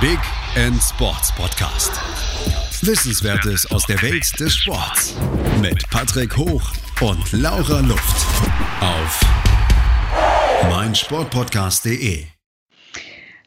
Big 0.00 0.20
End 0.54 0.80
Sports 0.80 1.34
Podcast. 1.34 1.90
Wissenswertes 2.86 3.68
aus 3.72 3.84
der 3.84 4.00
Welt 4.00 4.38
des 4.38 4.54
Sports 4.54 5.16
mit 5.60 5.90
Patrick 5.90 6.36
Hoch 6.36 6.62
und 7.00 7.32
Laura 7.32 7.80
Luft 7.80 8.26
auf 8.80 9.20
meinsportpodcast.de. 10.70 12.26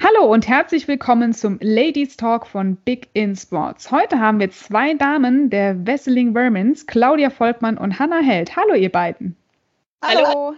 Hallo 0.04 0.26
und 0.26 0.46
herzlich 0.50 0.90
willkommen 0.90 1.32
zum 1.32 1.58
Ladies 1.62 2.18
Talk 2.18 2.46
von 2.46 2.76
Big 2.76 3.08
in 3.14 3.38
Sports. 3.38 3.90
Heute 3.90 4.20
haben 4.20 4.42
wir 4.42 4.52
zwei 4.52 4.94
Damen 4.96 5.50
der 5.50 5.86
Wesseling 5.86 6.34
Vermins, 6.34 6.86
Claudia 6.86 7.30
Volkmann 7.30 7.78
und 7.78 7.98
Hannah 7.98 8.22
Held. 8.22 8.58
Hallo 8.58 8.74
ihr 8.74 8.92
beiden. 8.92 9.38
Hallo. 10.04 10.58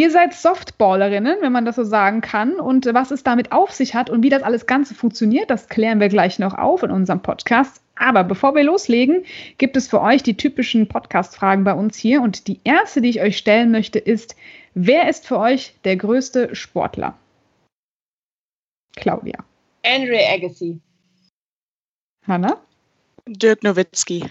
Ihr 0.00 0.10
seid 0.10 0.32
Softballerinnen, 0.32 1.42
wenn 1.42 1.52
man 1.52 1.66
das 1.66 1.76
so 1.76 1.84
sagen 1.84 2.22
kann. 2.22 2.58
Und 2.58 2.86
was 2.86 3.10
es 3.10 3.22
damit 3.22 3.52
auf 3.52 3.70
sich 3.70 3.94
hat 3.94 4.08
und 4.08 4.22
wie 4.22 4.30
das 4.30 4.42
alles 4.42 4.64
Ganze 4.64 4.94
funktioniert, 4.94 5.50
das 5.50 5.68
klären 5.68 6.00
wir 6.00 6.08
gleich 6.08 6.38
noch 6.38 6.54
auf 6.54 6.82
in 6.82 6.90
unserem 6.90 7.20
Podcast. 7.20 7.82
Aber 7.96 8.24
bevor 8.24 8.54
wir 8.54 8.64
loslegen, 8.64 9.26
gibt 9.58 9.76
es 9.76 9.88
für 9.88 10.00
euch 10.00 10.22
die 10.22 10.38
typischen 10.38 10.88
Podcast-Fragen 10.88 11.64
bei 11.64 11.74
uns 11.74 11.98
hier. 11.98 12.22
Und 12.22 12.46
die 12.48 12.60
erste, 12.64 13.02
die 13.02 13.10
ich 13.10 13.20
euch 13.20 13.36
stellen 13.36 13.72
möchte, 13.72 13.98
ist, 13.98 14.36
wer 14.72 15.06
ist 15.10 15.26
für 15.26 15.38
euch 15.38 15.74
der 15.84 15.98
größte 15.98 16.54
Sportler? 16.54 17.18
Claudia. 18.96 19.44
Andre 19.84 20.26
Agassi. 20.32 20.80
Hanna? 22.26 22.58
Dirk 23.26 23.62
Nowitzki. 23.62 24.24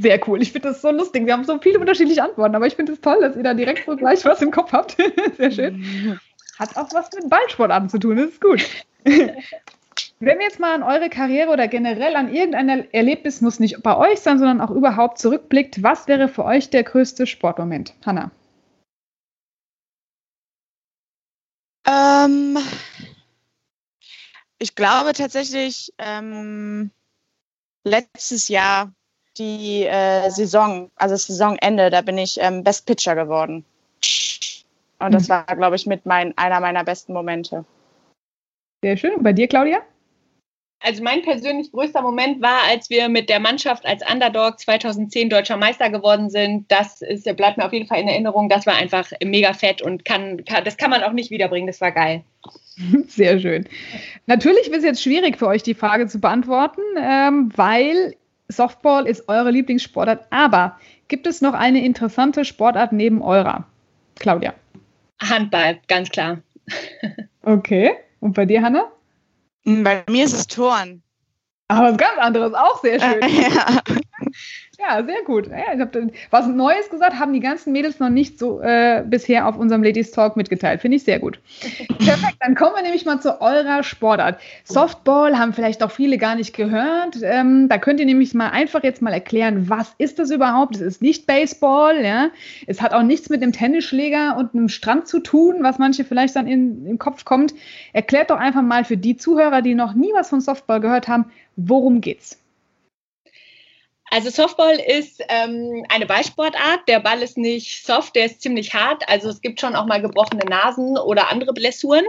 Sehr 0.00 0.20
cool. 0.28 0.40
Ich 0.40 0.52
finde 0.52 0.68
das 0.68 0.80
so 0.80 0.92
lustig. 0.92 1.26
Wir 1.26 1.32
haben 1.32 1.44
so 1.44 1.58
viele 1.58 1.80
unterschiedliche 1.80 2.22
Antworten, 2.22 2.54
aber 2.54 2.68
ich 2.68 2.76
finde 2.76 2.92
es 2.92 3.00
toll, 3.00 3.20
dass 3.20 3.34
ihr 3.34 3.42
da 3.42 3.52
direkt 3.52 3.84
so 3.84 3.96
gleich 3.96 4.24
was 4.24 4.40
im 4.40 4.52
Kopf 4.52 4.72
habt. 4.72 4.96
Sehr 5.36 5.50
schön. 5.50 6.20
Hat 6.56 6.76
auch 6.76 6.88
was 6.92 7.10
mit 7.12 7.28
Ballsportarten 7.28 7.88
zu 7.88 7.98
tun. 7.98 8.16
Das 8.16 8.26
ist 8.26 8.40
gut. 8.40 8.64
Wenn 9.04 10.38
wir 10.38 10.44
jetzt 10.44 10.60
mal 10.60 10.72
an 10.72 10.84
eure 10.84 11.10
Karriere 11.10 11.50
oder 11.50 11.66
generell 11.66 12.14
an 12.14 12.32
irgendein 12.32 12.92
Erlebnis, 12.92 13.40
muss 13.40 13.58
nicht 13.58 13.82
bei 13.82 13.96
euch 13.96 14.20
sein, 14.20 14.38
sondern 14.38 14.60
auch 14.60 14.70
überhaupt 14.70 15.18
zurückblickt, 15.18 15.82
was 15.82 16.06
wäre 16.06 16.28
für 16.28 16.44
euch 16.44 16.70
der 16.70 16.84
größte 16.84 17.26
Sportmoment? 17.26 17.94
Hanna. 18.06 18.30
Ähm, 21.86 22.56
ich 24.60 24.76
glaube 24.76 25.12
tatsächlich 25.12 25.92
ähm, 25.98 26.92
letztes 27.82 28.46
Jahr 28.48 28.92
die 29.38 29.84
äh, 29.84 30.30
Saison, 30.30 30.90
also 30.96 31.14
das 31.14 31.26
Saisonende, 31.26 31.90
da 31.90 32.02
bin 32.02 32.18
ich 32.18 32.38
ähm, 32.40 32.64
Best 32.64 32.86
Pitcher 32.86 33.14
geworden. 33.14 33.64
Und 35.00 35.14
das 35.14 35.28
mhm. 35.28 35.32
war, 35.32 35.44
glaube 35.56 35.76
ich, 35.76 35.86
mit 35.86 36.06
mein, 36.06 36.36
einer 36.36 36.60
meiner 36.60 36.84
besten 36.84 37.12
Momente. 37.12 37.64
Sehr 38.82 38.96
schön. 38.96 39.14
Und 39.14 39.22
bei 39.22 39.32
dir, 39.32 39.48
Claudia? 39.48 39.82
Also 40.80 41.02
mein 41.02 41.22
persönlich 41.22 41.72
größter 41.72 42.02
Moment 42.02 42.40
war, 42.40 42.62
als 42.68 42.88
wir 42.88 43.08
mit 43.08 43.28
der 43.28 43.40
Mannschaft 43.40 43.84
als 43.84 44.02
Underdog 44.08 44.60
2010 44.60 45.28
deutscher 45.28 45.56
Meister 45.56 45.90
geworden 45.90 46.30
sind. 46.30 46.70
Das 46.70 47.02
ist, 47.02 47.24
bleibt 47.36 47.58
mir 47.58 47.64
auf 47.64 47.72
jeden 47.72 47.88
Fall 47.88 48.00
in 48.00 48.08
Erinnerung. 48.08 48.48
Das 48.48 48.64
war 48.64 48.76
einfach 48.76 49.10
mega 49.24 49.52
fett 49.54 49.82
und 49.82 50.04
kann, 50.04 50.44
kann 50.44 50.64
das 50.64 50.76
kann 50.76 50.90
man 50.90 51.02
auch 51.02 51.12
nicht 51.12 51.32
wiederbringen. 51.32 51.66
Das 51.66 51.80
war 51.80 51.90
geil. 51.90 52.22
Sehr 53.08 53.40
schön. 53.40 53.68
Natürlich 54.26 54.68
ist 54.68 54.78
es 54.78 54.84
jetzt 54.84 55.02
schwierig 55.02 55.36
für 55.38 55.48
euch, 55.48 55.64
die 55.64 55.74
Frage 55.74 56.06
zu 56.06 56.20
beantworten, 56.20 56.82
ähm, 56.96 57.50
weil 57.56 58.14
Softball 58.48 59.06
ist 59.06 59.28
eure 59.28 59.50
Lieblingssportart, 59.50 60.26
aber 60.30 60.78
gibt 61.08 61.26
es 61.26 61.40
noch 61.40 61.54
eine 61.54 61.84
interessante 61.84 62.44
Sportart 62.44 62.92
neben 62.92 63.22
eurer? 63.22 63.64
Claudia. 64.16 64.54
Handball, 65.20 65.78
ganz 65.88 66.10
klar. 66.10 66.38
okay. 67.42 67.92
Und 68.20 68.34
bei 68.34 68.46
dir, 68.46 68.62
Hanna? 68.62 68.90
Bei 69.64 70.04
mir 70.08 70.24
ist 70.24 70.32
es 70.32 70.46
Turn. 70.46 71.02
Aber 71.68 71.90
was 71.90 71.98
ganz 71.98 72.18
anderes, 72.18 72.54
auch 72.54 72.80
sehr 72.80 72.98
schön. 72.98 73.20
ja. 73.28 73.82
Ja, 74.80 75.04
sehr 75.04 75.22
gut. 75.24 75.48
Ja, 75.48 75.74
ich 75.74 75.80
habe 75.80 76.12
was 76.30 76.46
Neues 76.46 76.88
gesagt, 76.88 77.18
haben 77.18 77.32
die 77.32 77.40
ganzen 77.40 77.72
Mädels 77.72 77.98
noch 77.98 78.10
nicht 78.10 78.38
so 78.38 78.60
äh, 78.60 79.02
bisher 79.04 79.48
auf 79.48 79.58
unserem 79.58 79.82
Ladies 79.82 80.12
Talk 80.12 80.36
mitgeteilt. 80.36 80.80
Finde 80.80 80.98
ich 80.98 81.02
sehr 81.02 81.18
gut. 81.18 81.40
Perfekt, 81.98 82.36
dann 82.38 82.54
kommen 82.54 82.76
wir 82.76 82.82
nämlich 82.82 83.04
mal 83.04 83.20
zu 83.20 83.40
eurer 83.40 83.82
Sportart. 83.82 84.38
Softball 84.62 85.36
haben 85.36 85.52
vielleicht 85.52 85.82
auch 85.82 85.90
viele 85.90 86.16
gar 86.16 86.36
nicht 86.36 86.54
gehört. 86.54 87.18
Ähm, 87.22 87.68
da 87.68 87.78
könnt 87.78 87.98
ihr 87.98 88.06
nämlich 88.06 88.34
mal 88.34 88.50
einfach 88.50 88.84
jetzt 88.84 89.02
mal 89.02 89.12
erklären, 89.12 89.68
was 89.68 89.94
ist 89.98 90.20
das 90.20 90.30
überhaupt? 90.30 90.76
Es 90.76 90.82
ist 90.82 91.02
nicht 91.02 91.26
Baseball, 91.26 92.00
ja. 92.04 92.30
Es 92.68 92.80
hat 92.80 92.92
auch 92.94 93.02
nichts 93.02 93.30
mit 93.30 93.42
einem 93.42 93.52
Tennisschläger 93.52 94.36
und 94.36 94.54
einem 94.54 94.68
Strand 94.68 95.08
zu 95.08 95.18
tun, 95.18 95.56
was 95.62 95.78
manche 95.80 96.04
vielleicht 96.04 96.36
dann 96.36 96.46
in, 96.46 96.78
in 96.78 96.84
den 96.84 96.98
Kopf 96.98 97.24
kommt. 97.24 97.52
Erklärt 97.92 98.30
doch 98.30 98.38
einfach 98.38 98.62
mal 98.62 98.84
für 98.84 98.96
die 98.96 99.16
Zuhörer, 99.16 99.60
die 99.60 99.74
noch 99.74 99.94
nie 99.94 100.12
was 100.14 100.28
von 100.28 100.40
Softball 100.40 100.78
gehört 100.78 101.08
haben, 101.08 101.32
worum 101.56 102.00
geht's? 102.00 102.38
Also 104.10 104.30
Softball 104.30 104.76
ist 104.76 105.22
ähm, 105.28 105.84
eine 105.88 106.06
Ballsportart. 106.06 106.88
Der 106.88 107.00
Ball 107.00 107.22
ist 107.22 107.36
nicht 107.36 107.84
soft, 107.84 108.16
der 108.16 108.26
ist 108.26 108.40
ziemlich 108.40 108.74
hart. 108.74 109.08
Also 109.08 109.28
es 109.28 109.40
gibt 109.40 109.60
schon 109.60 109.76
auch 109.76 109.86
mal 109.86 110.00
gebrochene 110.00 110.44
Nasen 110.44 110.96
oder 110.96 111.30
andere 111.30 111.52
Blessuren. 111.52 112.04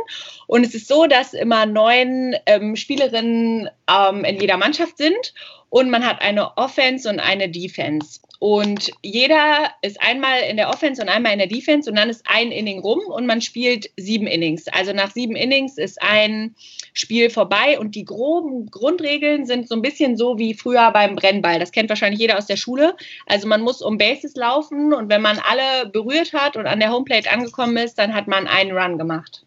Und 0.47 0.65
es 0.65 0.73
ist 0.73 0.87
so, 0.87 1.07
dass 1.07 1.33
immer 1.33 1.65
neun 1.65 2.35
ähm, 2.45 2.75
Spielerinnen 2.75 3.69
ähm, 3.89 4.23
in 4.23 4.39
jeder 4.39 4.57
Mannschaft 4.57 4.97
sind 4.97 5.33
und 5.69 5.89
man 5.89 6.05
hat 6.05 6.21
eine 6.21 6.57
Offense 6.57 7.09
und 7.09 7.19
eine 7.19 7.49
Defense. 7.49 8.19
Und 8.39 8.91
jeder 9.03 9.69
ist 9.81 10.01
einmal 10.01 10.41
in 10.49 10.55
der 10.55 10.69
Offense 10.69 11.01
und 11.01 11.09
einmal 11.09 11.33
in 11.33 11.39
der 11.39 11.47
Defense 11.47 11.89
und 11.89 11.97
dann 11.97 12.09
ist 12.09 12.23
ein 12.25 12.51
Inning 12.51 12.79
rum 12.79 12.99
und 13.07 13.25
man 13.25 13.41
spielt 13.41 13.89
sieben 13.97 14.27
Innings. 14.27 14.67
Also 14.69 14.93
nach 14.93 15.11
sieben 15.11 15.35
Innings 15.35 15.77
ist 15.77 16.01
ein 16.01 16.55
Spiel 16.93 17.29
vorbei 17.29 17.77
und 17.77 17.95
die 17.95 18.05
groben 18.05 18.71
Grundregeln 18.71 19.45
sind 19.45 19.67
so 19.67 19.75
ein 19.75 19.81
bisschen 19.81 20.15
so 20.15 20.37
wie 20.37 20.53
früher 20.53 20.89
beim 20.91 21.15
Brennball. 21.15 21.59
Das 21.59 21.73
kennt 21.73 21.89
wahrscheinlich 21.89 22.21
jeder 22.21 22.37
aus 22.37 22.45
der 22.45 22.55
Schule. 22.55 22.95
Also 23.25 23.45
man 23.45 23.61
muss 23.61 23.81
um 23.81 23.97
Bases 23.97 24.35
laufen 24.35 24.93
und 24.93 25.09
wenn 25.09 25.21
man 25.21 25.39
alle 25.39 25.89
berührt 25.89 26.31
hat 26.31 26.55
und 26.55 26.65
an 26.65 26.79
der 26.79 26.93
Homeplate 26.93 27.29
angekommen 27.29 27.75
ist, 27.75 27.95
dann 27.95 28.15
hat 28.15 28.27
man 28.27 28.47
einen 28.47 28.71
Run 28.71 28.97
gemacht. 28.97 29.45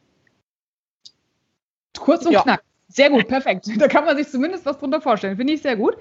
Kurz 1.99 2.27
und 2.27 2.33
ja. 2.33 2.43
knack. 2.43 2.63
Sehr 2.93 3.11
gut, 3.11 3.27
perfekt. 3.27 3.67
Da 3.79 3.89
kann 3.89 4.05
man 4.05 4.17
sich 4.17 4.29
zumindest 4.29 4.67
was 4.67 4.79
drunter 4.79 5.01
vorstellen. 5.01 5.37
Finde 5.37 5.53
ich 5.55 5.63
sehr 5.63 5.77
gut. 5.77 5.97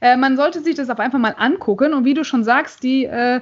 Äh, 0.00 0.16
man 0.16 0.36
sollte 0.36 0.60
sich 0.60 0.76
das 0.76 0.88
auf 0.88 1.00
einfach 1.00 1.18
mal 1.18 1.34
angucken. 1.36 1.92
Und 1.92 2.04
wie 2.04 2.14
du 2.14 2.24
schon 2.24 2.44
sagst, 2.44 2.82
die 2.82 3.04
äh, 3.04 3.40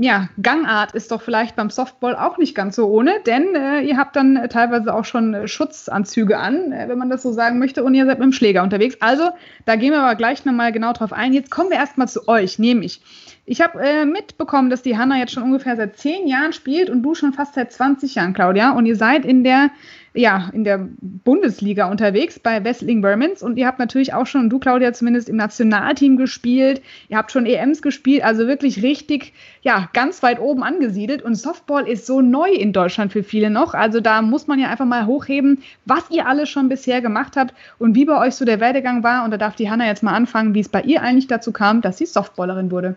ja, 0.00 0.28
Gangart 0.40 0.92
ist 0.94 1.10
doch 1.10 1.20
vielleicht 1.20 1.56
beim 1.56 1.70
Softball 1.70 2.14
auch 2.14 2.38
nicht 2.38 2.54
ganz 2.54 2.76
so 2.76 2.86
ohne, 2.88 3.14
denn 3.26 3.56
äh, 3.56 3.80
ihr 3.80 3.96
habt 3.96 4.14
dann 4.14 4.48
teilweise 4.50 4.94
auch 4.94 5.04
schon 5.04 5.48
Schutzanzüge 5.48 6.38
an, 6.38 6.70
äh, 6.70 6.88
wenn 6.88 6.98
man 6.98 7.10
das 7.10 7.22
so 7.22 7.32
sagen 7.32 7.58
möchte, 7.58 7.82
und 7.82 7.94
ihr 7.94 8.06
seid 8.06 8.18
mit 8.18 8.26
dem 8.26 8.32
Schläger 8.32 8.62
unterwegs. 8.62 8.96
Also, 9.00 9.30
da 9.64 9.74
gehen 9.74 9.92
wir 9.92 10.00
aber 10.00 10.14
gleich 10.14 10.44
nochmal 10.44 10.70
genau 10.70 10.92
drauf 10.92 11.12
ein. 11.12 11.32
Jetzt 11.32 11.50
kommen 11.50 11.70
wir 11.70 11.78
erstmal 11.78 12.08
zu 12.08 12.28
euch, 12.28 12.58
nämlich. 12.58 13.00
Ich 13.46 13.60
habe 13.60 13.80
äh, 13.80 14.04
mitbekommen, 14.04 14.70
dass 14.70 14.82
die 14.82 14.98
Hanna 14.98 15.16
jetzt 15.18 15.32
schon 15.32 15.42
ungefähr 15.42 15.74
seit 15.74 15.96
zehn 15.96 16.28
Jahren 16.28 16.52
spielt 16.52 16.90
und 16.90 17.02
du 17.02 17.14
schon 17.14 17.32
fast 17.32 17.54
seit 17.54 17.72
20 17.72 18.14
Jahren, 18.14 18.34
Claudia. 18.34 18.72
Und 18.72 18.86
ihr 18.86 18.96
seid 18.96 19.24
in 19.24 19.42
der 19.42 19.70
ja, 20.14 20.50
in 20.52 20.64
der 20.64 20.88
Bundesliga 21.00 21.90
unterwegs 21.90 22.38
bei 22.38 22.64
Wessling 22.64 23.02
Vermins 23.02 23.42
und 23.42 23.56
ihr 23.56 23.66
habt 23.66 23.78
natürlich 23.78 24.14
auch 24.14 24.26
schon, 24.26 24.50
du 24.50 24.58
Claudia 24.58 24.92
zumindest 24.92 25.28
im 25.28 25.36
Nationalteam 25.36 26.16
gespielt, 26.16 26.82
ihr 27.08 27.16
habt 27.16 27.30
schon 27.30 27.46
EMs 27.46 27.82
gespielt, 27.82 28.24
also 28.24 28.46
wirklich 28.46 28.82
richtig, 28.82 29.32
ja, 29.62 29.88
ganz 29.92 30.22
weit 30.22 30.40
oben 30.40 30.62
angesiedelt. 30.62 31.22
Und 31.22 31.34
Softball 31.34 31.86
ist 31.86 32.06
so 32.06 32.20
neu 32.20 32.50
in 32.50 32.72
Deutschland 32.72 33.12
für 33.12 33.22
viele 33.22 33.50
noch, 33.50 33.74
also 33.74 34.00
da 34.00 34.22
muss 34.22 34.46
man 34.46 34.58
ja 34.58 34.68
einfach 34.68 34.86
mal 34.86 35.06
hochheben, 35.06 35.62
was 35.84 36.10
ihr 36.10 36.26
alles 36.26 36.48
schon 36.48 36.68
bisher 36.68 37.00
gemacht 37.00 37.36
habt 37.36 37.54
und 37.78 37.94
wie 37.94 38.04
bei 38.04 38.18
euch 38.18 38.34
so 38.34 38.44
der 38.44 38.60
Werdegang 38.60 39.02
war. 39.02 39.24
Und 39.24 39.30
da 39.30 39.36
darf 39.36 39.56
die 39.56 39.70
Hanna 39.70 39.86
jetzt 39.86 40.02
mal 40.02 40.14
anfangen, 40.14 40.54
wie 40.54 40.60
es 40.60 40.68
bei 40.68 40.82
ihr 40.82 41.02
eigentlich 41.02 41.26
dazu 41.26 41.52
kam, 41.52 41.80
dass 41.80 41.98
sie 41.98 42.06
Softballerin 42.06 42.70
wurde. 42.70 42.96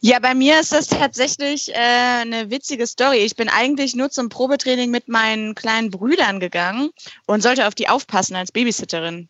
Ja, 0.00 0.18
bei 0.18 0.34
mir 0.34 0.60
ist 0.60 0.72
das 0.72 0.88
tatsächlich 0.88 1.74
äh, 1.74 1.74
eine 1.74 2.50
witzige 2.50 2.86
Story. 2.86 3.18
Ich 3.18 3.34
bin 3.34 3.48
eigentlich 3.48 3.94
nur 3.94 4.10
zum 4.10 4.28
Probetraining 4.28 4.90
mit 4.90 5.08
meinen 5.08 5.54
kleinen 5.54 5.90
Brüdern 5.90 6.38
gegangen 6.38 6.90
und 7.26 7.42
sollte 7.42 7.66
auf 7.66 7.74
die 7.74 7.88
aufpassen 7.88 8.36
als 8.36 8.52
Babysitterin. 8.52 9.28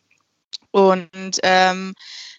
Und 0.71 1.39
ähm, 1.43 1.95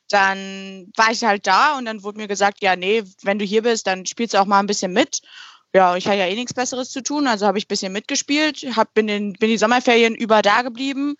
dann 0.09 0.91
war 0.97 1.11
ich 1.11 1.25
halt 1.25 1.47
da 1.47 1.77
und 1.79 1.85
dann 1.87 2.03
wurde 2.03 2.19
mir 2.19 2.29
gesagt, 2.29 2.63
ja, 2.63 2.77
nee, 2.77 3.03
wenn 3.23 3.39
du 3.39 3.45
hier 3.45 3.63
bist, 3.63 3.87
dann 3.87 4.07
spielst 4.07 4.35
du 4.35 4.39
auch 4.41 4.47
mal 4.47 4.61
ein 4.61 4.67
bisschen 4.67 4.93
mit. 4.93 5.21
Ja, 5.75 5.97
ich 5.97 6.07
hatte 6.07 6.19
ja 6.19 6.27
eh 6.27 6.35
nichts 6.35 6.55
Besseres 6.55 6.91
zu 6.91 7.03
tun, 7.03 7.27
also 7.27 7.47
habe 7.47 7.59
ich 7.59 7.65
ein 7.65 7.69
bisschen 7.69 7.93
mitgespielt, 7.93 8.65
hab, 8.75 8.95
bin, 8.95 9.09
in, 9.09 9.35
bin 9.35 9.51
die 9.51 9.59
Sommerferien 9.59 10.15
über 10.15 10.41
da 10.41 10.63
geblieben, 10.63 11.17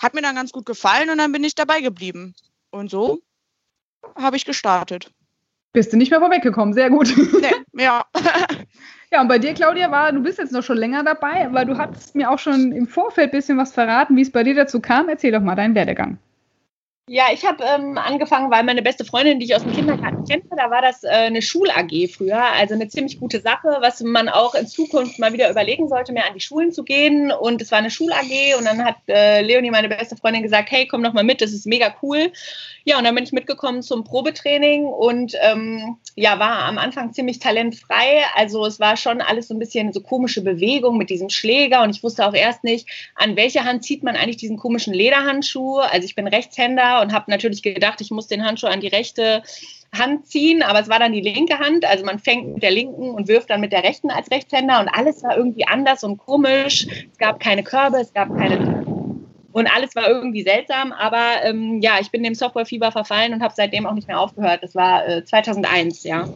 hat 0.00 0.14
mir 0.14 0.22
dann 0.22 0.34
ganz 0.34 0.50
gut 0.50 0.64
gefallen 0.64 1.10
und 1.10 1.18
dann 1.18 1.32
bin 1.32 1.44
ich 1.44 1.54
dabei 1.54 1.80
geblieben. 1.80 2.34
Und 2.70 2.90
so 2.90 3.20
habe 4.16 4.36
ich 4.36 4.46
gestartet. 4.46 5.10
Bist 5.72 5.92
du 5.92 5.96
nicht 5.96 6.10
mehr 6.10 6.20
vorweggekommen, 6.20 6.74
sehr 6.74 6.90
gut. 6.90 7.14
Nee, 7.74 7.84
ja. 7.84 8.04
ja, 9.10 9.22
und 9.22 9.28
bei 9.28 9.38
dir, 9.38 9.54
Claudia, 9.54 9.90
war, 9.90 10.12
du 10.12 10.22
bist 10.22 10.38
jetzt 10.38 10.52
noch 10.52 10.62
schon 10.62 10.76
länger 10.76 11.02
dabei, 11.02 11.46
aber 11.46 11.64
du 11.64 11.78
hast 11.78 12.14
mir 12.14 12.30
auch 12.30 12.38
schon 12.38 12.72
im 12.72 12.86
Vorfeld 12.86 13.28
ein 13.28 13.38
bisschen 13.38 13.56
was 13.56 13.72
verraten, 13.72 14.14
wie 14.16 14.22
es 14.22 14.30
bei 14.30 14.44
dir 14.44 14.54
dazu 14.54 14.80
kam. 14.80 15.08
Erzähl 15.08 15.32
doch 15.32 15.40
mal 15.40 15.54
deinen 15.54 15.74
Werdegang. 15.74 16.18
Ja, 17.08 17.24
ich 17.32 17.44
habe 17.44 17.64
ähm, 17.64 17.98
angefangen, 17.98 18.52
weil 18.52 18.62
meine 18.62 18.80
beste 18.80 19.04
Freundin, 19.04 19.40
die 19.40 19.46
ich 19.46 19.56
aus 19.56 19.64
dem 19.64 19.72
Kindergarten 19.72 20.24
kenne, 20.24 20.44
da 20.56 20.70
war 20.70 20.82
das 20.82 21.02
äh, 21.02 21.08
eine 21.08 21.42
Schul-AG 21.42 22.08
früher, 22.08 22.40
also 22.40 22.74
eine 22.74 22.86
ziemlich 22.86 23.18
gute 23.18 23.40
Sache, 23.40 23.78
was 23.80 24.00
man 24.02 24.28
auch 24.28 24.54
in 24.54 24.68
Zukunft 24.68 25.18
mal 25.18 25.32
wieder 25.32 25.50
überlegen 25.50 25.88
sollte, 25.88 26.12
mehr 26.12 26.28
an 26.28 26.34
die 26.34 26.40
Schulen 26.40 26.70
zu 26.70 26.84
gehen. 26.84 27.32
Und 27.32 27.60
es 27.60 27.72
war 27.72 27.80
eine 27.80 27.90
Schul-AG 27.90 28.56
und 28.56 28.66
dann 28.66 28.84
hat 28.84 28.98
äh, 29.08 29.42
Leonie, 29.42 29.72
meine 29.72 29.88
beste 29.88 30.14
Freundin, 30.14 30.44
gesagt, 30.44 30.70
hey, 30.70 30.86
komm 30.86 31.02
doch 31.02 31.12
mal 31.12 31.24
mit, 31.24 31.40
das 31.40 31.52
ist 31.52 31.66
mega 31.66 31.92
cool. 32.02 32.30
Ja, 32.84 32.98
und 32.98 33.04
dann 33.04 33.16
bin 33.16 33.24
ich 33.24 33.32
mitgekommen 33.32 33.82
zum 33.82 34.04
Probetraining 34.04 34.84
und 34.84 35.34
ähm, 35.40 35.96
ja, 36.14 36.38
war 36.38 36.64
am 36.64 36.78
Anfang 36.78 37.12
ziemlich 37.12 37.40
talentfrei. 37.40 38.22
Also 38.36 38.64
es 38.64 38.78
war 38.78 38.96
schon 38.96 39.20
alles 39.20 39.48
so 39.48 39.54
ein 39.54 39.58
bisschen 39.58 39.92
so 39.92 40.00
komische 40.00 40.42
Bewegung 40.42 40.98
mit 40.98 41.10
diesem 41.10 41.30
Schläger 41.30 41.82
und 41.82 41.90
ich 41.90 42.02
wusste 42.02 42.26
auch 42.26 42.34
erst 42.34 42.62
nicht, 42.64 42.88
an 43.16 43.36
welcher 43.36 43.64
Hand 43.64 43.84
zieht 43.84 44.02
man 44.04 44.16
eigentlich 44.16 44.36
diesen 44.36 44.56
komischen 44.56 44.94
Lederhandschuh. 44.94 45.78
Also 45.78 46.04
ich 46.04 46.14
bin 46.14 46.26
Rechtshänder 46.26 46.91
und 47.00 47.12
habe 47.12 47.30
natürlich 47.30 47.62
gedacht, 47.62 48.00
ich 48.00 48.10
muss 48.10 48.26
den 48.26 48.44
Handschuh 48.44 48.66
an 48.66 48.80
die 48.80 48.88
rechte 48.88 49.42
Hand 49.96 50.26
ziehen, 50.26 50.62
aber 50.62 50.80
es 50.80 50.88
war 50.88 50.98
dann 50.98 51.12
die 51.12 51.20
linke 51.20 51.58
Hand. 51.58 51.84
Also 51.84 52.04
man 52.04 52.18
fängt 52.18 52.54
mit 52.54 52.62
der 52.62 52.70
linken 52.70 53.10
und 53.10 53.28
wirft 53.28 53.50
dann 53.50 53.60
mit 53.60 53.72
der 53.72 53.84
rechten 53.84 54.10
als 54.10 54.30
Rechtshänder 54.30 54.80
und 54.80 54.88
alles 54.88 55.22
war 55.22 55.36
irgendwie 55.36 55.66
anders 55.66 56.02
und 56.02 56.18
komisch. 56.18 56.86
Es 57.12 57.18
gab 57.18 57.40
keine 57.40 57.62
Körbe, 57.62 57.98
es 57.98 58.12
gab 58.12 58.28
keine 58.36 58.82
und 59.52 59.66
alles 59.66 59.94
war 59.94 60.08
irgendwie 60.08 60.42
seltsam, 60.42 60.92
aber 60.92 61.44
ähm, 61.44 61.80
ja, 61.82 61.98
ich 62.00 62.10
bin 62.10 62.22
dem 62.22 62.34
Softwarefieber 62.34 62.90
verfallen 62.90 63.34
und 63.34 63.42
habe 63.42 63.52
seitdem 63.54 63.86
auch 63.86 63.92
nicht 63.92 64.08
mehr 64.08 64.18
aufgehört. 64.18 64.62
Das 64.62 64.74
war 64.74 65.06
äh, 65.06 65.24
2001, 65.24 66.04
ja. 66.04 66.26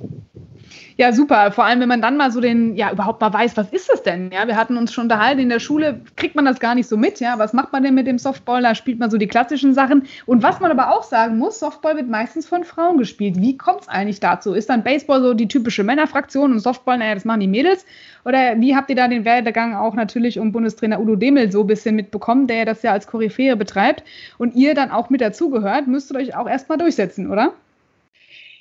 Ja, 0.99 1.13
super. 1.13 1.53
Vor 1.53 1.67
allem, 1.67 1.81
wenn 1.81 1.91
man 1.91 2.01
dann 2.01 2.17
mal 2.17 2.31
so 2.31 2.41
den, 2.41 2.75
ja, 2.75 2.91
überhaupt 2.91 3.21
mal 3.21 3.31
weiß, 3.31 3.55
was 3.59 3.71
ist 3.71 3.91
das 3.91 4.03
denn? 4.03 4.31
Ja, 4.33 4.47
wir 4.47 4.57
hatten 4.57 4.79
uns 4.79 4.95
schon 4.95 5.05
unterhalten, 5.05 5.41
in 5.43 5.51
der 5.51 5.61
Schule 5.61 6.01
kriegt 6.17 6.35
man 6.35 6.47
das 6.47 6.59
gar 6.59 6.75
nicht 6.75 6.89
so 6.89 6.97
mit, 6.97 7.21
ja. 7.21 7.39
Was 7.39 7.53
macht 7.53 7.71
man 7.73 7.83
denn 7.83 7.95
mit 7.95 8.07
dem 8.07 8.17
Softball? 8.19 8.63
Da 8.63 8.75
spielt 8.75 8.99
man 8.99 9.11
so 9.11 9.19
die 9.19 9.27
klassischen 9.27 9.75
Sachen. 9.75 10.07
Und 10.25 10.43
was 10.43 10.59
man 10.59 10.71
aber 10.71 10.97
auch 10.97 11.03
sagen 11.03 11.37
muss, 11.37 11.59
Softball 11.59 11.97
wird 11.97 12.09
meistens 12.09 12.49
von 12.49 12.65
Frauen 12.65 12.97
gespielt. 12.97 13.37
Wie 13.39 13.59
kommt 13.59 13.83
es 13.83 13.89
eigentlich 13.89 14.21
dazu? 14.21 14.55
Ist 14.55 14.71
dann 14.71 14.85
Baseball 14.85 15.21
so 15.21 15.35
die 15.35 15.49
typische 15.49 15.85
Männerfraktion 15.85 16.51
und 16.51 16.61
Softball, 16.61 16.97
naja, 16.97 17.15
das 17.15 17.27
machen 17.27 17.41
die 17.41 17.49
Mädels? 17.49 17.85
Oder 18.25 18.59
wie 18.59 18.75
habt 18.75 18.89
ihr 18.89 18.97
da 18.97 19.07
den 19.07 19.27
Werdegang 19.27 19.75
auch 19.75 19.95
natürlich 19.95 20.39
um 20.39 20.51
Bundestrainer 20.51 20.99
Udo 20.99 21.17
Demel 21.17 21.53
so 21.53 21.61
ein 21.61 21.67
bisschen 21.67 21.95
mitbekommen, 21.95 22.47
der 22.47 22.65
das 22.65 22.83
ja 22.83 22.93
als 22.93 23.07
Koryphäe 23.07 23.55
betreibt 23.57 24.03
und 24.39 24.55
ihr 24.55 24.75
dann 24.75 24.91
auch 24.91 25.11
mit 25.11 25.21
dazugehört, 25.21 25.89
müsstet 25.89 26.17
euch 26.17 26.35
auch 26.35 26.49
erstmal 26.49 26.79
durchsetzen, 26.79 27.31
oder? 27.31 27.53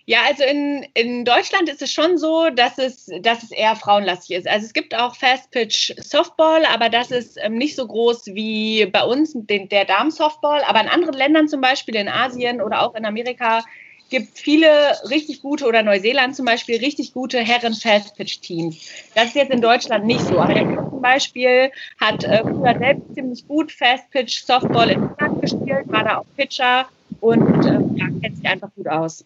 Ja, 0.08 0.20
also 0.28 0.44
in, 0.44 0.86
in 0.94 1.26
Deutschland 1.26 1.68
ist 1.68 1.82
es 1.82 1.92
schon 1.92 2.20
so, 2.20 2.52
dass 2.52 2.78
es, 2.78 3.10
dass 3.22 3.42
es 3.42 3.50
eher 3.50 3.76
frauenlastig 3.76 4.38
ist. 4.38 4.48
Also 4.48 4.68
es 4.68 4.74
gibt 4.74 4.94
auch 4.94 5.16
Fast 5.16 5.50
Pitch 5.50 5.94
Softball, 5.98 6.64
aber 6.66 6.90
das 6.90 7.10
ist 7.10 7.38
ähm, 7.42 7.58
nicht 7.58 7.76
so 7.76 7.88
groß 7.88 8.28
wie 8.28 8.86
bei 8.86 9.04
uns 9.04 9.32
den, 9.34 9.68
der 9.68 9.86
Damen-Softball. 9.86 10.62
Aber 10.68 10.80
in 10.82 10.90
anderen 10.90 11.16
Ländern, 11.16 11.48
zum 11.48 11.60
Beispiel 11.60 11.96
in 11.96 12.08
Asien 12.08 12.62
oder 12.62 12.84
auch 12.84 12.94
in 12.94 13.04
Amerika, 13.04 13.64
gibt 14.12 14.38
viele 14.38 14.70
richtig 15.10 15.42
gute 15.42 15.66
oder 15.66 15.82
Neuseeland 15.82 16.36
zum 16.36 16.46
Beispiel 16.46 16.78
richtig 16.78 17.12
gute 17.12 17.40
Herren 17.40 17.74
Fast 17.74 18.16
Pitch 18.16 18.42
Teams. 18.42 18.88
Das 19.16 19.26
ist 19.26 19.36
jetzt 19.36 19.52
in 19.52 19.62
Deutschland 19.62 20.06
nicht 20.06 20.22
so. 20.22 20.40
Aber 20.40 20.54
zum 20.54 21.02
Beispiel 21.02 21.72
hat 22.00 22.24
äh, 22.24 22.44
früher 22.44 22.78
selbst 22.78 23.16
ziemlich 23.16 23.48
gut 23.48 23.72
Fast 23.72 24.10
Pitch 24.12 24.44
Softball 24.44 24.92
in 24.92 25.02
England 25.02 25.42
gespielt, 25.42 25.86
war 25.88 26.04
da 26.04 26.18
auch 26.18 26.26
Pitcher 26.38 26.88
und 27.22 27.66
äh, 27.66 27.80
ja, 27.98 28.06
kennt 28.22 28.38
sich 28.38 28.46
einfach 28.46 28.70
gut 28.76 28.88
aus. 28.88 29.26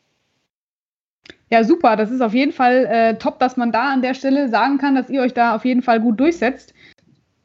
Ja, 1.50 1.64
super. 1.64 1.96
Das 1.96 2.12
ist 2.12 2.22
auf 2.22 2.34
jeden 2.34 2.52
Fall 2.52 2.86
äh, 2.86 3.16
top, 3.16 3.40
dass 3.40 3.58
man 3.58 3.72
da 3.72 3.92
an 3.92 4.02
der 4.02 4.14
Stelle 4.14 4.50
sagen 4.50 4.78
kann, 4.78 4.96
dass 4.96 5.10
ihr 5.10 5.22
euch 5.22 5.34
da 5.34 5.56
auf 5.56 5.66
jeden 5.66 5.82
Fall 5.82 6.00
gut 6.00 6.20
durchsetzt. 6.20 6.74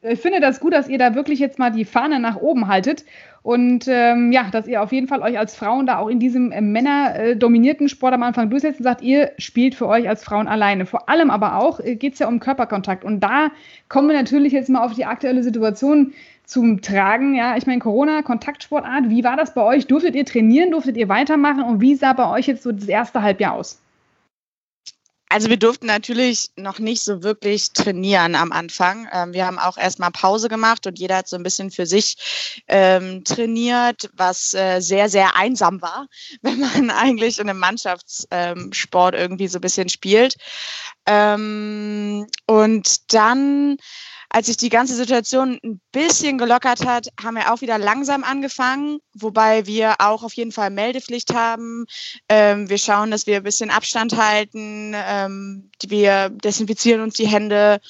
Ich 0.02 0.20
finde 0.20 0.40
das 0.40 0.60
gut, 0.60 0.74
dass 0.74 0.88
ihr 0.88 0.98
da 0.98 1.14
wirklich 1.14 1.38
jetzt 1.38 1.58
mal 1.58 1.70
die 1.70 1.86
Fahne 1.86 2.20
nach 2.20 2.36
oben 2.36 2.68
haltet 2.68 3.06
und 3.44 3.86
ähm, 3.88 4.32
ja, 4.32 4.48
dass 4.50 4.66
ihr 4.66 4.82
auf 4.82 4.92
jeden 4.92 5.08
Fall 5.08 5.20
euch 5.20 5.38
als 5.38 5.56
Frauen 5.56 5.86
da 5.86 5.98
auch 5.98 6.08
in 6.08 6.18
diesem 6.18 6.52
äh, 6.52 6.60
männerdominierten 6.60 7.88
Sport 7.88 8.12
am 8.12 8.22
Anfang 8.22 8.50
durchsetzt 8.50 8.80
und 8.80 8.84
sagt, 8.84 9.00
ihr 9.00 9.32
spielt 9.38 9.74
für 9.74 9.86
euch 9.86 10.06
als 10.06 10.22
Frauen 10.22 10.46
alleine. 10.48 10.84
Vor 10.84 11.08
allem 11.08 11.30
aber 11.30 11.56
auch 11.56 11.80
äh, 11.80 11.96
geht 11.96 12.14
es 12.14 12.18
ja 12.18 12.28
um 12.28 12.40
Körperkontakt 12.40 13.04
und 13.04 13.20
da 13.20 13.50
kommen 13.88 14.08
wir 14.08 14.16
natürlich 14.16 14.52
jetzt 14.52 14.68
mal 14.68 14.84
auf 14.84 14.94
die 14.94 15.06
aktuelle 15.06 15.42
Situation 15.42 16.12
zum 16.44 16.82
Tragen. 16.82 17.34
Ja, 17.34 17.56
ich 17.56 17.66
meine, 17.66 17.80
Corona, 17.80 18.20
Kontaktsportart, 18.20 19.08
wie 19.08 19.24
war 19.24 19.36
das 19.36 19.54
bei 19.54 19.62
euch? 19.62 19.86
Durftet 19.86 20.14
ihr 20.14 20.26
trainieren, 20.26 20.70
durftet 20.70 20.98
ihr 20.98 21.08
weitermachen 21.08 21.62
und 21.62 21.80
wie 21.80 21.94
sah 21.94 22.12
bei 22.12 22.30
euch 22.30 22.46
jetzt 22.46 22.62
so 22.62 22.72
das 22.72 22.88
erste 22.88 23.22
Halbjahr 23.22 23.54
aus? 23.54 23.80
Also 25.34 25.48
wir 25.48 25.56
durften 25.56 25.86
natürlich 25.86 26.50
noch 26.54 26.78
nicht 26.78 27.02
so 27.02 27.24
wirklich 27.24 27.72
trainieren 27.72 28.36
am 28.36 28.52
Anfang. 28.52 29.08
Ähm, 29.12 29.32
wir 29.32 29.46
haben 29.46 29.58
auch 29.58 29.76
erstmal 29.76 30.12
Pause 30.12 30.48
gemacht 30.48 30.86
und 30.86 30.96
jeder 30.96 31.16
hat 31.16 31.26
so 31.26 31.34
ein 31.34 31.42
bisschen 31.42 31.72
für 31.72 31.86
sich 31.86 32.62
ähm, 32.68 33.24
trainiert, 33.24 34.10
was 34.12 34.54
äh, 34.54 34.78
sehr, 34.78 35.08
sehr 35.08 35.34
einsam 35.34 35.82
war, 35.82 36.06
wenn 36.42 36.60
man 36.60 36.88
eigentlich 36.90 37.40
in 37.40 37.50
einem 37.50 37.58
Mannschaftssport 37.58 39.14
ähm, 39.16 39.20
irgendwie 39.20 39.48
so 39.48 39.58
ein 39.58 39.62
bisschen 39.62 39.88
spielt. 39.88 40.36
Ähm, 41.04 42.28
und 42.46 43.12
dann 43.12 43.78
als 44.28 44.46
sich 44.46 44.56
die 44.56 44.68
ganze 44.68 44.94
Situation 44.94 45.58
ein 45.64 45.80
bisschen 45.92 46.38
gelockert 46.38 46.84
hat, 46.84 47.08
haben 47.22 47.36
wir 47.36 47.52
auch 47.52 47.60
wieder 47.60 47.78
langsam 47.78 48.24
angefangen, 48.24 48.98
wobei 49.14 49.66
wir 49.66 49.96
auch 50.00 50.22
auf 50.22 50.34
jeden 50.34 50.52
Fall 50.52 50.70
Meldepflicht 50.70 51.32
haben. 51.34 51.86
Ähm, 52.28 52.68
wir 52.68 52.78
schauen, 52.78 53.10
dass 53.10 53.26
wir 53.26 53.36
ein 53.36 53.42
bisschen 53.42 53.70
Abstand 53.70 54.16
halten. 54.16 54.92
Ähm, 54.94 55.70
wir 55.86 56.30
desinfizieren 56.30 57.00
uns 57.00 57.14
die 57.14 57.28
Hände. 57.28 57.80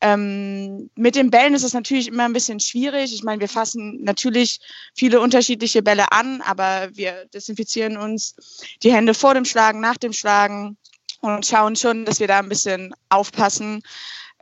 Ähm, 0.00 0.90
mit 0.94 1.16
den 1.16 1.30
Bällen 1.30 1.54
ist 1.54 1.64
es 1.64 1.72
natürlich 1.72 2.08
immer 2.08 2.24
ein 2.24 2.32
bisschen 2.32 2.60
schwierig. 2.60 3.14
Ich 3.14 3.22
meine, 3.22 3.40
wir 3.40 3.48
fassen 3.48 4.02
natürlich 4.02 4.60
viele 4.94 5.20
unterschiedliche 5.20 5.82
Bälle 5.82 6.12
an, 6.12 6.42
aber 6.42 6.88
wir 6.92 7.26
desinfizieren 7.32 7.96
uns 7.96 8.36
die 8.82 8.92
Hände 8.92 9.14
vor 9.14 9.34
dem 9.34 9.44
Schlagen, 9.44 9.80
nach 9.80 9.96
dem 9.96 10.12
Schlagen 10.12 10.76
und 11.20 11.46
schauen 11.46 11.76
schon, 11.76 12.04
dass 12.04 12.20
wir 12.20 12.28
da 12.28 12.38
ein 12.38 12.48
bisschen 12.48 12.94
aufpassen. 13.08 13.82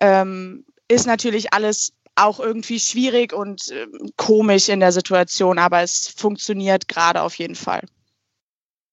Ähm, 0.00 0.64
ist 0.92 1.06
natürlich 1.06 1.52
alles 1.52 1.92
auch 2.14 2.40
irgendwie 2.40 2.78
schwierig 2.78 3.32
und 3.32 3.70
äh, 3.70 3.86
komisch 4.16 4.68
in 4.68 4.80
der 4.80 4.92
Situation, 4.92 5.58
aber 5.58 5.82
es 5.82 6.08
funktioniert 6.08 6.88
gerade 6.88 7.22
auf 7.22 7.34
jeden 7.36 7.54
Fall. 7.54 7.82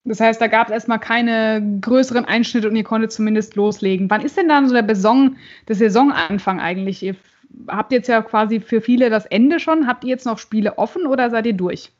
Das 0.04 0.20
heißt, 0.20 0.40
da 0.40 0.46
gab 0.46 0.68
es 0.68 0.72
erstmal 0.72 0.98
keine 0.98 1.78
größeren 1.82 2.24
Einschnitte 2.24 2.68
und 2.68 2.76
ihr 2.76 2.84
konntet 2.84 3.12
zumindest 3.12 3.54
loslegen. 3.54 4.08
Wann 4.08 4.22
ist 4.22 4.36
denn 4.38 4.48
dann 4.48 4.66
so 4.66 4.74
der, 4.74 4.82
Beson, 4.82 5.36
der 5.68 5.76
Saisonanfang 5.76 6.58
eigentlich? 6.58 7.02
Ihr 7.02 7.16
habt 7.68 7.92
jetzt 7.92 8.08
ja 8.08 8.22
quasi 8.22 8.60
für 8.60 8.80
viele 8.80 9.10
das 9.10 9.26
Ende 9.26 9.60
schon. 9.60 9.86
Habt 9.86 10.04
ihr 10.04 10.10
jetzt 10.10 10.24
noch 10.24 10.38
Spiele 10.38 10.78
offen 10.78 11.06
oder 11.06 11.28
seid 11.28 11.44
ihr 11.44 11.52
durch? 11.52 11.92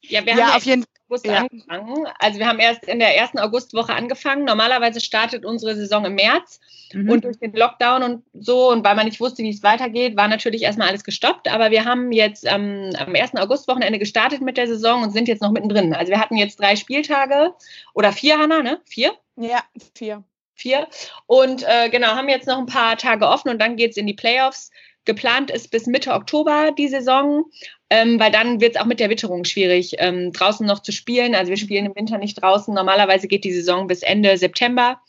Ja, 0.00 0.26
wir 0.26 0.34
ja, 0.34 0.46
haben 0.48 0.56
auf 0.56 0.64
jeden 0.64 0.82
Fall. 0.82 0.91
August 1.12 1.26
ja. 1.26 1.38
angefangen. 1.38 2.06
Also 2.18 2.38
wir 2.38 2.46
haben 2.46 2.58
erst 2.58 2.84
in 2.84 2.98
der 2.98 3.16
ersten 3.16 3.38
Augustwoche 3.38 3.92
angefangen. 3.92 4.44
Normalerweise 4.44 5.00
startet 5.00 5.44
unsere 5.44 5.74
Saison 5.74 6.04
im 6.06 6.14
März. 6.14 6.60
Mhm. 6.92 7.10
Und 7.10 7.24
durch 7.24 7.38
den 7.38 7.52
Lockdown 7.52 8.02
und 8.02 8.24
so, 8.32 8.70
und 8.70 8.84
weil 8.84 8.94
man 8.94 9.06
nicht 9.06 9.20
wusste, 9.20 9.42
wie 9.42 9.50
es 9.50 9.62
weitergeht, 9.62 10.16
war 10.16 10.28
natürlich 10.28 10.62
erstmal 10.62 10.88
alles 10.88 11.04
gestoppt. 11.04 11.48
Aber 11.48 11.70
wir 11.70 11.84
haben 11.84 12.12
jetzt 12.12 12.46
ähm, 12.46 12.90
am 12.98 13.14
ersten 13.14 13.38
Augustwochenende 13.38 13.98
gestartet 13.98 14.40
mit 14.40 14.56
der 14.56 14.66
Saison 14.66 15.02
und 15.02 15.10
sind 15.10 15.28
jetzt 15.28 15.42
noch 15.42 15.50
mittendrin. 15.50 15.94
Also 15.94 16.10
wir 16.10 16.20
hatten 16.20 16.36
jetzt 16.36 16.60
drei 16.60 16.76
Spieltage 16.76 17.54
oder 17.94 18.12
vier, 18.12 18.38
Hanna, 18.38 18.62
ne? 18.62 18.80
Vier? 18.86 19.12
Ja, 19.36 19.62
vier. 19.94 20.24
Vier. 20.54 20.86
Und 21.26 21.64
äh, 21.66 21.88
genau, 21.88 22.08
haben 22.08 22.28
jetzt 22.28 22.46
noch 22.46 22.58
ein 22.58 22.66
paar 22.66 22.96
Tage 22.96 23.26
offen 23.26 23.48
und 23.48 23.60
dann 23.60 23.76
geht 23.76 23.92
es 23.92 23.96
in 23.96 24.06
die 24.06 24.14
Playoffs. 24.14 24.70
Geplant 25.04 25.50
ist 25.50 25.70
bis 25.70 25.86
Mitte 25.86 26.12
Oktober 26.12 26.70
die 26.76 26.88
Saison, 26.88 27.44
ähm, 27.90 28.20
weil 28.20 28.30
dann 28.30 28.60
wird 28.60 28.76
es 28.76 28.80
auch 28.80 28.86
mit 28.86 29.00
der 29.00 29.10
Witterung 29.10 29.44
schwierig, 29.44 29.96
ähm, 29.98 30.32
draußen 30.32 30.66
noch 30.66 30.80
zu 30.80 30.92
spielen. 30.92 31.34
Also 31.34 31.50
wir 31.50 31.56
spielen 31.56 31.86
im 31.86 31.96
Winter 31.96 32.18
nicht 32.18 32.40
draußen. 32.40 32.72
Normalerweise 32.72 33.26
geht 33.28 33.44
die 33.44 33.52
Saison 33.52 33.86
bis 33.86 34.02
Ende 34.02 34.36
September, 34.38 35.00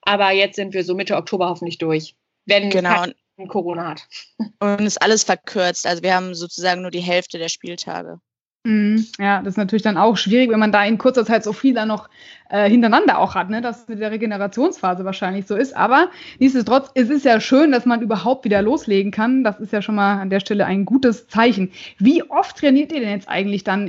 aber 0.00 0.30
jetzt 0.30 0.56
sind 0.56 0.74
wir 0.74 0.84
so 0.84 0.94
Mitte 0.94 1.16
Oktober 1.16 1.48
hoffentlich 1.48 1.78
durch, 1.78 2.16
wenn 2.46 2.70
genau. 2.70 3.06
Corona 3.48 3.90
hat. 3.90 4.08
Und 4.60 4.86
ist 4.86 5.02
alles 5.02 5.24
verkürzt. 5.24 5.86
Also 5.86 6.02
wir 6.02 6.14
haben 6.14 6.34
sozusagen 6.34 6.82
nur 6.82 6.90
die 6.90 7.00
Hälfte 7.00 7.38
der 7.38 7.48
Spieltage. 7.48 8.20
Mhm. 8.64 9.06
Ja, 9.18 9.42
das 9.42 9.54
ist 9.54 9.56
natürlich 9.58 9.82
dann 9.82 9.96
auch 9.96 10.16
schwierig, 10.16 10.50
wenn 10.50 10.60
man 10.60 10.70
da 10.70 10.84
in 10.84 10.96
kurzer 10.96 11.24
Zeit 11.24 11.42
so 11.42 11.52
viel 11.52 11.74
dann 11.74 11.88
noch 11.88 12.08
äh, 12.48 12.70
hintereinander 12.70 13.18
auch 13.18 13.34
hat, 13.34 13.50
ne? 13.50 13.60
dass 13.60 13.88
mit 13.88 13.98
der 13.98 14.12
Regenerationsphase 14.12 15.04
wahrscheinlich 15.04 15.46
so 15.48 15.56
ist. 15.56 15.76
Aber 15.76 16.10
nichtsdestotrotz, 16.38 16.90
es 16.94 17.10
ist 17.10 17.24
ja 17.24 17.40
schön, 17.40 17.72
dass 17.72 17.86
man 17.86 18.02
überhaupt 18.02 18.44
wieder 18.44 18.62
loslegen 18.62 19.10
kann. 19.10 19.42
Das 19.42 19.58
ist 19.58 19.72
ja 19.72 19.82
schon 19.82 19.96
mal 19.96 20.20
an 20.20 20.30
der 20.30 20.38
Stelle 20.38 20.64
ein 20.64 20.84
gutes 20.84 21.26
Zeichen. 21.26 21.72
Wie 21.98 22.22
oft 22.30 22.56
trainiert 22.56 22.92
ihr 22.92 23.00
denn 23.00 23.10
jetzt 23.10 23.28
eigentlich 23.28 23.64
dann, 23.64 23.88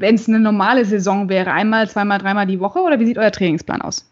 wenn 0.00 0.14
es 0.16 0.26
eine 0.28 0.40
normale 0.40 0.84
Saison 0.84 1.28
wäre? 1.28 1.52
Einmal, 1.52 1.88
zweimal, 1.88 2.18
dreimal 2.18 2.46
die 2.46 2.58
Woche 2.58 2.80
oder 2.80 2.98
wie 2.98 3.06
sieht 3.06 3.18
euer 3.18 3.30
Trainingsplan 3.30 3.82
aus? 3.82 4.10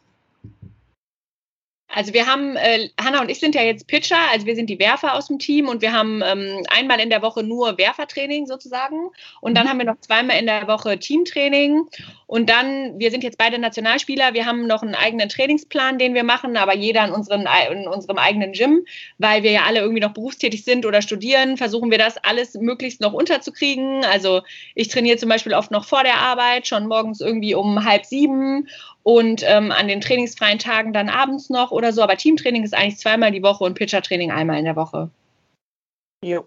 Also 1.89 2.13
wir 2.13 2.27
haben, 2.27 2.57
äh, 2.57 2.89
Hanna 3.01 3.21
und 3.21 3.31
ich 3.31 3.39
sind 3.39 3.55
ja 3.55 3.63
jetzt 3.63 3.87
Pitcher, 3.87 4.19
also 4.33 4.45
wir 4.45 4.57
sind 4.57 4.69
die 4.69 4.79
Werfer 4.79 5.15
aus 5.15 5.29
dem 5.29 5.39
Team 5.39 5.69
und 5.69 5.83
wir 5.83 5.93
haben 5.93 6.21
ähm, 6.25 6.65
einmal 6.69 7.01
in 7.01 7.11
der 7.11 7.23
Woche 7.23 7.43
nur 7.43 7.79
Werfertraining 7.79 8.47
sozusagen 8.47 9.11
und 9.41 9.57
dann 9.57 9.67
mhm. 9.67 9.71
haben 9.71 9.79
wir 9.79 9.87
noch 9.87 10.01
zweimal 10.01 10.39
in 10.39 10.47
der 10.47 10.67
Woche 10.67 10.99
Teamtraining 10.99 11.87
und 12.27 12.51
dann, 12.51 12.99
wir 12.99 13.13
sind 13.13 13.23
jetzt 13.23 13.39
beide 13.39 13.59
Nationalspieler, 13.59 14.35
wir 14.35 14.47
haben 14.47 14.67
noch 14.67 14.83
einen 14.83 14.97
eigenen 14.97 15.29
Trainingsplan, 15.29 15.97
den 15.99 16.15
wir 16.15 16.25
machen, 16.25 16.57
aber 16.57 16.75
jeder 16.75 17.05
in, 17.05 17.13
unseren, 17.13 17.47
in 17.71 17.87
unserem 17.87 18.19
eigenen 18.19 18.53
Gym, 18.53 18.85
weil 19.19 19.45
wir 19.45 19.53
ja 19.53 19.63
alle 19.65 19.81
irgendwie 19.81 20.01
noch 20.01 20.13
berufstätig 20.13 20.65
sind 20.65 20.87
oder 20.87 21.03
studieren, 21.03 21.57
versuchen 21.57 21.91
wir 21.91 21.99
das 21.99 22.19
alles 22.19 22.55
möglichst 22.55 23.01
noch 23.01 23.13
unterzukriegen. 23.13 24.05
Also 24.05 24.43
ich 24.75 24.89
trainiere 24.89 25.19
zum 25.19 25.29
Beispiel 25.29 25.55
oft 25.55 25.71
noch 25.71 25.85
vor 25.85 26.03
der 26.03 26.17
Arbeit, 26.17 26.67
schon 26.67 26.89
morgens 26.89 27.21
irgendwie 27.21 27.55
um 27.55 27.85
halb 27.85 28.05
sieben 28.05 28.69
und 29.07 29.45
ähm, 29.47 29.71
an 29.71 29.87
den 29.87 30.01
trainingsfreien 30.01 30.59
Tagen 30.59 30.93
dann 30.93 31.09
abends 31.09 31.49
noch 31.49 31.71
oder 31.71 31.93
so. 31.93 32.03
Aber 32.03 32.17
Teamtraining 32.17 32.65
ist 32.65 32.75
eigentlich 32.75 32.99
zweimal 32.99 33.31
die 33.31 33.43
Woche 33.45 33.63
und 33.63 33.75
Pitchertraining 33.75 34.33
einmal 34.33 34.59
in 34.59 34.65
der 34.65 34.75
Woche. 34.75 35.11
Jo. 36.25 36.45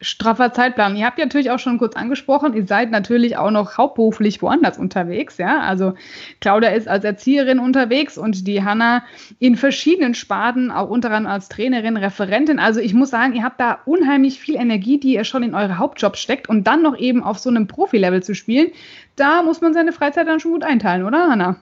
Straffer 0.00 0.52
Zeitplan. 0.52 0.94
Ihr 0.94 1.04
habt 1.04 1.18
ja 1.18 1.24
natürlich 1.24 1.50
auch 1.50 1.58
schon 1.58 1.78
kurz 1.78 1.96
angesprochen, 1.96 2.54
ihr 2.54 2.64
seid 2.64 2.92
natürlich 2.92 3.36
auch 3.36 3.50
noch 3.50 3.76
hauptberuflich 3.76 4.40
woanders 4.40 4.78
unterwegs, 4.78 5.36
ja. 5.38 5.58
Also 5.62 5.94
Claudia 6.40 6.68
ist 6.68 6.86
als 6.86 7.02
Erzieherin 7.02 7.58
unterwegs 7.58 8.16
und 8.16 8.46
die 8.46 8.62
Hanna 8.62 9.02
in 9.40 9.56
verschiedenen 9.56 10.14
Sparten, 10.14 10.70
auch 10.70 10.90
unter 10.90 11.10
anderem 11.10 11.34
als 11.34 11.48
Trainerin, 11.48 11.96
Referentin. 11.96 12.60
Also 12.60 12.78
ich 12.78 12.94
muss 12.94 13.10
sagen, 13.10 13.34
ihr 13.34 13.42
habt 13.42 13.60
da 13.60 13.80
unheimlich 13.84 14.38
viel 14.38 14.54
Energie, 14.54 15.00
die 15.00 15.14
ihr 15.14 15.24
schon 15.24 15.42
in 15.42 15.56
eure 15.56 15.78
Hauptjobs 15.78 16.20
steckt 16.20 16.48
und 16.48 16.68
dann 16.68 16.82
noch 16.82 16.96
eben 16.96 17.24
auf 17.24 17.40
so 17.40 17.50
einem 17.50 17.66
Profilevel 17.66 18.22
zu 18.22 18.36
spielen. 18.36 18.70
Da 19.16 19.42
muss 19.42 19.60
man 19.60 19.74
seine 19.74 19.92
Freizeit 19.92 20.28
dann 20.28 20.38
schon 20.38 20.52
gut 20.52 20.62
einteilen, 20.62 21.04
oder 21.04 21.28
Hanna? 21.28 21.60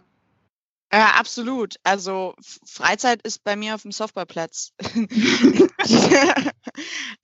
Ja, 0.93 1.11
absolut. 1.17 1.77
Also 1.85 2.35
Freizeit 2.67 3.21
ist 3.23 3.45
bei 3.45 3.57
mir 3.57 3.75
auf 3.75 3.83
dem 3.83 3.93
Softballplatz. 3.93 4.73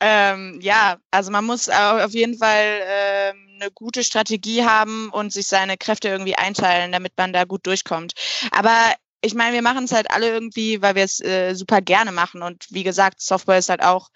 ähm, 0.00 0.58
ja, 0.60 0.98
also 1.10 1.30
man 1.30 1.46
muss 1.46 1.68
auf 1.70 2.12
jeden 2.12 2.36
Fall 2.36 2.80
ähm, 2.86 3.58
eine 3.60 3.70
gute 3.70 4.04
Strategie 4.04 4.64
haben 4.64 5.08
und 5.10 5.32
sich 5.32 5.46
seine 5.46 5.78
Kräfte 5.78 6.08
irgendwie 6.08 6.36
einteilen, 6.36 6.92
damit 6.92 7.12
man 7.16 7.32
da 7.32 7.44
gut 7.44 7.66
durchkommt. 7.66 8.12
Aber 8.50 8.94
ich 9.22 9.34
meine, 9.34 9.54
wir 9.54 9.62
machen 9.62 9.84
es 9.84 9.92
halt 9.92 10.10
alle 10.10 10.28
irgendwie, 10.28 10.82
weil 10.82 10.94
wir 10.94 11.04
es 11.04 11.20
äh, 11.20 11.54
super 11.54 11.80
gerne 11.80 12.12
machen. 12.12 12.42
Und 12.42 12.66
wie 12.70 12.82
gesagt, 12.82 13.22
Softball 13.22 13.58
ist 13.58 13.70
halt 13.70 13.82
auch 13.82 14.10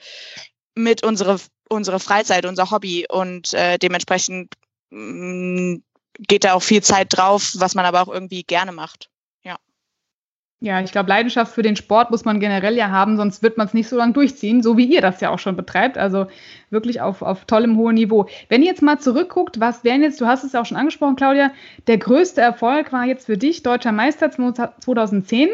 mit 0.75 1.03
unsere, 1.03 1.41
unsere 1.71 2.01
Freizeit, 2.01 2.45
unser 2.45 2.71
Hobby. 2.71 3.07
Und 3.09 3.55
äh, 3.55 3.79
dementsprechend 3.79 4.55
mh, 4.91 5.77
mm, 5.77 5.83
geht 6.19 6.45
da 6.45 6.55
auch 6.55 6.63
viel 6.63 6.83
Zeit 6.83 7.09
drauf, 7.11 7.53
was 7.55 7.75
man 7.75 7.87
aber 7.87 8.03
auch 8.03 8.09
irgendwie 8.09 8.43
gerne 8.43 8.73
macht. 8.73 9.09
Ja, 10.61 10.81
ich 10.81 10.91
glaube, 10.91 11.09
Leidenschaft 11.09 11.55
für 11.55 11.63
den 11.63 11.77
Sport 11.77 12.11
muss 12.11 12.25
man 12.25 12.41
generell 12.41 12.77
ja 12.77 12.91
haben, 12.91 13.17
sonst 13.17 13.45
wird 13.45 13.57
man 13.59 13.69
es 13.69 13.75
nicht 13.75 13.89
so 13.89 13.97
lange 13.97 14.13
durchziehen, 14.13 14.61
so 14.61 14.77
wie 14.77 14.87
ihr 14.87 15.01
das 15.01 15.21
ja 15.21 15.31
auch 15.31 15.39
schon 15.39 15.55
betreibt. 15.55 15.97
Also 15.97 16.27
wirklich 16.71 17.01
auf, 17.01 17.23
auf 17.23 17.45
tollem 17.45 17.77
hohen 17.77 17.95
Niveau. 17.95 18.27
Wenn 18.49 18.63
ihr 18.63 18.69
jetzt 18.69 18.83
mal 18.83 18.99
zurückguckt, 18.99 19.61
was 19.61 19.85
wären 19.85 20.03
jetzt, 20.03 20.21
du 20.21 20.27
hast 20.27 20.43
es 20.43 20.55
ja 20.55 20.61
auch 20.61 20.67
schon 20.67 20.77
angesprochen, 20.77 21.15
Claudia, 21.15 21.53
der 21.87 21.99
größte 21.99 22.41
Erfolg 22.41 22.93
war 22.93 23.05
jetzt 23.05 23.27
für 23.27 23.39
dich 23.39 23.63
Deutscher 23.63 23.93
Meister 23.93 24.33
2010. 24.33 25.51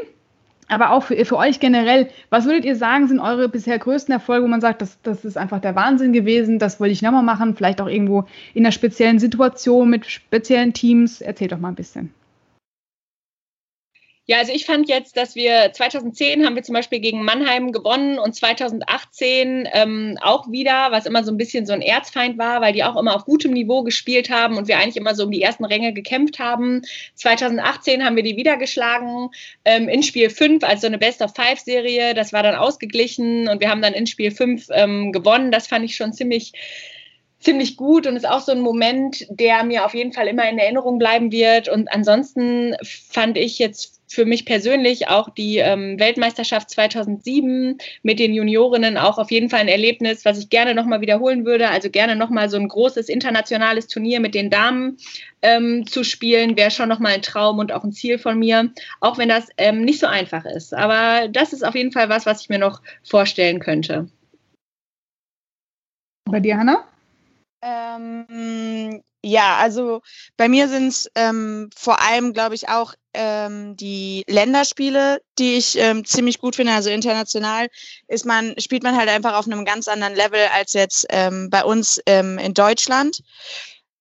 Aber 0.68 0.92
auch 0.92 1.02
für, 1.02 1.23
für 1.26 1.37
euch 1.37 1.61
generell, 1.61 2.08
was 2.30 2.46
würdet 2.46 2.64
ihr 2.64 2.75
sagen, 2.75 3.06
sind 3.06 3.20
eure 3.20 3.50
bisher 3.50 3.78
größten 3.78 4.14
Erfolge, 4.14 4.44
wo 4.44 4.49
man 4.49 4.62
sagt, 4.62 4.80
das, 4.80 4.99
das 5.02 5.26
ist 5.26 5.37
einfach 5.37 5.61
der 5.61 5.75
Wahnsinn 5.75 6.14
gewesen, 6.14 6.58
das 6.58 6.80
wollte 6.80 6.94
ich 6.94 7.02
nochmal 7.02 7.23
machen, 7.23 7.54
vielleicht 7.54 7.82
auch 7.82 7.88
irgendwo 7.88 8.25
in 8.54 8.64
einer 8.64 8.73
speziellen 8.73 9.18
Situation 9.18 9.90
mit 9.90 10.06
speziellen 10.06 10.73
Teams? 10.73 11.20
Erzählt 11.20 11.52
doch 11.52 11.58
mal 11.58 11.68
ein 11.68 11.75
bisschen. 11.75 12.14
Ja, 14.26 14.38
also 14.38 14.52
ich 14.54 14.64
fand 14.64 14.88
jetzt, 14.88 15.19
dass 15.19 15.35
wir 15.35 15.71
2010 15.75 16.47
haben 16.47 16.54
wir 16.54 16.62
zum 16.62 16.73
Beispiel 16.73 16.99
gegen 16.99 17.25
Mannheim 17.25 17.73
gewonnen 17.73 18.19
und 18.19 18.35
2018 18.35 19.69
ähm, 19.71 20.19
auch 20.23 20.50
wieder, 20.50 20.90
was 20.90 21.04
immer 21.04 21.23
so 21.25 21.31
ein 21.31 21.37
bisschen 21.37 21.66
so 21.66 21.75
ein 21.75 21.83
Erzfeind 21.83 22.38
war, 22.38 22.62
weil 22.62 22.73
die 22.73 22.85
auch 22.85 22.97
immer 22.97 23.14
auf 23.14 23.26
gutem 23.26 23.52
Niveau 23.52 23.83
gespielt 23.83 24.31
haben 24.31 24.57
und 24.57 24.66
wir 24.66 24.78
eigentlich 24.78 24.97
immer 24.97 25.14
so 25.14 25.25
um 25.25 25.31
die 25.31 25.43
ersten 25.43 25.66
Ränge 25.66 25.93
gekämpft 25.93 26.38
haben. 26.38 26.81
2018 27.16 28.02
haben 28.02 28.16
wir 28.16 28.23
die 28.23 28.38
wieder 28.38 28.57
geschlagen 28.57 29.28
ähm, 29.66 29.90
in 29.90 30.02
Spiel 30.02 30.31
5, 30.31 30.64
also 30.64 30.87
eine 30.87 30.97
Best-of-Five-Serie. 30.97 32.14
Das 32.14 32.33
war 32.33 32.43
dann 32.43 32.54
ausgeglichen 32.54 33.47
und 33.49 33.61
wir 33.61 33.69
haben 33.69 33.83
dann 33.83 33.93
in 33.93 34.07
Spiel 34.07 34.31
5 34.31 34.69
ähm, 34.71 35.12
gewonnen. 35.12 35.52
Das 35.52 35.66
fand 35.66 35.85
ich 35.85 35.97
schon 35.97 36.14
ziemlich 36.14 36.54
ziemlich 37.40 37.76
gut 37.76 38.07
und 38.07 38.16
ist 38.16 38.26
auch 38.26 38.40
so 38.40 38.52
ein 38.52 38.61
Moment, 38.61 39.26
der 39.28 39.64
mir 39.64 39.85
auf 39.85 39.93
jeden 39.93 40.14
Fall 40.14 40.28
immer 40.28 40.49
in 40.49 40.59
Erinnerung 40.59 40.99
bleiben 40.99 41.31
wird. 41.31 41.69
Und 41.69 41.93
ansonsten 41.93 42.75
fand 42.83 43.37
ich 43.37 43.59
jetzt 43.59 44.00
für 44.14 44.25
mich 44.25 44.47
persönlich 44.47 45.09
auch 45.09 45.28
die 45.28 45.59
ähm, 45.59 45.99
Weltmeisterschaft 45.99 46.71
2007 46.71 47.78
mit 48.02 48.18
den 48.18 48.33
Juniorinnen 48.33 48.97
auch 48.97 49.18
auf 49.18 49.30
jeden 49.30 49.50
Fall 49.50 49.61
ein 49.61 49.68
Erlebnis, 49.68 50.25
was 50.25 50.38
ich 50.38 50.49
gerne 50.49 50.75
nochmal 50.75 51.00
wiederholen 51.00 51.44
würde. 51.44 51.68
Also 51.68 51.90
gerne 51.90 52.16
nochmal 52.16 52.49
so 52.49 52.56
ein 52.56 52.68
großes 52.68 53.09
internationales 53.09 53.88
Turnier 53.88 54.21
mit 54.21 54.35
den 54.35 54.50
Damen 54.50 54.97
ähm, 55.42 55.87
zu 55.87 56.04
spielen, 56.04 56.56
wäre 56.56 56.71
schon 56.71 56.88
nochmal 56.88 57.14
ein 57.14 57.23
Traum 57.23 57.59
und 57.59 57.73
auch 57.73 57.85
ein 57.85 57.92
Ziel 57.92 58.18
von 58.18 58.38
mir, 58.38 58.71
auch 59.00 59.18
wenn 59.18 59.28
das 59.28 59.49
ähm, 59.59 59.83
nicht 59.83 60.00
so 60.00 60.06
einfach 60.06 60.44
ist. 60.44 60.73
Aber 60.73 61.28
das 61.28 61.52
ist 61.52 61.64
auf 61.64 61.75
jeden 61.75 61.92
Fall 61.92 62.09
was, 62.09 62.26
was 62.26 62.40
ich 62.40 62.49
mir 62.49 62.59
noch 62.59 62.80
vorstellen 63.02 63.61
könnte. 63.61 64.09
Bei 66.30 66.40
dir, 66.40 66.56
Hanna? 66.56 66.85
Ähm, 67.62 69.02
ja, 69.25 69.57
also 69.57 70.02
bei 70.37 70.49
mir 70.49 70.69
sind 70.69 70.88
es 70.88 71.11
ähm, 71.14 71.71
vor 71.75 72.00
allem, 72.02 72.35
glaube 72.35 72.54
ich, 72.54 72.69
auch 72.69 72.95
ähm, 73.14 73.75
die 73.76 74.23
Länderspiele, 74.28 75.23
die 75.38 75.54
ich 75.54 75.78
ähm, 75.78 76.04
ziemlich 76.04 76.38
gut 76.38 76.57
finde. 76.57 76.73
Also 76.73 76.90
international 76.90 77.69
ist 78.07 78.26
man, 78.26 78.54
spielt 78.59 78.83
man 78.83 78.97
halt 78.97 79.09
einfach 79.09 79.35
auf 79.35 79.47
einem 79.47 79.64
ganz 79.64 79.88
anderen 79.88 80.14
Level 80.14 80.40
als 80.52 80.75
jetzt 80.75 81.07
ähm, 81.09 81.49
bei 81.49 81.64
uns 81.64 82.00
ähm, 82.04 82.38
in 82.38 82.52
Deutschland 82.52 83.23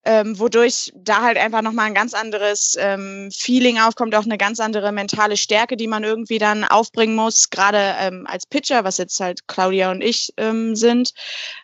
ähm, 0.05 0.37
wodurch 0.37 0.91
da 0.95 1.21
halt 1.21 1.37
einfach 1.37 1.61
nochmal 1.61 1.87
ein 1.87 1.93
ganz 1.93 2.13
anderes 2.13 2.75
ähm, 2.79 3.29
Feeling 3.31 3.79
aufkommt, 3.79 4.15
auch 4.15 4.25
eine 4.25 4.37
ganz 4.37 4.59
andere 4.59 4.91
mentale 4.91 5.37
Stärke, 5.37 5.77
die 5.77 5.87
man 5.87 6.03
irgendwie 6.03 6.39
dann 6.39 6.63
aufbringen 6.63 7.15
muss, 7.15 7.49
gerade 7.49 7.95
ähm, 7.99 8.25
als 8.27 8.45
Pitcher, 8.45 8.83
was 8.83 8.97
jetzt 8.97 9.19
halt 9.19 9.47
Claudia 9.47 9.91
und 9.91 10.03
ich 10.03 10.33
ähm, 10.37 10.75
sind, 10.75 11.13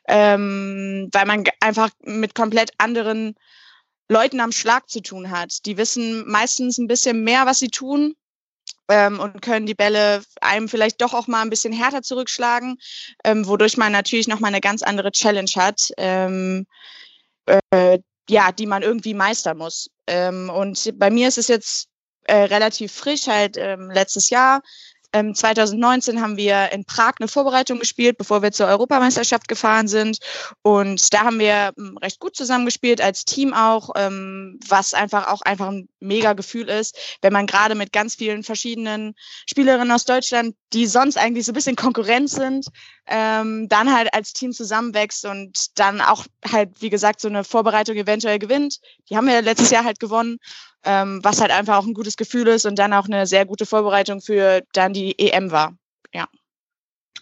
ähm, 0.07 1.09
weil 1.11 1.25
man 1.25 1.43
einfach 1.59 1.89
mit 2.03 2.35
komplett 2.35 2.71
anderen 2.77 3.35
Leuten 4.07 4.39
am 4.39 4.51
Schlag 4.51 4.89
zu 4.89 5.01
tun 5.01 5.29
hat. 5.29 5.65
Die 5.65 5.77
wissen 5.77 6.27
meistens 6.27 6.77
ein 6.77 6.87
bisschen 6.87 7.23
mehr, 7.23 7.45
was 7.45 7.59
sie 7.59 7.69
tun, 7.69 8.15
ähm, 8.89 9.19
und 9.19 9.41
können 9.41 9.65
die 9.65 9.75
Bälle 9.75 10.23
einem 10.41 10.67
vielleicht 10.67 11.01
doch 11.01 11.13
auch 11.13 11.27
mal 11.27 11.41
ein 11.41 11.49
bisschen 11.49 11.71
härter 11.71 12.01
zurückschlagen, 12.01 12.77
ähm, 13.23 13.47
wodurch 13.47 13.77
man 13.77 13.91
natürlich 13.91 14.27
nochmal 14.27 14.49
eine 14.49 14.61
ganz 14.61 14.81
andere 14.81 15.11
Challenge 15.11 15.51
hat, 15.55 15.91
ähm, 15.97 16.65
äh, 17.45 17.99
ja, 18.29 18.51
die 18.51 18.65
man 18.65 18.83
irgendwie 18.83 19.13
meistern 19.13 19.57
muss. 19.57 19.89
Ähm, 20.07 20.49
und 20.49 20.93
bei 20.97 21.09
mir 21.09 21.27
ist 21.27 21.37
es 21.37 21.47
jetzt 21.47 21.89
äh, 22.25 22.35
relativ 22.35 22.91
frisch, 22.91 23.27
halt 23.27 23.57
ähm, 23.57 23.89
letztes 23.91 24.29
Jahr. 24.29 24.61
Ähm, 25.11 25.33
2019 25.33 26.21
haben 26.21 26.37
wir 26.37 26.71
in 26.71 26.85
Prag 26.85 27.13
eine 27.19 27.27
Vorbereitung 27.27 27.79
gespielt, 27.79 28.17
bevor 28.19 28.43
wir 28.43 28.51
zur 28.51 28.67
Europameisterschaft 28.67 29.47
gefahren 29.47 29.87
sind. 29.87 30.19
Und 30.61 31.11
da 31.13 31.21
haben 31.21 31.39
wir 31.39 31.73
ähm, 31.77 31.97
recht 31.97 32.19
gut 32.19 32.35
zusammengespielt, 32.35 33.01
als 33.01 33.25
Team 33.25 33.53
auch, 33.53 33.89
ähm, 33.95 34.59
was 34.67 34.93
einfach 34.93 35.27
auch 35.27 35.41
einfach 35.41 35.69
ein 35.69 35.89
mega 35.99 36.33
Gefühl 36.33 36.69
ist, 36.69 36.95
wenn 37.23 37.33
man 37.33 37.47
gerade 37.47 37.73
mit 37.73 37.91
ganz 37.91 38.15
vielen 38.15 38.43
verschiedenen 38.43 39.15
Spielerinnen 39.49 39.91
aus 39.91 40.05
Deutschland, 40.05 40.55
die 40.73 40.85
sonst 40.85 41.17
eigentlich 41.17 41.45
so 41.45 41.51
ein 41.51 41.55
bisschen 41.55 41.75
Konkurrenz 41.75 42.33
sind, 42.33 42.67
ähm, 43.09 43.67
dann 43.69 43.93
halt 43.93 44.13
als 44.13 44.33
Team 44.33 44.51
zusammenwächst 44.51 45.25
und 45.25 45.79
dann 45.79 46.01
auch 46.01 46.25
halt, 46.49 46.81
wie 46.81 46.89
gesagt, 46.89 47.21
so 47.21 47.27
eine 47.27 47.43
Vorbereitung 47.43 47.95
eventuell 47.95 48.39
gewinnt. 48.39 48.79
Die 49.09 49.17
haben 49.17 49.27
wir 49.27 49.41
letztes 49.41 49.71
Jahr 49.71 49.83
halt 49.83 49.99
gewonnen 49.99 50.37
ähm, 50.83 51.19
was 51.23 51.41
halt 51.41 51.51
einfach 51.51 51.77
auch 51.77 51.85
ein 51.85 51.93
gutes 51.93 52.15
Gefühl 52.15 52.47
ist 52.47 52.65
und 52.65 52.77
dann 52.79 52.93
auch 52.93 53.05
eine 53.05 53.27
sehr 53.27 53.45
gute 53.45 53.65
Vorbereitung 53.65 54.21
für 54.21 54.61
dann 54.73 54.93
die 54.93 55.17
EM 55.19 55.51
war. 55.51 55.73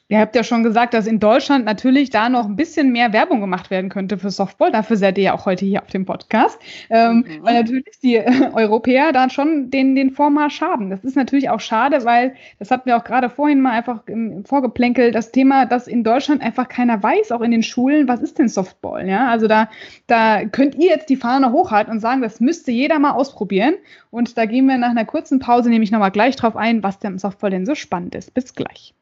Ihr 0.09 0.19
habt 0.19 0.37
ja 0.37 0.43
schon 0.43 0.63
gesagt, 0.63 0.93
dass 0.93 1.05
in 1.05 1.19
Deutschland 1.19 1.65
natürlich 1.65 2.09
da 2.09 2.29
noch 2.29 2.45
ein 2.45 2.55
bisschen 2.55 2.93
mehr 2.93 3.11
Werbung 3.11 3.41
gemacht 3.41 3.69
werden 3.69 3.89
könnte 3.89 4.17
für 4.17 4.29
Softball. 4.29 4.71
Dafür 4.71 4.95
seid 4.95 5.17
ihr 5.17 5.25
ja 5.25 5.33
auch 5.33 5.45
heute 5.45 5.65
hier 5.65 5.83
auf 5.83 5.89
dem 5.89 6.05
Podcast. 6.05 6.57
Ähm, 6.89 7.25
mhm. 7.27 7.43
Weil 7.43 7.55
natürlich 7.55 7.99
die 8.01 8.15
äh, 8.15 8.51
Europäer 8.53 9.11
da 9.11 9.29
schon 9.29 9.69
den, 9.69 9.95
den 9.95 10.11
Vormarsch 10.11 10.61
haben. 10.61 10.89
Das 10.89 11.03
ist 11.03 11.17
natürlich 11.17 11.49
auch 11.49 11.59
schade, 11.59 12.05
weil, 12.05 12.35
das 12.57 12.71
hatten 12.71 12.85
wir 12.85 12.95
auch 12.95 13.03
gerade 13.03 13.29
vorhin 13.29 13.59
mal 13.59 13.71
einfach 13.71 14.07
im, 14.07 14.31
im 14.31 14.45
Vorgeplänkel, 14.45 15.11
das 15.11 15.33
Thema, 15.33 15.65
dass 15.65 15.87
in 15.87 16.05
Deutschland 16.05 16.41
einfach 16.41 16.69
keiner 16.69 17.03
weiß, 17.03 17.33
auch 17.33 17.41
in 17.41 17.51
den 17.51 17.63
Schulen, 17.63 18.07
was 18.07 18.21
ist 18.21 18.39
denn 18.39 18.47
Softball? 18.47 19.05
Ja, 19.09 19.27
also 19.27 19.47
da, 19.47 19.69
da 20.07 20.45
könnt 20.45 20.75
ihr 20.75 20.87
jetzt 20.87 21.09
die 21.09 21.17
Fahne 21.17 21.51
hochhalten 21.51 21.91
und 21.91 21.99
sagen, 21.99 22.21
das 22.21 22.39
müsste 22.39 22.71
jeder 22.71 22.97
mal 22.99 23.11
ausprobieren. 23.11 23.73
Und 24.09 24.37
da 24.37 24.45
gehen 24.45 24.67
wir 24.67 24.77
nach 24.77 24.91
einer 24.91 25.03
kurzen 25.03 25.39
Pause 25.39 25.69
nämlich 25.69 25.91
nochmal 25.91 26.11
gleich 26.11 26.37
drauf 26.37 26.55
ein, 26.55 26.81
was 26.81 26.99
denn 26.99 27.19
Softball 27.19 27.49
denn 27.49 27.65
so 27.65 27.75
spannend 27.75 28.15
ist. 28.15 28.33
Bis 28.33 28.55
gleich. 28.55 28.93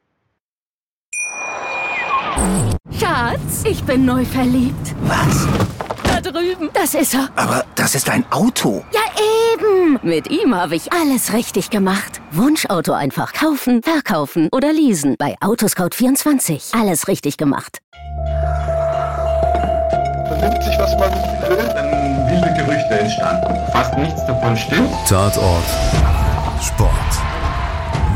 Schatz, 2.99 3.63
ich 3.63 3.83
bin 3.83 4.05
neu 4.05 4.25
verliebt. 4.25 4.95
Was? 5.03 5.47
Da 6.03 6.21
drüben. 6.21 6.69
Das 6.73 6.93
ist 6.93 7.13
er. 7.13 7.29
Aber 7.35 7.65
das 7.75 7.95
ist 7.95 8.09
ein 8.09 8.25
Auto. 8.31 8.83
Ja, 8.93 9.01
eben. 9.53 9.99
Mit 10.01 10.29
ihm 10.29 10.55
habe 10.55 10.75
ich 10.75 10.91
alles 10.93 11.33
richtig 11.33 11.69
gemacht. 11.69 12.21
Wunschauto 12.31 12.93
einfach 12.93 13.33
kaufen, 13.33 13.81
verkaufen 13.83 14.49
oder 14.51 14.71
leasen. 14.71 15.15
Bei 15.17 15.35
Autoscout24. 15.41 16.79
Alles 16.79 17.07
richtig 17.07 17.37
gemacht. 17.37 17.79
Vernimmt 20.27 20.63
sich, 20.63 20.77
was 20.77 20.91
man 20.97 21.11
will. 21.49 21.57
Dann 21.57 21.91
wilde 22.29 22.53
Gerüchte 22.57 22.99
entstanden. 22.99 23.55
Fast 23.71 23.97
nichts 23.97 24.25
davon 24.25 24.55
stimmt. 24.57 24.89
Tatort. 25.07 25.63
Sport. 26.61 27.04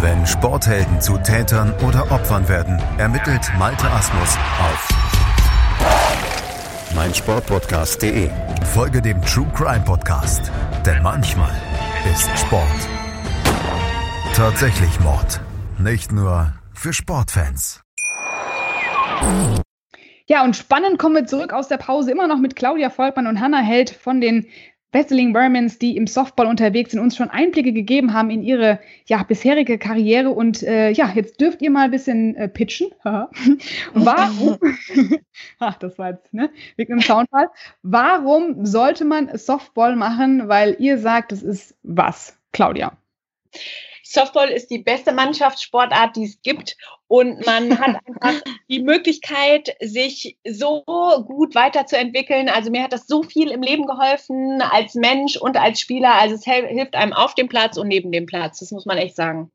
Wenn 0.01 0.25
Sporthelden 0.25 1.01
zu 1.01 1.17
Tätern 1.17 1.73
oder 1.85 2.09
Opfern 2.11 2.47
werden, 2.47 2.81
ermittelt 2.97 3.41
Malte 3.57 3.89
Asmus 3.91 4.37
auf 4.61 4.89
meinsportpodcast.de. 6.95 8.29
Folge 8.73 9.01
dem 9.01 9.21
True 9.21 9.47
Crime 9.53 9.83
Podcast, 9.83 10.51
denn 10.85 11.03
manchmal 11.03 11.51
ist 12.11 12.29
Sport 12.39 12.63
tatsächlich 14.39 15.01
Mord. 15.01 15.41
Nicht 15.79 16.13
nur 16.13 16.53
für 16.73 16.93
Sportfans. 16.93 17.83
Ja, 20.27 20.45
und 20.45 20.55
spannend 20.55 20.97
kommen 20.97 21.15
wir 21.15 21.25
zurück 21.25 21.51
aus 21.51 21.67
der 21.67 21.75
Pause 21.75 22.11
immer 22.11 22.27
noch 22.27 22.37
mit 22.37 22.55
Claudia 22.55 22.89
Volkmann 22.89 23.27
und 23.27 23.41
Hannah 23.41 23.61
Held 23.61 23.89
von 23.89 24.21
den 24.21 24.47
Wrestling 24.91 25.33
Vermins, 25.33 25.77
die 25.77 25.95
im 25.95 26.07
Softball 26.07 26.47
unterwegs 26.47 26.91
sind, 26.91 26.99
uns 26.99 27.15
schon 27.15 27.29
Einblicke 27.29 27.73
gegeben 27.73 28.13
haben 28.13 28.31
in 28.31 28.41
ihre 28.41 28.79
ja, 29.05 29.21
bisherige 29.23 29.77
Karriere. 29.77 30.31
Und 30.31 30.63
äh, 30.63 30.89
ja, 30.89 31.11
jetzt 31.13 31.39
dürft 31.39 31.61
ihr 31.61 31.69
mal 31.69 31.85
ein 31.85 31.91
bisschen 31.91 32.35
äh, 32.35 32.47
pitchen. 32.47 32.89
Warum? 33.93 34.57
Ach, 35.59 35.77
das 35.77 35.97
war 35.99 36.11
jetzt, 36.11 36.33
ne? 36.33 36.49
Wegen 36.75 36.93
einem 36.93 37.01
Soundfall. 37.01 37.49
Warum 37.83 38.65
sollte 38.65 39.05
man 39.05 39.37
Softball 39.37 39.95
machen? 39.95 40.47
Weil 40.47 40.75
ihr 40.79 40.97
sagt, 40.97 41.31
es 41.31 41.43
ist 41.43 41.75
was, 41.83 42.37
Claudia? 42.51 42.97
Softball 44.11 44.49
ist 44.49 44.71
die 44.71 44.79
beste 44.79 45.11
Mannschaftssportart, 45.13 46.15
die 46.15 46.23
es 46.23 46.41
gibt. 46.41 46.75
Und 47.07 47.45
man 47.45 47.77
hat 47.79 48.01
einfach 48.07 48.41
die 48.67 48.81
Möglichkeit, 48.81 49.75
sich 49.81 50.37
so 50.47 50.83
gut 51.27 51.53
weiterzuentwickeln. 51.53 52.49
Also 52.49 52.71
mir 52.71 52.81
hat 52.81 52.91
das 52.91 53.05
so 53.05 53.21
viel 53.21 53.51
im 53.51 53.61
Leben 53.61 53.85
geholfen, 53.85 54.63
als 54.63 54.95
Mensch 54.95 55.37
und 55.37 55.57
als 55.57 55.79
Spieler. 55.79 56.15
Also 56.15 56.35
es 56.35 56.43
hilft 56.43 56.95
einem 56.95 57.13
auf 57.13 57.35
dem 57.35 57.49
Platz 57.49 57.77
und 57.77 57.87
neben 57.87 58.11
dem 58.11 58.25
Platz. 58.25 58.59
Das 58.59 58.71
muss 58.71 58.87
man 58.87 58.97
echt 58.97 59.15
sagen. 59.15 59.51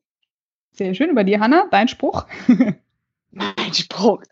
Sehr 0.70 0.94
schön 0.94 1.10
über 1.10 1.24
dir, 1.24 1.40
Hanna. 1.40 1.66
Dein 1.72 1.88
Spruch? 1.88 2.24
mein 3.32 3.74
Spruch. 3.74 4.22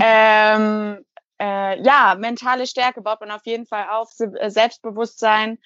ähm, 0.00 1.04
äh, 1.40 1.82
ja, 1.82 2.16
mentale 2.18 2.66
Stärke 2.68 3.02
baut 3.02 3.20
man 3.20 3.32
auf 3.32 3.44
jeden 3.44 3.66
Fall 3.66 3.88
auf, 3.90 4.10
Selbstbewusstsein, 4.12 5.58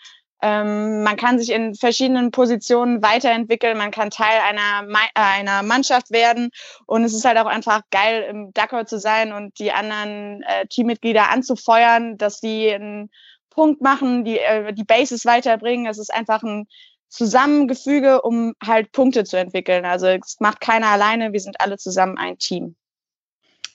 ähm, 0.42 1.04
man 1.04 1.16
kann 1.16 1.38
sich 1.38 1.50
in 1.50 1.74
verschiedenen 1.74 2.32
Positionen 2.32 3.02
weiterentwickeln, 3.02 3.78
man 3.78 3.92
kann 3.92 4.10
Teil 4.10 4.40
einer, 4.46 4.88
äh, 4.90 5.00
einer 5.14 5.62
Mannschaft 5.62 6.10
werden 6.10 6.50
und 6.86 7.04
es 7.04 7.14
ist 7.14 7.24
halt 7.24 7.38
auch 7.38 7.46
einfach 7.46 7.82
geil, 7.90 8.26
im 8.28 8.52
Duckout 8.52 8.88
zu 8.88 8.98
sein 8.98 9.32
und 9.32 9.58
die 9.60 9.70
anderen 9.70 10.42
äh, 10.42 10.66
Teammitglieder 10.66 11.30
anzufeuern, 11.30 12.18
dass 12.18 12.40
die 12.40 12.72
einen 12.72 13.10
Punkt 13.50 13.82
machen, 13.82 14.24
die 14.24 14.38
äh, 14.38 14.72
die 14.72 14.84
Bases 14.84 15.24
weiterbringen. 15.24 15.86
Es 15.86 15.98
ist 15.98 16.12
einfach 16.12 16.42
ein 16.42 16.66
Zusammengefüge, 17.08 18.22
um 18.22 18.54
halt 18.64 18.90
Punkte 18.90 19.24
zu 19.24 19.36
entwickeln. 19.36 19.84
Also 19.84 20.06
es 20.08 20.40
macht 20.40 20.60
keiner 20.60 20.88
alleine, 20.88 21.32
wir 21.32 21.40
sind 21.40 21.60
alle 21.60 21.76
zusammen 21.76 22.18
ein 22.18 22.38
Team. 22.38 22.74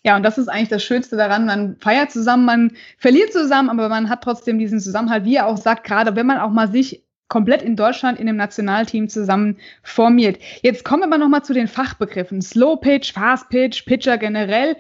Ja, 0.08 0.16
und 0.16 0.24
das 0.24 0.38
ist 0.38 0.48
eigentlich 0.48 0.70
das 0.70 0.86
Schönste 0.86 1.18
daran. 1.18 1.46
Man 1.46 1.76
feiert 1.82 2.12
zusammen, 2.12 2.46
man 2.46 2.72
verliert 2.98 3.34
zusammen, 3.34 3.70
aber 3.70 3.90
man 3.90 4.08
hat 4.10 4.24
trotzdem 4.24 4.58
diesen 4.58 4.80
Zusammenhalt, 4.80 5.26
wie 5.26 5.36
er 5.36 5.48
auch 5.48 5.58
sagt, 5.58 5.84
gerade 5.84 6.16
wenn 6.16 6.26
man 6.26 6.38
auch 6.38 6.50
mal 6.50 6.72
sich 6.72 7.04
komplett 7.28 7.62
in 7.62 7.76
Deutschland 7.76 8.18
in 8.18 8.30
einem 8.30 8.38
Nationalteam 8.38 9.10
zusammen 9.10 9.58
formiert. 9.84 10.40
Jetzt 10.62 10.86
kommen 10.86 11.02
wir 11.02 11.08
aber 11.08 11.18
nochmal 11.18 11.44
zu 11.44 11.54
den 11.54 11.68
Fachbegriffen. 11.68 12.42
Slow 12.42 12.78
Pitch, 12.80 13.12
Fast 13.12 13.50
Pitch, 13.50 13.86
Pitcher 13.86 14.18
generell. 14.18 14.78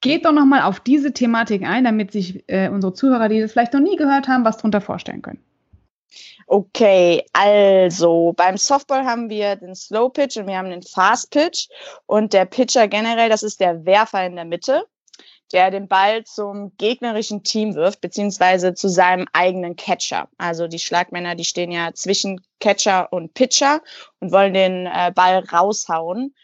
Geht 0.00 0.24
doch 0.24 0.32
nochmal 0.32 0.62
auf 0.62 0.80
diese 0.80 1.12
Thematik 1.12 1.62
ein, 1.62 1.84
damit 1.84 2.10
sich 2.10 2.42
äh, 2.48 2.70
unsere 2.70 2.92
Zuhörer, 2.92 3.28
die 3.28 3.40
das 3.40 3.52
vielleicht 3.52 3.72
noch 3.72 3.78
nie 3.78 3.94
gehört 3.94 4.26
haben, 4.26 4.44
was 4.44 4.56
darunter 4.56 4.80
vorstellen 4.80 5.22
können. 5.22 5.38
Okay, 6.46 7.24
also 7.32 8.32
beim 8.36 8.56
Softball 8.56 9.04
haben 9.04 9.30
wir 9.30 9.56
den 9.56 9.74
Slow 9.74 10.10
Pitch 10.10 10.36
und 10.36 10.46
wir 10.46 10.56
haben 10.56 10.70
den 10.70 10.82
Fast 10.82 11.30
Pitch. 11.30 11.68
Und 12.06 12.32
der 12.32 12.44
Pitcher 12.44 12.88
generell, 12.88 13.28
das 13.28 13.42
ist 13.42 13.60
der 13.60 13.84
Werfer 13.84 14.26
in 14.26 14.36
der 14.36 14.44
Mitte, 14.44 14.84
der 15.52 15.70
den 15.70 15.88
Ball 15.88 16.24
zum 16.24 16.76
gegnerischen 16.76 17.42
Team 17.42 17.74
wirft, 17.74 18.00
beziehungsweise 18.00 18.74
zu 18.74 18.88
seinem 18.88 19.26
eigenen 19.32 19.76
Catcher. 19.76 20.28
Also 20.38 20.66
die 20.66 20.78
Schlagmänner, 20.78 21.34
die 21.34 21.44
stehen 21.44 21.72
ja 21.72 21.92
zwischen 21.94 22.40
Catcher 22.60 23.12
und 23.12 23.34
Pitcher 23.34 23.80
und 24.20 24.32
wollen 24.32 24.54
den 24.54 24.86
äh, 24.86 25.12
Ball 25.14 25.44
raushauen. 25.52 26.34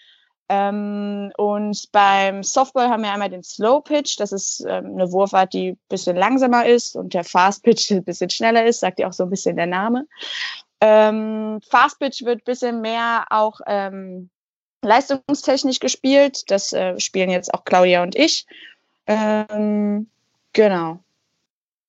Ähm, 0.49 1.33
und 1.37 1.91
beim 1.91 2.45
Softball 2.45 2.89
haben 2.89 3.03
wir 3.03 3.13
einmal 3.13 3.31
den 3.31 3.43
Slow 3.43 3.83
Pitch, 3.83 4.21
das 4.21 4.31
ist 4.31 4.61
ähm, 4.61 4.93
eine 4.95 5.11
Wurfart, 5.11 5.53
die 5.53 5.71
ein 5.71 5.79
bisschen 5.89 6.17
langsamer 6.17 6.67
ist 6.67 6.95
und 6.95 7.15
der 7.15 7.25
Fast 7.25 7.65
Pitch 7.65 7.91
ein 7.91 8.05
bisschen 8.05 8.31
schneller 8.31 8.65
ist, 8.65 8.81
sagt 8.81 9.01
ja 9.01 9.09
auch 9.09 9.13
so 9.13 9.25
ein 9.25 9.31
bisschen 9.31 9.57
der 9.57 9.67
Name. 9.67 10.07
Ähm, 10.81 11.61
Fast 11.69 11.99
Pitch 11.99 12.23
wird 12.23 12.43
ein 12.43 12.45
bisschen 12.45 12.81
mehr 12.81 13.27
auch 13.31 13.61
ähm, 13.67 14.31
leistungstechnisch 14.83 15.81
gespielt. 15.81 16.51
Das 16.51 16.73
äh, 16.73 16.99
spielen 17.01 17.31
jetzt 17.31 17.53
auch 17.53 17.65
Claudia 17.65 18.03
und 18.03 18.15
ich. 18.15 18.47
Ähm, 19.07 20.09
genau. 20.53 21.01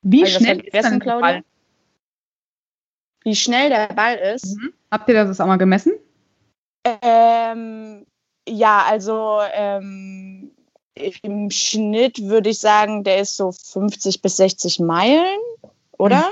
Wie 0.02 0.24
also, 0.24 0.40
schnell 0.40 0.62
ist 0.62 0.90
denn 0.90 1.00
Claudia? 1.00 1.28
Ball? 1.28 1.44
Wie 3.24 3.36
schnell 3.36 3.70
der 3.70 3.88
Ball 3.94 4.16
ist. 4.16 4.58
Mhm. 4.58 4.74
Habt 4.90 5.10
ihr 5.10 5.16
das 5.16 5.40
auch 5.40 5.48
mal 5.48 5.58
gemessen? 5.58 5.94
Ähm, 6.84 8.07
ja, 8.48 8.84
also 8.86 9.40
ähm, 9.54 10.52
im 11.22 11.52
Schnitt 11.52 12.24
würde 12.24 12.50
ich 12.50 12.60
sagen, 12.60 13.04
der 13.04 13.20
ist 13.20 13.38
so 13.38 13.52
50 13.52 14.22
bis 14.22 14.38
60 14.38 14.80
Meilen, 14.80 15.40
oder? 15.98 16.30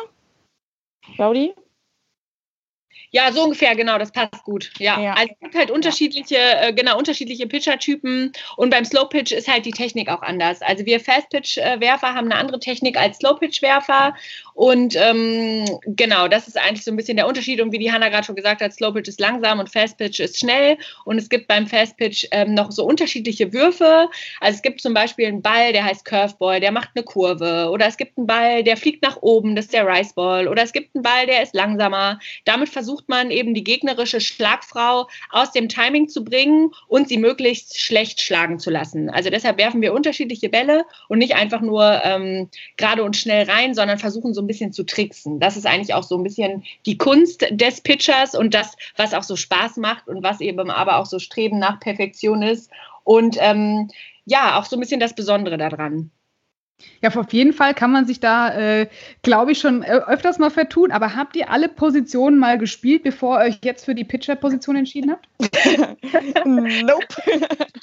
Mhm. 1.08 1.16
Claudi? 1.16 1.54
Ja, 3.16 3.32
so 3.32 3.46
ungefähr, 3.46 3.78
genau, 3.78 3.98
das 3.98 4.12
passt 4.12 4.44
gut. 4.44 4.72
Ja. 4.78 5.00
ja. 5.00 5.14
Also 5.14 5.32
es 5.32 5.40
gibt 5.40 5.56
halt 5.56 5.72
unterschiedliche, 5.72 6.36
äh, 6.36 6.74
genau, 6.74 6.98
unterschiedliche 6.98 7.48
Pitcher-Typen 7.48 8.34
und 8.58 8.70
beim 8.70 8.84
Slow 8.84 9.08
Pitch 9.08 9.32
ist 9.32 9.48
halt 9.48 9.66
die 9.66 9.72
Technik 9.72 10.10
auch 10.10 10.22
anders. 10.22 10.62
Also 10.62 10.86
wir 10.86 11.00
Fast 11.00 11.30
Pitch-Werfer 11.30 12.14
haben 12.14 12.30
eine 12.30 12.36
andere 12.36 12.60
Technik 12.60 12.98
als 12.98 13.20
Slow 13.20 13.40
Pitch-Werfer 13.40 14.16
und 14.56 14.96
ähm, 14.96 15.66
genau, 15.86 16.30
das 16.30 16.48
ist 16.48 16.58
eigentlich 16.58 16.86
so 16.86 16.92
ein 16.92 16.96
bisschen 16.96 17.18
der 17.18 17.28
Unterschied. 17.28 17.60
Und 17.60 17.74
wie 17.74 17.78
die 17.78 17.92
Hanna 17.92 18.08
gerade 18.08 18.24
schon 18.24 18.38
gesagt 18.38 18.62
hat, 18.62 18.74
Slow 18.74 18.94
Pitch 18.94 19.10
ist 19.10 19.20
langsam 19.20 19.60
und 19.60 19.70
Fast 19.70 19.98
Pitch 19.98 20.22
ist 20.22 20.40
schnell. 20.40 20.78
Und 21.04 21.18
es 21.18 21.28
gibt 21.28 21.50
beim 21.50 21.68
Fast 21.68 21.98
Pitch 21.98 22.26
ähm, 22.32 22.54
noch 22.54 22.72
so 22.72 22.86
unterschiedliche 22.86 23.52
Würfe. 23.52 24.10
Also 24.40 24.56
es 24.56 24.62
gibt 24.62 24.80
zum 24.80 24.94
Beispiel 24.94 25.28
einen 25.28 25.42
Ball, 25.42 25.74
der 25.74 25.84
heißt 25.84 26.06
Curveball, 26.06 26.62
der 26.62 26.72
macht 26.72 26.92
eine 26.96 27.04
Kurve. 27.04 27.70
Oder 27.70 27.88
es 27.88 27.98
gibt 27.98 28.18
einen 28.18 28.28
Ball, 28.28 28.64
der 28.64 28.78
fliegt 28.78 29.04
nach 29.04 29.18
oben, 29.22 29.58
das 29.58 29.66
ist 29.66 29.74
der 29.74 29.86
Rice 29.86 30.14
Ball. 30.14 30.48
Oder 30.48 30.64
es 30.64 30.72
gibt 30.72 30.96
einen 30.96 31.04
Ball, 31.04 31.26
der 31.26 31.44
ist 31.44 31.54
langsamer. 31.54 32.20
Damit 32.46 32.70
versucht 32.70 33.05
man 33.10 33.32
eben 33.32 33.54
die 33.54 33.64
gegnerische 33.64 34.22
Schlagfrau 34.22 35.08
aus 35.30 35.52
dem 35.52 35.70
Timing 35.70 36.08
zu 36.08 36.24
bringen 36.24 36.72
und 36.88 37.08
sie 37.08 37.18
möglichst 37.18 37.80
schlecht 37.80 38.22
schlagen 38.22 38.60
zu 38.60 38.70
lassen. 38.70 39.10
Also 39.10 39.30
deshalb 39.30 39.58
werfen 39.58 39.82
wir 39.82 39.94
unterschiedliche 39.94 40.50
Bälle 40.50 40.86
und 41.10 41.20
nicht 41.20 41.36
einfach 41.36 41.62
nur 41.62 42.02
ähm, 42.04 42.50
gerade 42.78 43.04
und 43.04 43.16
schnell 43.16 43.50
rein, 43.50 43.74
sondern 43.74 44.00
versuchen 44.00 44.34
so 44.34 44.42
ein 44.42 44.48
bisschen 44.48 44.74
zu 44.74 44.84
tricksen. 44.84 45.40
Das 45.40 45.58
ist 45.58 45.66
eigentlich 45.66 45.94
auch 45.94 46.04
so 46.04 46.18
ein 46.18 46.24
bisschen 46.24 46.64
die 46.86 46.98
Kunst 46.98 47.46
des 47.52 47.82
Pitchers 47.82 48.36
und 48.36 48.54
das, 48.54 48.76
was 48.96 49.14
auch 49.14 49.24
so 49.24 49.36
Spaß 49.36 49.78
macht 49.78 50.08
und 50.08 50.24
was 50.24 50.42
eben 50.42 50.70
aber 50.70 50.98
auch 50.98 51.06
so 51.06 51.20
Streben 51.20 51.60
nach 51.60 51.80
Perfektion 51.80 52.42
ist. 52.42 52.72
Und 53.04 53.38
ähm, 53.40 53.90
ja, 54.26 54.60
auch 54.60 54.66
so 54.66 54.76
ein 54.76 54.80
bisschen 54.80 55.00
das 55.00 55.14
Besondere 55.14 55.58
daran. 55.58 56.12
Ja, 57.02 57.10
auf 57.10 57.32
jeden 57.32 57.54
Fall 57.54 57.74
kann 57.74 57.92
man 57.92 58.06
sich 58.06 58.20
da, 58.20 58.54
äh, 58.54 58.88
glaube 59.22 59.52
ich, 59.52 59.60
schon 59.60 59.84
öfters 59.84 60.40
mal 60.40 60.50
vertun. 60.50 60.92
Aber 60.92 61.16
habt 61.16 61.36
ihr 61.36 61.50
alle 61.50 61.70
Positionen 61.70 62.38
mal 62.38 62.58
gespielt, 62.58 63.04
bevor 63.04 63.40
ihr 63.40 63.46
euch 63.48 63.60
jetzt 63.64 63.86
für 63.86 63.96
die 63.96 64.04
Pitcher-Position 64.04 64.76
entschieden 64.76 65.12
habt? 65.12 65.28
nope. 66.46 67.06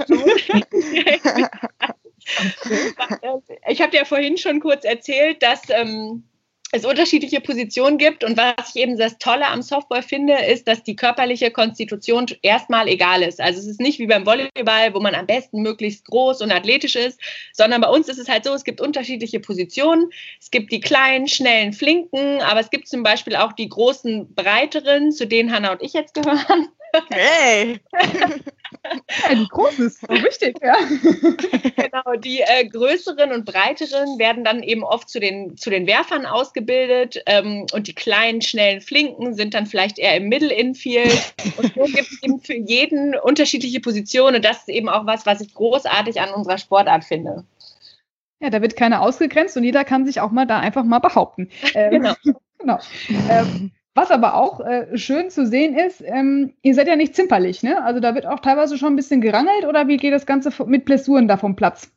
ich 3.69 3.81
habe 3.81 3.97
ja 3.97 4.05
vorhin 4.05 4.37
schon 4.37 4.61
kurz 4.61 4.85
erzählt, 4.85 5.43
dass 5.43 5.63
ähm, 5.71 6.25
es 6.73 6.87
unterschiedliche 6.87 7.41
Positionen 7.41 7.99
gibt. 7.99 8.25
Und 8.25 8.37
was 8.37 8.75
ich 8.75 8.83
eben 8.83 8.97
das 8.97 9.19
Tolle 9.19 9.47
am 9.47 9.63
Softball 9.63 10.03
finde, 10.03 10.35
ist, 10.35 10.67
dass 10.67 10.83
die 10.83 10.97
körperliche 10.97 11.51
Konstitution 11.51 12.27
erstmal 12.41 12.89
egal 12.89 13.23
ist. 13.23 13.41
Also 13.41 13.61
es 13.61 13.67
ist 13.67 13.81
nicht 13.81 13.99
wie 13.99 14.07
beim 14.07 14.25
Volleyball, 14.25 14.95
wo 14.95 15.01
man 15.01 15.15
am 15.15 15.27
besten 15.27 15.61
möglichst 15.61 16.07
groß 16.07 16.41
und 16.41 16.51
athletisch 16.51 16.97
ist, 16.97 17.21
sondern 17.53 17.83
bei 17.83 17.89
uns 17.89 18.09
ist 18.09 18.19
es 18.19 18.29
halt 18.29 18.45
so, 18.45 18.55
es 18.55 18.65
gibt 18.65 18.81
unterschiedliche 18.81 19.39
Positionen. 19.39 20.11
Es 20.41 20.51
gibt 20.51 20.73
die 20.73 20.81
kleinen, 20.81 21.29
schnellen, 21.29 21.75
flinken, 21.75 22.41
aber 22.41 22.61
es 22.61 22.71
gibt 22.71 22.89
zum 22.89 23.03
Beispiel 23.03 23.37
auch 23.37 23.53
die 23.53 23.69
großen, 23.69 24.35
breiteren, 24.35 25.13
zu 25.13 25.27
denen 25.27 25.53
Hanna 25.53 25.73
und 25.73 25.83
ich 25.83 25.93
jetzt 25.93 26.15
gehören. 26.15 26.69
Hey! 27.11 27.81
Ja, 28.85 29.35
die 29.35 29.49
großen 29.49 29.87
ist 29.87 30.01
so 30.01 30.09
wichtig, 30.09 30.57
ja. 30.61 30.75
genau, 31.77 32.17
die 32.19 32.41
äh, 32.41 32.67
größeren 32.67 33.33
und 33.33 33.45
breiteren 33.45 34.19
werden 34.19 34.45
dann 34.45 34.63
eben 34.63 34.83
oft 34.83 35.09
zu 35.09 35.21
den, 35.21 35.57
zu 35.57 35.71
den 35.71 35.87
Werfern 35.87 36.27
ausgebildet 36.27 37.23
ähm, 37.27 37.67
und 37.73 37.87
die 37.87 37.95
kleinen, 37.95 38.43
schnellen, 38.43 38.81
flinken 38.81 39.35
sind 39.35 39.55
dann 39.55 39.67
vielleicht 39.67 39.99
eher 39.99 40.17
im 40.17 40.29
Middle-Infield. 40.29 41.35
Und 41.59 41.75
so 41.75 41.85
gibt 41.85 42.11
es 42.11 42.23
eben 42.23 42.41
für 42.41 42.57
jeden 42.57 43.15
unterschiedliche 43.15 43.81
Positionen 43.81 44.37
und 44.37 44.45
das 44.45 44.59
ist 44.59 44.69
eben 44.69 44.89
auch 44.89 45.07
was, 45.07 45.27
was 45.27 45.41
ich 45.41 45.55
großartig 45.55 46.21
an 46.21 46.31
unserer 46.35 46.59
Sportart 46.59 47.05
finde. 47.05 47.45
Ja, 48.41 48.51
da 48.51 48.61
wird 48.61 48.75
keiner 48.75 49.03
ausgegrenzt 49.03 49.57
und 49.57 49.63
jeder 49.63 49.85
kann 49.85 50.05
sich 50.05 50.21
auch 50.21 50.33
mal 50.33 50.47
da 50.47 50.59
einfach 50.59 50.85
mal 50.85 50.99
behaupten. 50.99 51.49
Ähm, 51.75 51.91
Genau. 51.93 52.15
genau. 52.59 52.79
Ähm, 53.31 53.71
was 53.95 54.11
aber 54.11 54.35
auch 54.35 54.61
äh, 54.61 54.97
schön 54.97 55.31
zu 55.31 55.47
sehen 55.47 55.77
ist, 55.77 56.03
ähm, 56.05 56.55
ihr 56.63 56.75
seid 56.75 56.89
ja 56.89 56.97
nicht 56.97 57.15
zimperlich, 57.15 57.63
ne? 57.63 57.83
Also 57.85 58.01
da 58.01 58.15
wird 58.15 58.27
auch 58.27 58.41
teilweise 58.41 58.79
schon 58.79 58.95
ein 58.95 58.97
bisschen 58.97 59.21
gerangelt 59.21 59.67
oder 59.67 59.87
wie 59.89 59.99
geht 59.99 60.15
das 60.15 60.27
Ganze 60.27 60.51
mit 60.67 60.85
Blessuren 60.85 61.29
da 61.29 61.37
vom 61.37 61.57
Platz? 61.57 61.93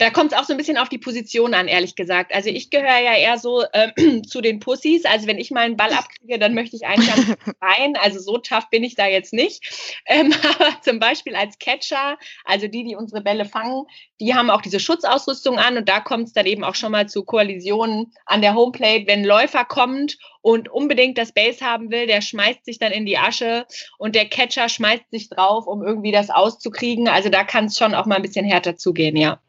Da 0.00 0.08
kommt 0.08 0.32
es 0.32 0.38
auch 0.38 0.44
so 0.44 0.54
ein 0.54 0.56
bisschen 0.56 0.78
auf 0.78 0.88
die 0.88 0.96
Position 0.96 1.52
an, 1.52 1.68
ehrlich 1.68 1.94
gesagt. 1.94 2.34
Also 2.34 2.48
ich 2.48 2.70
gehöre 2.70 3.02
ja 3.02 3.14
eher 3.18 3.36
so 3.36 3.64
äh, 3.74 4.22
zu 4.26 4.40
den 4.40 4.58
Pussys. 4.58 5.04
Also 5.04 5.26
wenn 5.26 5.36
ich 5.36 5.50
meinen 5.50 5.76
Ball 5.76 5.92
abkriege, 5.92 6.38
dann 6.38 6.54
möchte 6.54 6.74
ich 6.74 6.86
eigentlich 6.86 7.36
rein. 7.60 7.98
Also 8.00 8.18
so 8.18 8.38
tough 8.38 8.70
bin 8.70 8.82
ich 8.82 8.94
da 8.94 9.06
jetzt 9.06 9.34
nicht. 9.34 9.62
Ähm, 10.06 10.32
aber 10.54 10.80
zum 10.80 11.00
Beispiel 11.00 11.36
als 11.36 11.58
Catcher, 11.58 12.16
also 12.46 12.66
die, 12.66 12.82
die 12.84 12.96
unsere 12.96 13.20
Bälle 13.20 13.44
fangen, 13.44 13.84
die 14.20 14.34
haben 14.34 14.48
auch 14.48 14.62
diese 14.62 14.80
Schutzausrüstung 14.80 15.58
an 15.58 15.76
und 15.76 15.86
da 15.86 16.00
kommt 16.00 16.28
es 16.28 16.32
dann 16.32 16.46
eben 16.46 16.64
auch 16.64 16.76
schon 16.76 16.92
mal 16.92 17.06
zu 17.06 17.22
Koalisionen 17.22 18.10
an 18.24 18.40
der 18.40 18.54
Homeplate. 18.54 19.06
Wenn 19.06 19.20
ein 19.20 19.26
Läufer 19.26 19.66
kommt 19.66 20.16
und 20.40 20.70
unbedingt 20.70 21.18
das 21.18 21.32
Base 21.32 21.62
haben 21.62 21.90
will, 21.90 22.06
der 22.06 22.22
schmeißt 22.22 22.64
sich 22.64 22.78
dann 22.78 22.92
in 22.92 23.04
die 23.04 23.18
Asche 23.18 23.66
und 23.98 24.14
der 24.14 24.30
Catcher 24.30 24.70
schmeißt 24.70 25.10
sich 25.10 25.28
drauf, 25.28 25.66
um 25.66 25.82
irgendwie 25.82 26.10
das 26.10 26.30
auszukriegen. 26.30 27.06
Also 27.06 27.28
da 27.28 27.44
kann 27.44 27.66
es 27.66 27.76
schon 27.76 27.94
auch 27.94 28.06
mal 28.06 28.16
ein 28.16 28.22
bisschen 28.22 28.46
härter 28.46 28.78
zugehen, 28.78 29.18
ja. 29.18 29.42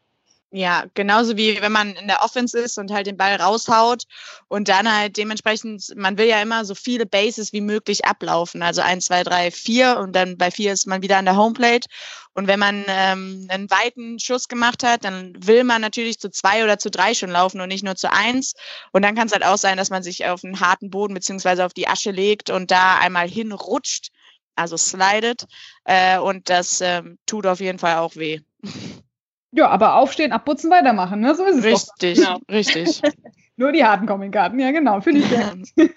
Ja, 0.54 0.84
genauso 0.92 1.38
wie 1.38 1.62
wenn 1.62 1.72
man 1.72 1.94
in 1.94 2.08
der 2.08 2.20
Offense 2.20 2.58
ist 2.58 2.76
und 2.76 2.90
halt 2.92 3.06
den 3.06 3.16
Ball 3.16 3.36
raushaut 3.36 4.02
und 4.48 4.68
dann 4.68 4.94
halt 4.94 5.16
dementsprechend, 5.16 5.96
man 5.96 6.18
will 6.18 6.26
ja 6.26 6.42
immer 6.42 6.66
so 6.66 6.74
viele 6.74 7.06
Bases 7.06 7.54
wie 7.54 7.62
möglich 7.62 8.04
ablaufen. 8.04 8.62
Also 8.62 8.82
eins, 8.82 9.06
zwei, 9.06 9.22
drei, 9.22 9.50
vier 9.50 9.96
und 9.98 10.12
dann 10.14 10.36
bei 10.36 10.50
vier 10.50 10.74
ist 10.74 10.86
man 10.86 11.00
wieder 11.00 11.16
an 11.16 11.24
der 11.24 11.38
Homeplate. 11.38 11.88
Und 12.34 12.48
wenn 12.48 12.58
man 12.58 12.84
ähm, 12.86 13.46
einen 13.48 13.70
weiten 13.70 14.18
Schuss 14.18 14.46
gemacht 14.46 14.82
hat, 14.84 15.04
dann 15.04 15.32
will 15.38 15.64
man 15.64 15.80
natürlich 15.80 16.18
zu 16.20 16.28
zwei 16.30 16.62
oder 16.64 16.78
zu 16.78 16.90
drei 16.90 17.14
schon 17.14 17.30
laufen 17.30 17.62
und 17.62 17.68
nicht 17.68 17.84
nur 17.84 17.96
zu 17.96 18.12
eins. 18.12 18.52
Und 18.92 19.02
dann 19.02 19.14
kann 19.14 19.28
es 19.28 19.32
halt 19.32 19.46
auch 19.46 19.56
sein, 19.58 19.78
dass 19.78 19.88
man 19.88 20.02
sich 20.02 20.26
auf 20.26 20.44
einen 20.44 20.60
harten 20.60 20.90
Boden 20.90 21.14
beziehungsweise 21.14 21.64
auf 21.64 21.72
die 21.72 21.88
Asche 21.88 22.10
legt 22.10 22.50
und 22.50 22.70
da 22.70 22.98
einmal 22.98 23.26
hinrutscht, 23.26 24.10
also 24.54 24.76
slidet. 24.76 25.46
Äh, 25.84 26.18
und 26.18 26.50
das 26.50 26.82
ähm, 26.82 27.18
tut 27.24 27.46
auf 27.46 27.60
jeden 27.60 27.78
Fall 27.78 27.96
auch 27.96 28.16
weh. 28.16 28.40
Ja, 29.52 29.68
aber 29.68 29.96
aufstehen, 29.96 30.32
abputzen, 30.32 30.70
weitermachen, 30.70 31.20
ne? 31.20 31.34
So 31.34 31.44
ist 31.44 31.58
es 31.58 31.64
Richtig, 31.64 32.24
doch. 32.24 32.40
richtig. 32.50 33.02
Nur 33.56 33.70
die 33.70 33.84
harten 33.84 34.06
Kommenkarten, 34.06 34.58
ja 34.58 34.70
genau, 34.70 35.00
finde 35.02 35.20
ich 35.20 35.28
sehr 35.28 35.54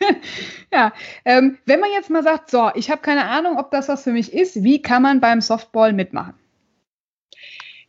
ja, 0.74 0.92
ähm, 1.24 1.58
wenn 1.66 1.80
man 1.80 1.90
jetzt 1.92 2.10
mal 2.10 2.22
sagt, 2.22 2.52
so, 2.52 2.70
ich 2.76 2.92
habe 2.92 3.02
keine 3.02 3.26
Ahnung, 3.26 3.58
ob 3.58 3.72
das 3.72 3.88
was 3.88 4.04
für 4.04 4.12
mich 4.12 4.34
ist, 4.34 4.62
wie 4.64 4.82
kann 4.82 5.02
man 5.02 5.22
beim 5.22 5.40
Softball 5.40 5.94
mitmachen? 5.94 6.34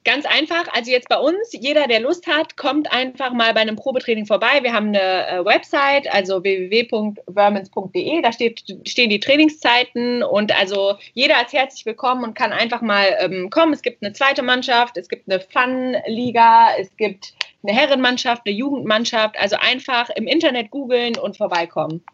Ganz 0.07 0.25
einfach, 0.25 0.69
also 0.73 0.93
jetzt 0.93 1.09
bei 1.09 1.19
uns, 1.19 1.51
jeder, 1.51 1.89
der 1.89 1.99
Lust 1.99 2.29
hat, 2.29 2.57
kommt 2.57 2.93
einfach 2.93 3.33
mal 3.33 3.53
bei 3.55 3.61
einem 3.61 3.75
Probetraining 3.75 4.25
vorbei. 4.25 4.63
Wir 4.63 4.73
haben 4.73 4.91
eine 4.91 5.27
äh, 5.27 5.45
Website, 5.45 6.07
also 6.15 6.45
www.vermins.de, 6.45 8.23
da 8.23 8.31
steht, 8.31 8.63
stehen 8.87 9.11
die 9.11 9.19
Trainingszeiten 9.19 10.23
und 10.23 10.57
also 10.57 10.95
jeder 11.15 11.45
ist 11.45 11.53
herzlich 11.53 11.87
willkommen 11.87 12.23
und 12.23 12.35
kann 12.35 12.53
einfach 12.53 12.83
mal 12.83 13.17
ähm, 13.19 13.51
kommen. 13.51 13.73
Es 13.73 13.83
gibt 13.83 14.01
eine 14.01 14.13
zweite 14.13 14.45
Mannschaft, 14.45 14.97
es 14.97 15.09
gibt 15.09 15.29
eine 15.29 15.41
Fun-Liga, 15.41 16.69
es 16.79 16.97
gibt 16.97 17.35
eine 17.65 17.77
Herrenmannschaft, 17.77 18.43
eine 18.47 18.55
Jugendmannschaft, 18.55 19.37
also 19.37 19.57
einfach 19.57 20.09
im 20.11 20.29
Internet 20.29 20.71
googeln 20.71 21.19
und 21.19 21.37
vorbeikommen. 21.37 22.05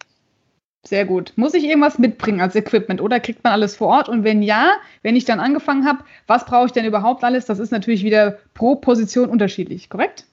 Sehr 0.85 1.05
gut. 1.07 1.33
Muss 1.37 1.55
ich 1.55 1.64
irgendwas 1.64 1.99
mitbringen 1.99 2.40
als 2.40 2.55
Equipment 2.57 3.01
oder 3.01 3.18
kriegt 3.21 3.42
man 3.45 3.53
alles 3.53 3.75
vor 3.77 3.88
Ort? 3.88 4.09
Und 4.09 4.23
wenn 4.25 4.42
ja, 4.42 4.75
wenn 5.03 5.14
ich 5.16 5.25
dann 5.25 5.38
angefangen 5.40 5.85
habe, 5.87 6.05
was 6.29 6.45
brauche 6.45 6.66
ich 6.66 6.73
denn 6.73 6.85
überhaupt 6.85 7.23
alles? 7.25 7.47
Das 7.47 7.59
ist 7.61 7.71
natürlich 7.73 8.03
wieder 8.05 8.38
pro 8.55 8.77
Position 8.77 9.29
unterschiedlich, 9.29 9.88
korrekt? 9.90 10.27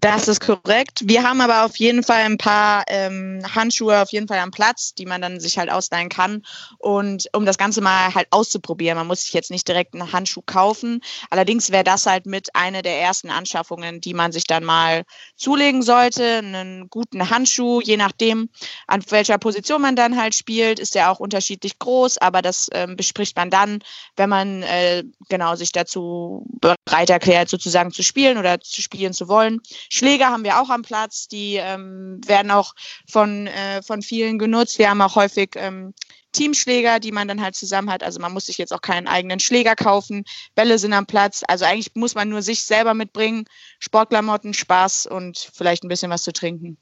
Das 0.00 0.28
ist 0.28 0.40
korrekt. 0.40 1.00
Wir 1.04 1.22
haben 1.22 1.40
aber 1.40 1.64
auf 1.64 1.76
jeden 1.76 2.02
Fall 2.02 2.22
ein 2.24 2.36
paar 2.36 2.84
ähm, 2.86 3.42
Handschuhe 3.54 4.02
auf 4.02 4.12
jeden 4.12 4.28
Fall 4.28 4.38
am 4.40 4.50
Platz, 4.50 4.92
die 4.94 5.06
man 5.06 5.22
dann 5.22 5.40
sich 5.40 5.56
halt 5.56 5.70
ausleihen 5.70 6.10
kann. 6.10 6.42
Und 6.78 7.28
um 7.32 7.46
das 7.46 7.56
Ganze 7.56 7.80
mal 7.80 8.14
halt 8.14 8.28
auszuprobieren, 8.30 8.98
man 8.98 9.06
muss 9.06 9.22
sich 9.22 9.32
jetzt 9.32 9.50
nicht 9.50 9.66
direkt 9.66 9.94
einen 9.94 10.12
Handschuh 10.12 10.42
kaufen. 10.44 11.00
Allerdings 11.30 11.70
wäre 11.70 11.82
das 11.82 12.04
halt 12.04 12.26
mit 12.26 12.54
einer 12.54 12.82
der 12.82 13.00
ersten 13.00 13.30
Anschaffungen, 13.30 14.02
die 14.02 14.12
man 14.12 14.32
sich 14.32 14.44
dann 14.44 14.64
mal 14.64 15.04
zulegen 15.36 15.80
sollte. 15.82 16.38
Einen 16.38 16.90
guten 16.90 17.30
Handschuh, 17.30 17.80
je 17.80 17.96
nachdem, 17.96 18.50
an 18.86 19.02
welcher 19.08 19.38
Position 19.38 19.80
man 19.80 19.96
dann 19.96 20.20
halt 20.20 20.34
spielt, 20.34 20.78
ist 20.78 20.94
der 20.94 21.10
auch 21.10 21.20
unterschiedlich 21.20 21.78
groß, 21.78 22.18
aber 22.18 22.42
das 22.42 22.68
ähm, 22.72 22.96
bespricht 22.96 23.34
man 23.36 23.48
dann, 23.48 23.78
wenn 24.14 24.28
man 24.28 24.62
äh, 24.62 25.04
genau 25.30 25.56
sich 25.56 25.72
dazu 25.72 26.44
bereit 26.60 27.08
erklärt, 27.08 27.48
sozusagen 27.48 27.92
zu 27.92 28.02
spielen 28.02 28.36
oder 28.36 28.60
zu 28.60 28.82
spielen 28.82 29.14
zu 29.14 29.26
wollen. 29.26 29.62
Schläger 29.90 30.26
haben 30.26 30.44
wir 30.44 30.60
auch 30.60 30.70
am 30.70 30.82
Platz, 30.82 31.28
die 31.28 31.56
ähm, 31.56 32.20
werden 32.26 32.50
auch 32.50 32.74
von, 33.10 33.46
äh, 33.46 33.82
von 33.82 34.02
vielen 34.02 34.38
genutzt. 34.38 34.78
Wir 34.78 34.90
haben 34.90 35.00
auch 35.00 35.16
häufig 35.16 35.50
ähm, 35.56 35.94
Teamschläger, 36.36 37.00
die 37.00 37.12
man 37.12 37.28
dann 37.28 37.42
halt 37.42 37.54
zusammen 37.54 37.90
hat. 37.90 38.02
Also 38.02 38.20
man 38.20 38.32
muss 38.32 38.46
sich 38.46 38.58
jetzt 38.58 38.72
auch 38.72 38.82
keinen 38.82 39.08
eigenen 39.08 39.40
Schläger 39.40 39.74
kaufen. 39.74 40.24
Bälle 40.54 40.78
sind 40.78 40.92
am 40.92 41.06
Platz. 41.06 41.42
Also 41.48 41.64
eigentlich 41.64 41.94
muss 41.94 42.14
man 42.14 42.28
nur 42.28 42.42
sich 42.42 42.64
selber 42.64 42.94
mitbringen. 42.94 43.44
Sportklamotten, 43.78 44.54
Spaß 44.54 45.06
und 45.06 45.50
vielleicht 45.54 45.82
ein 45.82 45.88
bisschen 45.88 46.10
was 46.10 46.22
zu 46.22 46.32
trinken. 46.32 46.76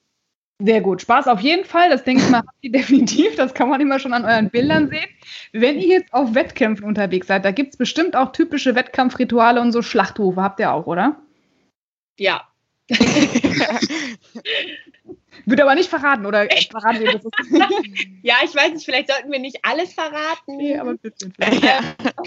Sehr 0.61 0.81
gut. 0.81 1.03
Spaß 1.03 1.29
auf 1.29 1.40
jeden 1.40 1.64
Fall. 1.64 1.90
Das 1.90 2.05
denke 2.05 2.23
ich 2.23 2.31
mal, 2.31 2.38
habt 2.38 2.51
ihr 2.62 2.73
definitiv. 2.73 3.37
Das 3.37 3.55
kann 3.55 3.69
man 3.69 3.81
immer 3.81 3.99
schon 3.99 4.12
an 4.12 4.25
euren 4.25 4.51
Bildern 4.51 4.88
sehen. 4.88 5.07
Wenn 5.53 5.79
ihr 5.79 5.99
jetzt 5.99 6.12
auf 6.12 6.35
Wettkämpfen 6.35 6.85
unterwegs 6.85 7.29
seid, 7.29 7.45
da 7.45 7.51
gibt 7.51 7.73
es 7.73 7.77
bestimmt 7.77 8.17
auch 8.17 8.33
typische 8.33 8.75
Wettkampfrituale 8.75 9.61
und 9.61 9.73
so 9.73 9.83
Schlachtrufe. 9.83 10.43
Habt 10.43 10.61
ihr 10.61 10.73
auch, 10.73 10.87
oder? 10.87 11.21
Ja, 12.19 12.49
Wird 15.47 15.61
aber 15.61 15.75
nicht 15.75 15.90
verraten, 15.90 16.25
oder 16.27 16.49
verraten 16.70 17.01
wir 17.01 17.12
das? 17.12 17.23
ja, 18.23 18.37
ich 18.44 18.55
weiß 18.55 18.73
nicht, 18.73 18.85
vielleicht 18.85 19.11
sollten 19.11 19.31
wir 19.31 19.38
nicht 19.38 19.59
alles 19.62 19.92
verraten. 19.92 20.57
Nee, 20.57 20.79
aber 20.79 20.94
bitte. 20.94 21.31
Ja. 21.62 21.81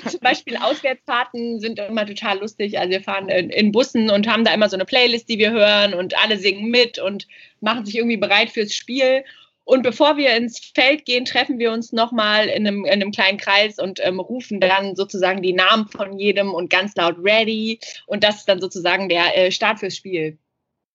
Zum 0.07 0.19
Beispiel 0.19 0.57
Auswärtsfahrten 0.57 1.59
sind 1.59 1.79
immer 1.79 2.05
total 2.05 2.39
lustig. 2.39 2.77
Also 2.77 2.91
wir 2.91 3.01
fahren 3.01 3.29
in, 3.29 3.49
in, 3.49 3.71
Bussen 3.71 4.09
und 4.09 4.27
haben 4.27 4.43
da 4.43 4.53
immer 4.53 4.69
so 4.69 4.75
eine 4.75 4.85
Playlist, 4.85 5.29
die 5.29 5.39
wir 5.39 5.51
hören 5.51 5.93
und 5.93 6.17
alle 6.23 6.37
singen 6.37 6.69
mit 6.69 6.99
und 6.99 7.27
machen 7.59 7.85
sich 7.85 7.95
irgendwie 7.95 8.17
bereit 8.17 8.51
fürs 8.51 8.73
Spiel. 8.73 9.23
Und 9.63 9.83
bevor 9.83 10.15
wir 10.15 10.35
ins 10.35 10.59
Feld 10.73 11.03
gehen, 11.05 11.25
treffen 11.25 11.59
wir 11.59 11.73
uns 11.73 11.91
nochmal 11.91 12.47
in 12.47 12.65
einem, 12.65 12.85
in 12.85 12.91
einem 12.91 13.11
kleinen 13.11 13.37
Kreis 13.37 13.79
und 13.79 13.99
ähm, 14.01 14.19
rufen 14.19 14.61
dann 14.61 14.95
sozusagen 14.95 15.41
die 15.41 15.51
Namen 15.53 15.87
von 15.89 16.17
jedem 16.17 16.53
und 16.53 16.69
ganz 16.69 16.95
laut 16.95 17.17
ready. 17.21 17.79
Und 18.05 18.23
das 18.23 18.37
ist 18.37 18.45
dann 18.47 18.61
sozusagen 18.61 19.09
der 19.09 19.37
äh, 19.37 19.51
Start 19.51 19.79
fürs 19.79 19.97
Spiel. 19.97 20.37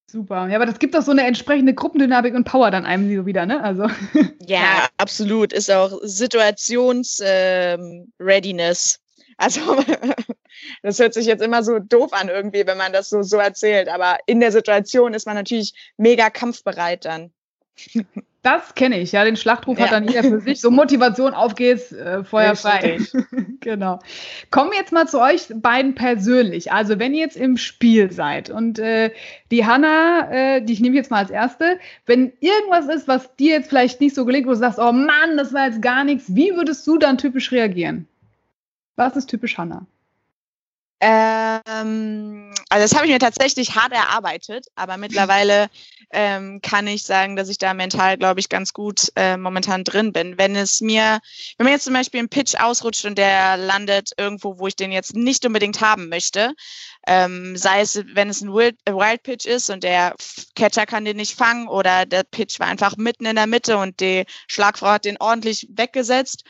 Super. 0.07 0.49
Ja, 0.49 0.57
aber 0.57 0.67
das 0.67 0.79
gibt 0.79 0.95
doch 0.95 1.03
so 1.03 1.11
eine 1.11 1.27
entsprechende 1.27 1.75
Gruppendynamik 1.75 2.35
und 2.35 2.45
Power 2.45 2.71
dann 2.71 2.85
einem 2.85 3.15
so 3.15 3.27
wieder, 3.27 3.47
ne? 3.47 3.62
Also. 3.62 3.88
Ja, 4.47 4.88
absolut. 4.97 5.53
Ist 5.53 5.71
auch 5.71 6.01
Situations-Readiness. 6.03 8.99
Ähm, 8.99 9.03
also, 9.38 9.83
das 10.83 10.99
hört 10.99 11.15
sich 11.15 11.27
jetzt 11.27 11.43
immer 11.43 11.62
so 11.62 11.79
doof 11.79 12.12
an 12.12 12.29
irgendwie, 12.29 12.67
wenn 12.67 12.77
man 12.77 12.93
das 12.93 13.09
so, 13.09 13.23
so 13.23 13.38
erzählt. 13.38 13.88
Aber 13.88 14.19
in 14.27 14.41
der 14.41 14.53
Situation 14.53 15.15
ist 15.15 15.27
man 15.27 15.37
natürlich 15.37 15.73
mega 15.97 16.29
kampfbereit 16.29 17.05
dann. 17.05 17.33
Das 18.43 18.75
kenne 18.75 18.99
ich, 18.99 19.13
ja. 19.13 19.25
Den 19.25 19.37
Schlachtruf 19.37 19.79
ja. 19.79 19.85
hat 19.85 19.93
dann 19.93 20.09
jeder 20.09 20.25
für 20.25 20.41
sich. 20.41 20.61
So 20.61 20.73
Motivation, 20.73 21.33
auf 21.33 21.55
geht's, 21.55 21.93
äh, 21.93 22.25
Feuer 22.25 22.57
frei. 22.57 22.99
genau. 23.61 24.01
Kommen 24.51 24.73
wir 24.73 24.79
jetzt 24.79 24.93
mal 24.93 25.07
zu 25.07 25.21
euch 25.21 25.47
beiden 25.55 25.95
persönlich. 25.95 26.73
Also 26.73 26.99
wenn 26.99 27.15
ihr 27.15 27.21
jetzt 27.21 27.37
im 27.37 27.57
Spiel 27.57 28.11
seid 28.11 28.51
und 28.51 28.81
äh, 28.81 29.13
die 29.53 29.65
Hanna, 29.65 30.29
äh, 30.31 30.61
die 30.61 30.73
ich 30.73 30.81
nehme 30.81 30.97
jetzt 30.97 31.13
mal 31.13 31.19
als 31.19 31.31
erste, 31.31 31.79
wenn 32.07 32.33
irgendwas 32.41 32.89
ist, 32.89 33.07
was 33.07 33.35
dir 33.37 33.53
jetzt 33.53 33.69
vielleicht 33.69 34.01
nicht 34.01 34.17
so 34.17 34.25
gelingt, 34.25 34.47
wo 34.47 34.51
du 34.51 34.57
sagst, 34.57 34.81
oh 34.81 34.93
Mann, 34.93 35.37
das 35.37 35.53
war 35.53 35.67
jetzt 35.67 35.81
gar 35.81 36.03
nichts, 36.03 36.35
wie 36.35 36.57
würdest 36.57 36.85
du 36.87 36.99
dann 36.99 37.19
typisch 37.19 37.53
reagieren? 37.53 38.09
Was 38.97 39.15
ist 39.15 39.27
typisch 39.27 39.57
Hanna? 39.57 39.87
Ähm, 41.05 42.53
also 42.69 42.85
das 42.85 42.95
habe 42.95 43.07
ich 43.07 43.13
mir 43.13 43.19
tatsächlich 43.19 43.75
hart 43.75 43.93
erarbeitet, 43.93 44.67
aber 44.77 44.97
mittlerweile 44.97 45.69
ähm, 46.12 46.61
kann 46.61 46.87
ich 46.87 47.05
sagen, 47.05 47.37
dass 47.37 47.48
ich 47.48 47.59
da 47.59 47.75
mental, 47.75 48.18
glaube 48.18 48.40
ich, 48.40 48.48
ganz 48.48 48.72
gut 48.72 49.11
äh, 49.16 49.37
momentan 49.37 49.85
drin 49.85 50.12
bin. 50.12 50.38
Wenn 50.38 50.55
es 50.55 50.81
mir, 50.81 51.20
wenn 51.57 51.64
mir 51.64 51.72
jetzt 51.72 51.85
zum 51.85 51.94
Beispiel 51.94 52.20
ein 52.20 52.29
Pitch 52.29 52.55
ausrutscht 52.55 53.05
und 53.05 53.16
der 53.16 53.57
landet 53.57 54.12
irgendwo, 54.18 54.59
wo 54.59 54.66
ich 54.66 54.77
den 54.77 54.92
jetzt 54.92 55.16
nicht 55.16 55.44
unbedingt 55.46 55.81
haben 55.81 56.09
möchte, 56.09 56.55
ähm, 57.07 57.57
sei 57.57 57.81
es, 57.81 58.01
wenn 58.14 58.29
es 58.29 58.42
ein 58.42 58.53
Wild, 58.53 58.77
äh, 58.85 58.92
Wild 58.92 59.22
Pitch 59.22 59.46
ist 59.46 59.70
und 59.70 59.83
der 59.83 60.14
Catcher 60.55 60.87
kann 60.87 61.05
den 61.05 61.16
nicht 61.16 61.37
fangen 61.37 61.66
oder 61.66 62.07
der 62.07 62.25
Pitch 62.25 62.61
war 62.61 62.68
einfach 62.68 62.96
mitten 62.96 63.27
in 63.27 63.37
der 63.37 63.46
Mitte 63.46 63.79
und 63.79 64.01
die 64.01 64.25
Schlagfrau 64.46 64.88
hat 64.88 65.05
den 65.05 65.16
ordentlich 65.18 65.66
weggesetzt 65.70 66.44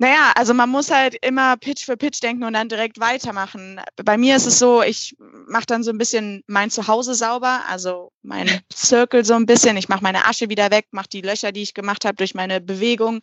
Naja, 0.00 0.32
also 0.36 0.54
man 0.54 0.70
muss 0.70 0.92
halt 0.92 1.16
immer 1.22 1.56
Pitch 1.56 1.84
für 1.84 1.96
Pitch 1.96 2.22
denken 2.22 2.44
und 2.44 2.52
dann 2.52 2.68
direkt 2.68 3.00
weitermachen. 3.00 3.80
Bei 4.04 4.16
mir 4.16 4.36
ist 4.36 4.46
es 4.46 4.60
so, 4.60 4.80
ich 4.80 5.16
mache 5.18 5.66
dann 5.66 5.82
so 5.82 5.90
ein 5.90 5.98
bisschen 5.98 6.44
mein 6.46 6.70
Zuhause 6.70 7.14
sauber, 7.14 7.62
also 7.68 8.12
mein 8.22 8.48
Circle 8.72 9.24
so 9.24 9.34
ein 9.34 9.46
bisschen. 9.46 9.76
Ich 9.76 9.88
mache 9.88 10.04
meine 10.04 10.26
Asche 10.26 10.48
wieder 10.48 10.70
weg, 10.70 10.86
mache 10.92 11.08
die 11.08 11.20
Löcher, 11.20 11.50
die 11.50 11.62
ich 11.62 11.74
gemacht 11.74 12.04
habe 12.04 12.14
durch 12.14 12.36
meine 12.36 12.60
Bewegung, 12.60 13.20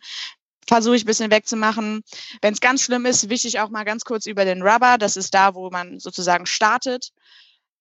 versuche 0.68 0.96
ich 0.96 1.04
ein 1.04 1.06
bisschen 1.06 1.30
wegzumachen. 1.30 2.02
Wenn 2.42 2.52
es 2.52 2.60
ganz 2.60 2.82
schlimm 2.82 3.06
ist, 3.06 3.30
wische 3.30 3.48
ich 3.48 3.58
auch 3.58 3.70
mal 3.70 3.84
ganz 3.84 4.04
kurz 4.04 4.26
über 4.26 4.44
den 4.44 4.60
Rubber. 4.60 4.98
Das 4.98 5.16
ist 5.16 5.32
da, 5.32 5.54
wo 5.54 5.70
man 5.70 5.98
sozusagen 5.98 6.44
startet. 6.44 7.10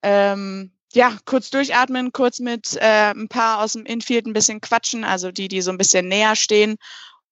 Ähm, 0.04 0.72
ja, 0.94 1.18
kurz 1.26 1.50
durchatmen, 1.50 2.14
kurz 2.14 2.40
mit 2.40 2.78
äh, 2.78 3.12
ein 3.12 3.28
paar 3.28 3.60
aus 3.60 3.74
dem 3.74 3.86
Infield 3.86 4.26
ein 4.26 4.32
bisschen 4.32 4.62
quatschen, 4.62 5.04
also 5.04 5.34
die, 5.34 5.50
die 5.50 5.62
so 5.62 5.72
ein 5.72 5.78
bisschen 5.78 6.08
näher 6.08 6.38
stehen 6.38 6.78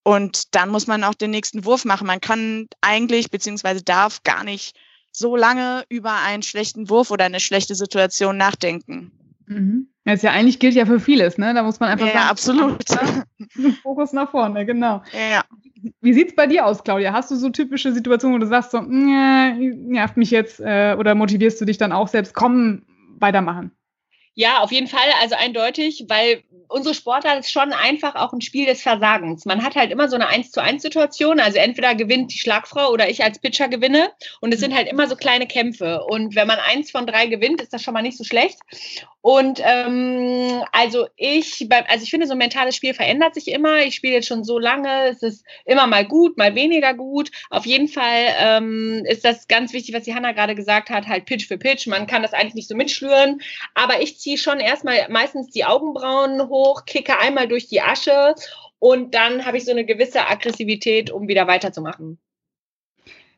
und 0.04 0.54
dann 0.54 0.68
muss 0.68 0.86
man 0.86 1.02
auch 1.02 1.14
den 1.14 1.30
nächsten 1.30 1.64
Wurf 1.64 1.84
machen. 1.84 2.06
Man 2.06 2.20
kann 2.20 2.68
eigentlich 2.82 3.30
beziehungsweise 3.30 3.82
darf 3.82 4.22
gar 4.22 4.44
nicht 4.44 4.76
so 5.10 5.34
lange 5.34 5.84
über 5.88 6.12
einen 6.24 6.42
schlechten 6.42 6.90
Wurf 6.90 7.10
oder 7.10 7.24
eine 7.24 7.40
schlechte 7.40 7.74
Situation 7.74 8.36
nachdenken. 8.36 9.10
Mhm. 9.46 9.88
Das 10.04 10.22
ja 10.22 10.32
eigentlich 10.32 10.58
gilt 10.58 10.74
ja 10.74 10.84
für 10.84 11.00
vieles, 11.00 11.38
ne? 11.38 11.54
Da 11.54 11.62
muss 11.62 11.80
man 11.80 11.88
einfach 11.88 12.06
ja, 12.06 12.12
sagen, 12.12 12.28
absolut. 12.28 12.84
Fokus 13.82 14.12
nach 14.12 14.30
vorne, 14.30 14.66
genau. 14.66 15.02
Ja. 15.30 15.44
Wie 16.00 16.12
sieht's 16.12 16.34
bei 16.34 16.46
dir 16.46 16.66
aus, 16.66 16.84
Claudia? 16.84 17.12
Hast 17.12 17.30
du 17.30 17.36
so 17.36 17.48
typische 17.48 17.92
Situationen, 17.92 18.36
wo 18.36 18.40
du 18.40 18.46
sagst 18.46 18.72
so, 18.72 18.82
nervt 18.82 20.16
mich 20.16 20.30
jetzt 20.30 20.60
äh, 20.60 20.96
oder 20.98 21.14
motivierst 21.14 21.60
du 21.60 21.64
dich 21.64 21.78
dann 21.78 21.92
auch 21.92 22.08
selbst, 22.08 22.34
komm, 22.34 22.82
weitermachen? 23.18 23.70
Ja, 24.34 24.60
auf 24.60 24.72
jeden 24.72 24.88
Fall, 24.88 25.08
also 25.20 25.36
eindeutig, 25.36 26.06
weil 26.08 26.42
unsere 26.68 26.94
Sportart 26.94 27.38
ist 27.38 27.52
schon 27.52 27.72
einfach 27.72 28.16
auch 28.16 28.32
ein 28.32 28.40
Spiel 28.40 28.66
des 28.66 28.82
Versagens. 28.82 29.44
Man 29.44 29.62
hat 29.62 29.76
halt 29.76 29.92
immer 29.92 30.08
so 30.08 30.16
eine 30.16 30.26
1 30.26 30.50
zu 30.50 30.60
1 30.60 30.82
Situation, 30.82 31.38
also 31.38 31.58
entweder 31.58 31.94
gewinnt 31.94 32.32
die 32.32 32.38
Schlagfrau 32.38 32.90
oder 32.90 33.08
ich 33.08 33.22
als 33.22 33.38
Pitcher 33.38 33.68
gewinne 33.68 34.10
und 34.40 34.52
es 34.52 34.60
sind 34.60 34.74
halt 34.74 34.88
immer 34.88 35.06
so 35.06 35.14
kleine 35.14 35.46
Kämpfe 35.46 36.02
und 36.04 36.34
wenn 36.34 36.48
man 36.48 36.58
eins 36.58 36.90
von 36.90 37.06
drei 37.06 37.26
gewinnt, 37.26 37.60
ist 37.60 37.72
das 37.72 37.82
schon 37.82 37.94
mal 37.94 38.02
nicht 38.02 38.18
so 38.18 38.24
schlecht 38.24 38.58
und 39.26 39.58
ähm, 39.64 40.62
also 40.70 41.06
ich, 41.16 41.66
also 41.88 42.02
ich 42.02 42.10
finde, 42.10 42.26
so 42.26 42.32
ein 42.32 42.38
mentales 42.38 42.76
Spiel 42.76 42.92
verändert 42.92 43.32
sich 43.32 43.48
immer. 43.48 43.78
Ich 43.78 43.94
spiele 43.94 44.12
jetzt 44.12 44.28
schon 44.28 44.44
so 44.44 44.58
lange, 44.58 45.08
es 45.08 45.22
ist 45.22 45.46
immer 45.64 45.86
mal 45.86 46.04
gut, 46.04 46.36
mal 46.36 46.54
weniger 46.54 46.92
gut. 46.92 47.30
Auf 47.48 47.64
jeden 47.64 47.88
Fall 47.88 48.26
ähm, 48.38 49.02
ist 49.08 49.24
das 49.24 49.48
ganz 49.48 49.72
wichtig, 49.72 49.94
was 49.94 50.02
die 50.02 50.14
Hanna 50.14 50.32
gerade 50.32 50.54
gesagt 50.54 50.90
hat, 50.90 51.06
halt 51.06 51.24
Pitch 51.24 51.48
für 51.48 51.56
Pitch. 51.56 51.86
Man 51.86 52.06
kann 52.06 52.20
das 52.20 52.34
eigentlich 52.34 52.52
nicht 52.52 52.68
so 52.68 52.76
mitschlüren, 52.76 53.40
aber 53.72 54.02
ich 54.02 54.18
ziehe 54.24 54.38
schon 54.38 54.58
erstmal 54.58 55.06
meistens 55.10 55.50
die 55.50 55.66
Augenbrauen 55.66 56.48
hoch, 56.48 56.86
kicke 56.86 57.18
einmal 57.18 57.46
durch 57.46 57.68
die 57.68 57.82
Asche 57.82 58.34
und 58.78 59.14
dann 59.14 59.44
habe 59.44 59.58
ich 59.58 59.66
so 59.66 59.70
eine 59.70 59.84
gewisse 59.84 60.26
Aggressivität, 60.26 61.10
um 61.10 61.28
wieder 61.28 61.46
weiterzumachen. 61.46 62.18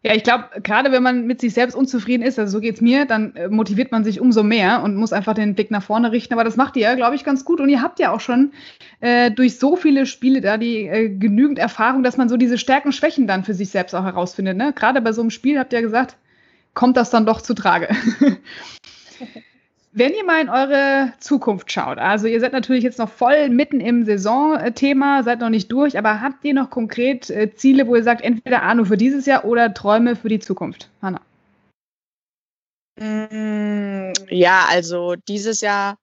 Ja, 0.03 0.15
ich 0.15 0.23
glaube, 0.23 0.45
gerade 0.63 0.93
wenn 0.93 1.03
man 1.03 1.27
mit 1.27 1.41
sich 1.41 1.55
selbst 1.55 1.75
unzufrieden 1.75 2.23
ist, 2.23 2.39
also 2.39 2.53
so 2.53 2.61
geht 2.61 2.77
es 2.77 2.81
mir, 2.81 3.05
dann 3.05 3.35
äh, 3.35 3.49
motiviert 3.49 3.91
man 3.91 4.05
sich 4.05 4.21
umso 4.21 4.45
mehr 4.45 4.85
und 4.85 4.95
muss 4.95 5.13
einfach 5.13 5.35
den 5.35 5.57
Blick 5.57 5.73
nach 5.73 5.83
vorne 5.83 6.13
richten. 6.13 6.35
Aber 6.35 6.45
das 6.45 6.55
macht 6.55 6.77
ihr, 6.77 6.95
glaube 6.95 7.17
ich, 7.17 7.25
ganz 7.25 7.45
gut. 7.45 7.61
Und 7.61 7.69
ihr 7.69 7.83
habt 7.83 7.99
ja 7.99 8.13
auch 8.13 8.21
schon 8.21 8.53
äh, 9.01 9.33
durch 9.33 9.59
so 9.59 9.75
viele 9.75 10.07
Spiele 10.07 10.41
da 10.41 10.59
die 10.59 10.87
äh, 10.87 11.09
genügend 11.09 11.59
Erfahrung, 11.59 12.05
dass 12.05 12.17
man 12.17 12.29
so 12.29 12.37
diese 12.37 12.59
Stärken, 12.59 12.93
Schwächen 12.93 13.27
dann 13.27 13.43
für 13.43 13.55
sich 13.55 13.71
selbst 13.71 13.95
auch 13.95 14.05
herausfindet. 14.05 14.57
Ne? 14.57 14.73
Gerade 14.73 15.01
bei 15.01 15.11
so 15.11 15.23
einem 15.23 15.31
Spiel 15.31 15.59
habt 15.59 15.73
ihr 15.73 15.81
ja 15.81 15.85
gesagt, 15.85 16.17
kommt 16.75 16.97
das 16.97 17.11
dann 17.11 17.27
doch 17.27 17.41
zu 17.41 17.55
Trage. 17.55 17.89
Wenn 19.99 20.13
ihr 20.13 20.27
mal 20.27 20.43
in 20.43 20.51
eure 20.51 21.15
Zukunft 21.21 21.73
schaut, 21.73 21.97
also 21.97 22.27
ihr 22.27 22.39
seid 22.39 22.53
natürlich 22.53 22.85
jetzt 22.85 22.99
noch 22.99 23.09
voll 23.09 23.49
mitten 23.49 23.81
im 23.81 24.05
Saisonthema, 24.05 25.23
seid 25.23 25.41
noch 25.41 25.49
nicht 25.49 25.73
durch, 25.73 25.97
aber 25.97 26.21
habt 26.21 26.45
ihr 26.45 26.53
noch 26.53 26.69
konkret 26.69 27.31
äh, 27.31 27.55
Ziele, 27.55 27.87
wo 27.87 27.97
ihr 27.97 28.03
sagt, 28.03 28.21
entweder 28.21 28.63
Ahnung 28.63 28.85
für 28.85 28.99
dieses 28.99 29.25
Jahr 29.25 29.47
oder 29.47 29.73
Träume 29.73 30.15
für 30.15 30.29
die 30.29 30.39
Zukunft? 30.39 30.91
Hanna. 31.01 31.23
Mm, 33.01 34.13
ja, 34.29 34.67
also 34.69 35.15
dieses 35.29 35.63
Jahr 35.63 35.97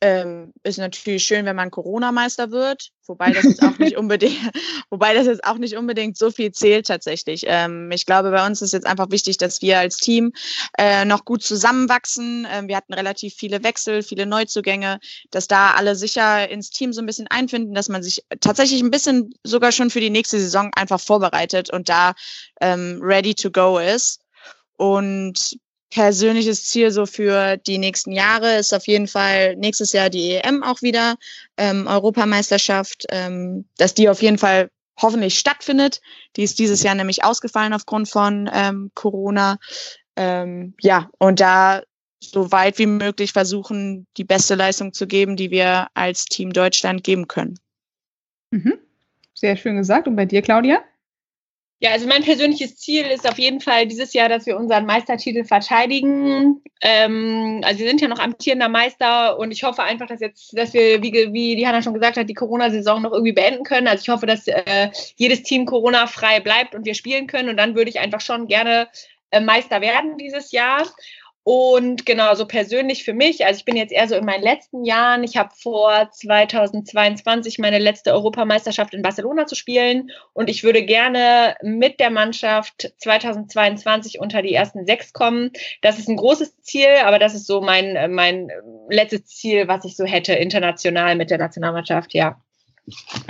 ähm, 0.00 0.52
ist 0.62 0.78
natürlich 0.78 1.24
schön, 1.24 1.44
wenn 1.44 1.56
man 1.56 1.70
Corona-Meister 1.70 2.50
wird, 2.50 2.88
wobei 3.06 3.32
das 3.32 3.44
jetzt 3.44 3.62
auch 3.62 3.78
nicht 3.78 3.96
unbedingt, 3.98 4.38
wobei 4.90 5.14
das 5.14 5.26
jetzt 5.26 5.44
auch 5.44 5.58
nicht 5.58 5.76
unbedingt 5.76 6.16
so 6.16 6.30
viel 6.30 6.52
zählt 6.52 6.86
tatsächlich. 6.86 7.44
Ähm, 7.46 7.90
ich 7.92 8.06
glaube, 8.06 8.30
bei 8.30 8.46
uns 8.46 8.62
ist 8.62 8.72
jetzt 8.72 8.86
einfach 8.86 9.10
wichtig, 9.10 9.36
dass 9.36 9.60
wir 9.60 9.78
als 9.78 9.98
Team 9.98 10.32
äh, 10.78 11.04
noch 11.04 11.24
gut 11.24 11.42
zusammenwachsen. 11.42 12.46
Ähm, 12.50 12.68
wir 12.68 12.76
hatten 12.76 12.94
relativ 12.94 13.34
viele 13.34 13.62
Wechsel, 13.62 14.02
viele 14.02 14.24
Neuzugänge, 14.24 15.00
dass 15.30 15.48
da 15.48 15.72
alle 15.72 15.94
sicher 15.94 16.48
ins 16.48 16.70
Team 16.70 16.92
so 16.92 17.02
ein 17.02 17.06
bisschen 17.06 17.26
einfinden, 17.28 17.74
dass 17.74 17.88
man 17.88 18.02
sich 18.02 18.24
tatsächlich 18.40 18.80
ein 18.80 18.90
bisschen 18.90 19.34
sogar 19.44 19.72
schon 19.72 19.90
für 19.90 20.00
die 20.00 20.10
nächste 20.10 20.40
Saison 20.40 20.70
einfach 20.74 21.00
vorbereitet 21.00 21.70
und 21.70 21.88
da 21.88 22.14
ähm, 22.60 23.00
ready 23.02 23.34
to 23.34 23.50
go 23.50 23.78
ist. 23.78 24.20
Und 24.76 25.58
persönliches 25.90 26.64
Ziel 26.66 26.90
so 26.90 27.04
für 27.06 27.56
die 27.56 27.78
nächsten 27.78 28.12
Jahre 28.12 28.56
ist 28.56 28.72
auf 28.72 28.86
jeden 28.86 29.08
Fall 29.08 29.56
nächstes 29.56 29.92
Jahr 29.92 30.08
die 30.08 30.34
EM 30.34 30.62
auch 30.62 30.82
wieder, 30.82 31.16
ähm, 31.56 31.86
Europameisterschaft, 31.86 33.06
ähm, 33.10 33.66
dass 33.76 33.94
die 33.94 34.08
auf 34.08 34.22
jeden 34.22 34.38
Fall 34.38 34.70
hoffentlich 35.00 35.38
stattfindet. 35.38 36.00
Die 36.36 36.42
ist 36.42 36.58
dieses 36.58 36.82
Jahr 36.82 36.94
nämlich 36.94 37.24
ausgefallen 37.24 37.72
aufgrund 37.72 38.08
von 38.08 38.48
ähm, 38.52 38.90
Corona. 38.94 39.58
Ähm, 40.16 40.74
ja, 40.80 41.10
und 41.18 41.40
da 41.40 41.82
so 42.22 42.52
weit 42.52 42.78
wie 42.78 42.86
möglich 42.86 43.32
versuchen, 43.32 44.06
die 44.16 44.24
beste 44.24 44.54
Leistung 44.54 44.92
zu 44.92 45.06
geben, 45.06 45.36
die 45.36 45.50
wir 45.50 45.88
als 45.94 46.26
Team 46.26 46.52
Deutschland 46.52 47.02
geben 47.02 47.28
können. 47.28 47.58
Mhm. 48.50 48.78
Sehr 49.34 49.56
schön 49.56 49.76
gesagt. 49.76 50.06
Und 50.06 50.16
bei 50.16 50.26
dir, 50.26 50.42
Claudia? 50.42 50.82
Ja, 51.82 51.92
also 51.92 52.06
mein 52.06 52.22
persönliches 52.22 52.76
Ziel 52.76 53.06
ist 53.06 53.26
auf 53.26 53.38
jeden 53.38 53.60
Fall 53.60 53.86
dieses 53.86 54.12
Jahr, 54.12 54.28
dass 54.28 54.44
wir 54.44 54.58
unseren 54.58 54.84
Meistertitel 54.84 55.44
verteidigen. 55.44 56.62
Ähm, 56.82 57.62
also 57.64 57.80
wir 57.80 57.88
sind 57.88 58.02
ja 58.02 58.08
noch 58.08 58.18
amtierender 58.18 58.68
Meister 58.68 59.38
und 59.38 59.50
ich 59.50 59.64
hoffe 59.64 59.82
einfach, 59.82 60.06
dass 60.06 60.20
jetzt, 60.20 60.56
dass 60.58 60.74
wir, 60.74 61.02
wie, 61.02 61.12
wie 61.32 61.56
die 61.56 61.66
Hanna 61.66 61.80
schon 61.80 61.94
gesagt 61.94 62.18
hat, 62.18 62.28
die 62.28 62.34
Corona-Saison 62.34 63.00
noch 63.00 63.12
irgendwie 63.12 63.32
beenden 63.32 63.64
können. 63.64 63.88
Also 63.88 64.02
ich 64.02 64.08
hoffe, 64.10 64.26
dass 64.26 64.46
äh, 64.46 64.90
jedes 65.16 65.42
Team 65.42 65.64
Corona-frei 65.64 66.40
bleibt 66.40 66.74
und 66.74 66.84
wir 66.84 66.94
spielen 66.94 67.26
können. 67.26 67.48
Und 67.48 67.56
dann 67.56 67.74
würde 67.74 67.88
ich 67.88 67.98
einfach 67.98 68.20
schon 68.20 68.46
gerne 68.46 68.88
äh, 69.30 69.40
Meister 69.40 69.80
werden 69.80 70.18
dieses 70.18 70.52
Jahr. 70.52 70.86
Und 71.52 72.06
genau, 72.06 72.32
so 72.36 72.46
persönlich 72.46 73.02
für 73.02 73.12
mich, 73.12 73.44
also 73.44 73.58
ich 73.58 73.64
bin 73.64 73.74
jetzt 73.74 73.90
eher 73.90 74.06
so 74.06 74.14
in 74.14 74.24
meinen 74.24 74.44
letzten 74.44 74.84
Jahren. 74.84 75.24
Ich 75.24 75.36
habe 75.36 75.50
vor 75.60 76.08
2022 76.08 77.58
meine 77.58 77.80
letzte 77.80 78.12
Europameisterschaft 78.12 78.94
in 78.94 79.02
Barcelona 79.02 79.46
zu 79.46 79.56
spielen 79.56 80.12
und 80.32 80.48
ich 80.48 80.62
würde 80.62 80.84
gerne 80.84 81.56
mit 81.60 81.98
der 81.98 82.10
Mannschaft 82.10 82.94
2022 82.98 84.20
unter 84.20 84.42
die 84.42 84.54
ersten 84.54 84.86
sechs 84.86 85.12
kommen. 85.12 85.50
Das 85.82 85.98
ist 85.98 86.08
ein 86.08 86.18
großes 86.18 86.60
Ziel, 86.60 86.86
aber 87.04 87.18
das 87.18 87.34
ist 87.34 87.48
so 87.48 87.60
mein, 87.60 88.14
mein 88.14 88.46
letztes 88.88 89.26
Ziel, 89.26 89.66
was 89.66 89.84
ich 89.84 89.96
so 89.96 90.04
hätte, 90.04 90.34
international 90.34 91.16
mit 91.16 91.32
der 91.32 91.38
Nationalmannschaft, 91.38 92.14
ja. 92.14 92.40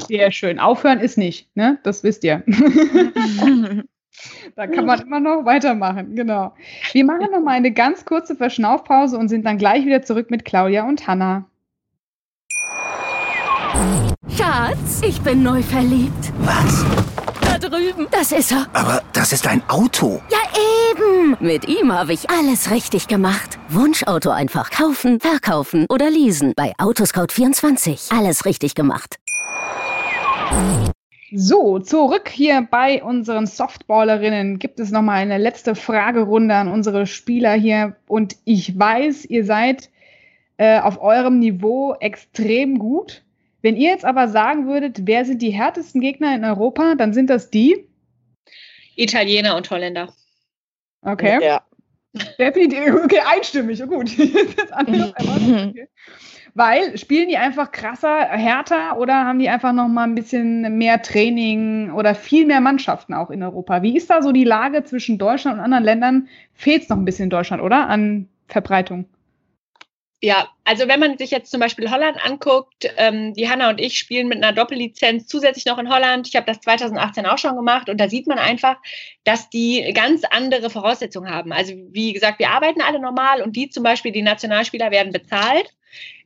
Sehr 0.09 0.31
schön. 0.31 0.59
Aufhören 0.59 1.01
ist 1.01 1.17
nicht, 1.17 1.49
ne? 1.57 1.79
Das 1.85 2.05
wisst 2.05 2.23
ihr. 2.25 2.43
Da 4.57 4.67
kann 4.67 4.87
man 4.87 5.01
immer 5.01 5.21
noch 5.21 5.45
weitermachen, 5.45 6.15
genau. 6.15 6.53
Wir 6.93 7.05
machen 7.05 7.29
noch 7.31 7.41
mal 7.41 7.53
eine 7.53 7.73
ganz 7.73 8.05
kurze 8.05 8.35
Verschnaufpause 8.37 9.17
und 9.19 9.29
sind 9.29 9.47
dann 9.47 9.59
gleich 9.59 9.85
wieder 9.87 10.03
zurück 10.03 10.31
mit 10.31 10.45
Claudia 10.45 10.87
und 10.87 11.07
Hanna. 11.07 11.47
Schatz, 14.37 15.01
ich 15.03 15.21
bin 15.23 15.43
neu 15.43 15.63
verliebt. 15.63 16.33
Was? 16.41 16.85
Da 17.41 17.59
drüben. 17.59 18.07
Das 18.11 18.33
ist 18.33 18.53
er. 18.53 18.67
Aber 18.73 19.03
das 19.13 19.33
ist 19.33 19.47
ein 19.47 19.63
Auto. 19.69 20.21
Ja, 20.31 20.39
eben. 20.91 21.37
Mit 21.41 21.67
ihm 21.69 21.93
habe 21.93 22.13
ich 22.13 22.29
alles 22.31 22.71
richtig 22.71 23.09
gemacht. 23.09 23.59
Wunschauto 23.69 24.31
einfach 24.31 24.71
kaufen, 24.71 25.21
verkaufen 25.21 25.87
oder 25.89 26.11
leasen. 26.11 26.53
Bei 26.57 26.73
Autoscout24. 26.79 28.17
Alles 28.17 28.45
richtig 28.45 28.75
gemacht. 28.75 29.17
So, 31.33 31.79
zurück 31.79 32.29
hier 32.29 32.67
bei 32.69 33.03
unseren 33.03 33.47
Softballerinnen 33.47 34.59
gibt 34.59 34.81
es 34.81 34.91
nochmal 34.91 35.19
eine 35.19 35.39
letzte 35.39 35.77
Fragerunde 35.77 36.55
an 36.55 36.69
unsere 36.69 37.07
Spieler 37.07 37.53
hier. 37.55 37.97
Und 38.09 38.37
ich 38.45 38.77
weiß, 38.77 39.27
ihr 39.27 39.45
seid 39.45 39.91
äh, 40.57 40.81
auf 40.81 41.01
eurem 41.01 41.39
Niveau 41.39 41.95
extrem 42.01 42.79
gut. 42.79 43.23
Wenn 43.63 43.77
ihr 43.77 43.91
jetzt 43.91 44.05
aber 44.05 44.29
sagen 44.29 44.67
würdet, 44.67 45.07
wer 45.07 45.25
sind 45.25 45.41
die 45.43 45.51
härtesten 45.51 46.01
Gegner 46.01 46.35
in 46.35 46.45
Europa, 46.45 46.97
dann 46.97 47.13
sind 47.13 47.31
das 47.31 47.51
die 47.51 47.87
Italiener 48.97 49.57
und 49.57 49.71
Holländer. 49.71 50.13
Okay. 51.03 51.39
Ja. 51.43 51.63
Definitiv. 52.39 52.95
Okay, 53.05 53.21
einstimmig. 53.25 53.83
Oh, 53.83 53.87
gut. 53.87 54.11
okay. 54.19 55.89
Weil 56.55 56.99
spielen 56.99 57.29
die 57.29 57.37
einfach 57.37 57.71
krasser, 57.71 58.27
härter 58.27 58.99
oder 58.99 59.25
haben 59.25 59.39
die 59.39 59.49
einfach 59.49 59.73
noch 59.73 59.89
mal 59.89 60.05
ein 60.05 60.15
bisschen 60.15 60.79
mehr 60.79 61.03
Training 61.03 61.93
oder 61.93 62.15
viel 62.15 62.47
mehr 62.47 62.61
Mannschaften 62.61 63.15
auch 63.15 63.31
in 63.31 63.43
Europa? 63.43 63.83
Wie 63.83 63.97
ist 63.97 64.11
da 64.11 64.23
so 64.23 64.33
die 64.33 64.45
Lage 64.45 64.85
zwischen 64.85 65.19
Deutschland 65.19 65.59
und 65.59 65.65
anderen 65.65 65.85
Ländern? 65.85 66.29
Fehlt 66.55 66.83
es 66.83 66.89
noch 66.89 66.97
ein 66.97 67.05
bisschen 67.05 67.25
in 67.25 67.31
Deutschland, 67.31 67.63
oder? 67.63 67.89
An 67.89 68.29
Verbreitung? 68.49 69.07
Ja, 70.23 70.49
also 70.65 70.87
wenn 70.87 71.01
man 71.01 71.17
sich 71.17 71.31
jetzt 71.31 71.51
zum 71.51 71.61
Beispiel 71.61 71.91
Holland 71.91 72.19
anguckt, 72.23 72.93
ähm, 72.99 73.33
die 73.33 73.49
Hanna 73.49 73.71
und 73.71 73.81
ich 73.81 73.97
spielen 73.97 74.29
mit 74.29 74.37
einer 74.37 74.53
Doppellizenz 74.53 75.27
zusätzlich 75.27 75.65
noch 75.65 75.79
in 75.79 75.89
Holland. 75.89 76.29
Ich 76.29 76.37
habe 76.37 76.45
das 76.45 76.61
2018 76.61 77.25
auch 77.25 77.39
schon 77.39 77.57
gemacht 77.57 77.89
und 77.89 77.99
da 77.99 78.07
sieht 78.07 78.27
man 78.27 78.39
einfach, 78.39 78.77
dass 79.25 79.49
die 79.49 79.91
ganz 79.95 80.25
andere 80.31 80.69
Voraussetzungen 80.69 81.31
haben. 81.31 81.53
Also 81.53 81.73
wie 81.91 82.13
gesagt, 82.13 82.39
wir 82.39 82.51
arbeiten 82.51 82.83
alle 82.83 83.01
normal 83.01 83.41
und 83.41 83.57
die 83.57 83.71
zum 83.71 83.83
Beispiel, 83.83 84.13
die 84.13 84.21
Nationalspieler 84.21 84.91
werden 84.91 85.13
bezahlt 85.13 85.75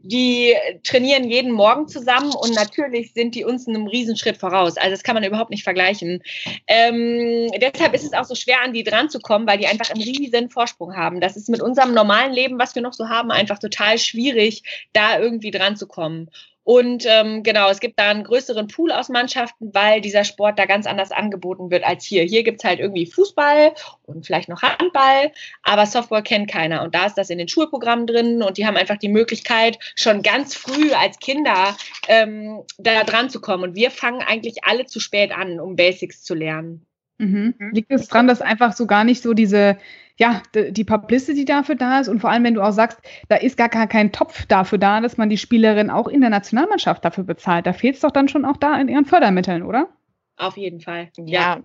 die 0.06 0.54
trainieren 0.82 1.24
jeden 1.30 1.50
Morgen 1.50 1.88
zusammen 1.88 2.32
und 2.34 2.54
natürlich 2.54 3.14
sind 3.14 3.34
die 3.34 3.44
uns 3.44 3.66
einen 3.66 3.88
Riesenschritt 3.88 4.36
voraus. 4.36 4.76
Also 4.76 4.90
das 4.90 5.02
kann 5.02 5.14
man 5.14 5.24
überhaupt 5.24 5.48
nicht 5.48 5.64
vergleichen. 5.64 6.22
Ähm, 6.66 7.50
deshalb 7.58 7.94
ist 7.94 8.04
es 8.04 8.12
auch 8.12 8.24
so 8.24 8.34
schwer, 8.34 8.62
an 8.62 8.74
die 8.74 8.84
dran 8.84 9.08
zu 9.08 9.18
kommen, 9.18 9.46
weil 9.46 9.56
die 9.56 9.66
einfach 9.66 9.90
einen 9.90 10.02
riesen 10.02 10.50
Vorsprung 10.50 10.94
haben. 10.94 11.22
Das 11.22 11.38
ist 11.38 11.48
mit 11.48 11.62
unserem 11.62 11.94
normalen 11.94 12.34
Leben, 12.34 12.58
was 12.58 12.74
wir 12.74 12.82
noch 12.82 12.92
so 12.92 13.08
haben, 13.08 13.30
einfach 13.30 13.58
total 13.58 13.98
schwierig, 13.98 14.62
da 14.92 15.18
irgendwie 15.18 15.50
dran 15.50 15.76
zu 15.76 15.86
kommen. 15.86 16.28
Und 16.64 17.04
ähm, 17.06 17.42
genau, 17.42 17.68
es 17.68 17.78
gibt 17.78 17.98
da 17.98 18.10
einen 18.10 18.24
größeren 18.24 18.68
Pool 18.68 18.90
aus 18.90 19.10
Mannschaften, 19.10 19.72
weil 19.74 20.00
dieser 20.00 20.24
Sport 20.24 20.58
da 20.58 20.64
ganz 20.64 20.86
anders 20.86 21.12
angeboten 21.12 21.70
wird 21.70 21.84
als 21.84 22.04
hier. 22.04 22.22
Hier 22.24 22.42
gibt's 22.42 22.64
halt 22.64 22.80
irgendwie 22.80 23.06
Fußball 23.06 23.74
und 24.06 24.24
vielleicht 24.24 24.48
noch 24.48 24.62
Handball, 24.62 25.30
aber 25.62 25.84
Softball 25.84 26.22
kennt 26.22 26.50
keiner. 26.50 26.82
Und 26.82 26.94
da 26.94 27.04
ist 27.04 27.16
das 27.16 27.28
in 27.28 27.38
den 27.38 27.48
Schulprogrammen 27.48 28.06
drin 28.06 28.42
und 28.42 28.56
die 28.56 28.66
haben 28.66 28.78
einfach 28.78 28.96
die 28.96 29.08
Möglichkeit, 29.08 29.78
schon 29.94 30.22
ganz 30.22 30.54
früh 30.54 30.92
als 30.92 31.18
Kinder 31.18 31.76
ähm, 32.08 32.62
da 32.78 33.04
dran 33.04 33.28
zu 33.28 33.42
kommen. 33.42 33.62
Und 33.62 33.76
wir 33.76 33.90
fangen 33.90 34.22
eigentlich 34.22 34.64
alle 34.64 34.86
zu 34.86 35.00
spät 35.00 35.36
an, 35.36 35.60
um 35.60 35.76
Basics 35.76 36.22
zu 36.22 36.34
lernen. 36.34 36.86
Mhm. 37.18 37.54
Liegt 37.72 37.92
es 37.92 38.08
dran, 38.08 38.26
dass 38.26 38.40
einfach 38.40 38.72
so 38.72 38.86
gar 38.86 39.04
nicht 39.04 39.22
so 39.22 39.34
diese 39.34 39.76
ja, 40.16 40.42
die 40.54 40.84
Publicity 40.84 41.44
dafür 41.44 41.74
da 41.74 42.00
ist 42.00 42.08
und 42.08 42.20
vor 42.20 42.30
allem, 42.30 42.44
wenn 42.44 42.54
du 42.54 42.62
auch 42.62 42.72
sagst, 42.72 43.00
da 43.28 43.36
ist 43.36 43.56
gar 43.56 43.68
kein 43.68 44.12
Topf 44.12 44.46
dafür 44.46 44.78
da, 44.78 45.00
dass 45.00 45.16
man 45.16 45.28
die 45.28 45.38
Spielerin 45.38 45.90
auch 45.90 46.06
in 46.06 46.20
der 46.20 46.30
Nationalmannschaft 46.30 47.04
dafür 47.04 47.24
bezahlt. 47.24 47.66
Da 47.66 47.72
fehlt 47.72 47.96
es 47.96 48.00
doch 48.00 48.12
dann 48.12 48.28
schon 48.28 48.44
auch 48.44 48.56
da 48.56 48.76
in 48.80 48.88
ihren 48.88 49.06
Fördermitteln, 49.06 49.62
oder? 49.62 49.88
Auf 50.36 50.56
jeden 50.56 50.80
Fall. 50.80 51.10
Ja. 51.18 51.60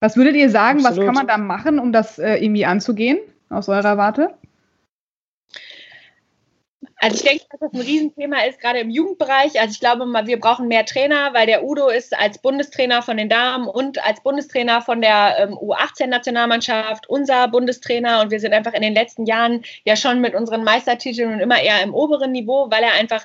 Was 0.00 0.16
würdet 0.16 0.36
ihr 0.36 0.50
sagen, 0.50 0.84
Absolut. 0.84 0.98
was 0.98 1.06
kann 1.06 1.14
man 1.14 1.26
da 1.26 1.38
machen, 1.38 1.78
um 1.78 1.92
das 1.92 2.18
äh, 2.18 2.36
irgendwie 2.36 2.66
anzugehen, 2.66 3.18
aus 3.48 3.68
eurer 3.68 3.96
Warte? 3.96 4.34
Also 7.00 7.16
ich 7.16 7.22
denke, 7.22 7.44
dass 7.50 7.60
das 7.60 7.72
ein 7.72 7.80
Riesenthema 7.80 8.42
ist, 8.42 8.60
gerade 8.60 8.80
im 8.80 8.90
Jugendbereich. 8.90 9.60
Also 9.60 9.72
ich 9.72 9.80
glaube, 9.80 10.04
wir 10.04 10.38
brauchen 10.38 10.68
mehr 10.68 10.84
Trainer, 10.84 11.32
weil 11.32 11.46
der 11.46 11.64
Udo 11.64 11.88
ist 11.88 12.16
als 12.16 12.38
Bundestrainer 12.38 13.02
von 13.02 13.16
den 13.16 13.28
Damen 13.28 13.68
und 13.68 14.04
als 14.04 14.22
Bundestrainer 14.22 14.82
von 14.82 15.00
der 15.00 15.36
ähm, 15.38 15.54
U18-Nationalmannschaft 15.54 17.08
unser 17.08 17.48
Bundestrainer. 17.48 18.20
Und 18.20 18.30
wir 18.30 18.40
sind 18.40 18.52
einfach 18.52 18.74
in 18.74 18.82
den 18.82 18.94
letzten 18.94 19.26
Jahren 19.26 19.64
ja 19.84 19.96
schon 19.96 20.20
mit 20.20 20.34
unseren 20.34 20.64
Meistertiteln 20.64 21.34
und 21.34 21.40
immer 21.40 21.60
eher 21.60 21.82
im 21.82 21.94
oberen 21.94 22.32
Niveau, 22.32 22.68
weil 22.70 22.82
er 22.82 22.92
einfach 22.92 23.24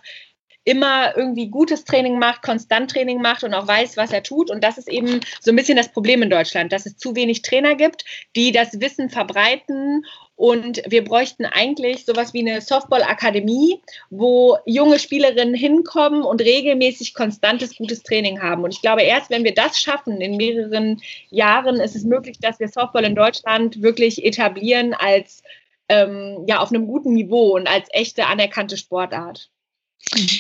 immer 0.66 1.16
irgendwie 1.18 1.50
gutes 1.50 1.84
Training 1.84 2.20
macht, 2.20 2.42
konstant 2.42 2.92
Training 2.92 3.22
macht 3.22 3.44
und 3.44 3.54
auch 3.54 3.68
weiß, 3.68 3.98
was 3.98 4.12
er 4.12 4.24
tut. 4.24 4.50
Und 4.50 4.63
das 4.63 4.78
ist 4.78 4.88
eben 4.88 5.20
so 5.42 5.52
ein 5.52 5.56
bisschen 5.56 5.78
das 5.78 5.92
Problem 5.92 6.22
in 6.22 6.30
Deutschland, 6.30 6.72
dass 6.72 6.86
es 6.86 6.98
zu 6.98 7.16
wenig 7.16 7.42
Trainer 7.42 7.76
gibt, 7.76 8.06
die 8.36 8.52
das 8.52 8.80
Wissen 8.80 9.10
verbreiten. 9.10 10.06
Und 10.36 10.82
wir 10.88 11.04
bräuchten 11.04 11.46
eigentlich 11.46 12.06
sowas 12.06 12.34
wie 12.34 12.39
eine 12.39 12.60
Softball-Akademie, 12.60 13.82
wo 14.10 14.58
junge 14.65 14.98
Spielerinnen 14.98 15.54
hinkommen 15.54 16.24
und 16.24 16.41
regelmäßig 16.41 17.13
konstantes, 17.13 17.76
gutes 17.76 18.02
Training 18.02 18.41
haben. 18.41 18.63
Und 18.63 18.74
ich 18.74 18.82
glaube, 18.82 19.04
erst 19.04 19.30
wenn 19.30 19.43
wir 19.43 19.54
das 19.54 19.80
schaffen 19.80 20.22
in 20.22 20.38
mehreren 20.38 21.02
Jahren, 21.30 21.80
ist 21.80 21.96
es 21.96 22.04
möglich, 22.04 22.39
dass 22.39 22.60
wir 22.60 22.67
Softball 22.67 23.04
in 23.04 23.15
Deutschland 23.15 23.82
wirklich 23.84 24.26
etablieren 24.26 24.93
als 24.93 25.43
ähm, 25.88 26.46
ja 26.48 26.60
auf 26.60 26.72
einem 26.72 26.88
guten 26.88 27.13
Niveau 27.13 27.56
und 27.56 27.67
als 27.67 27.88
echte 27.91 28.26
anerkannte 28.26 28.78
Sportart. 28.78 29.50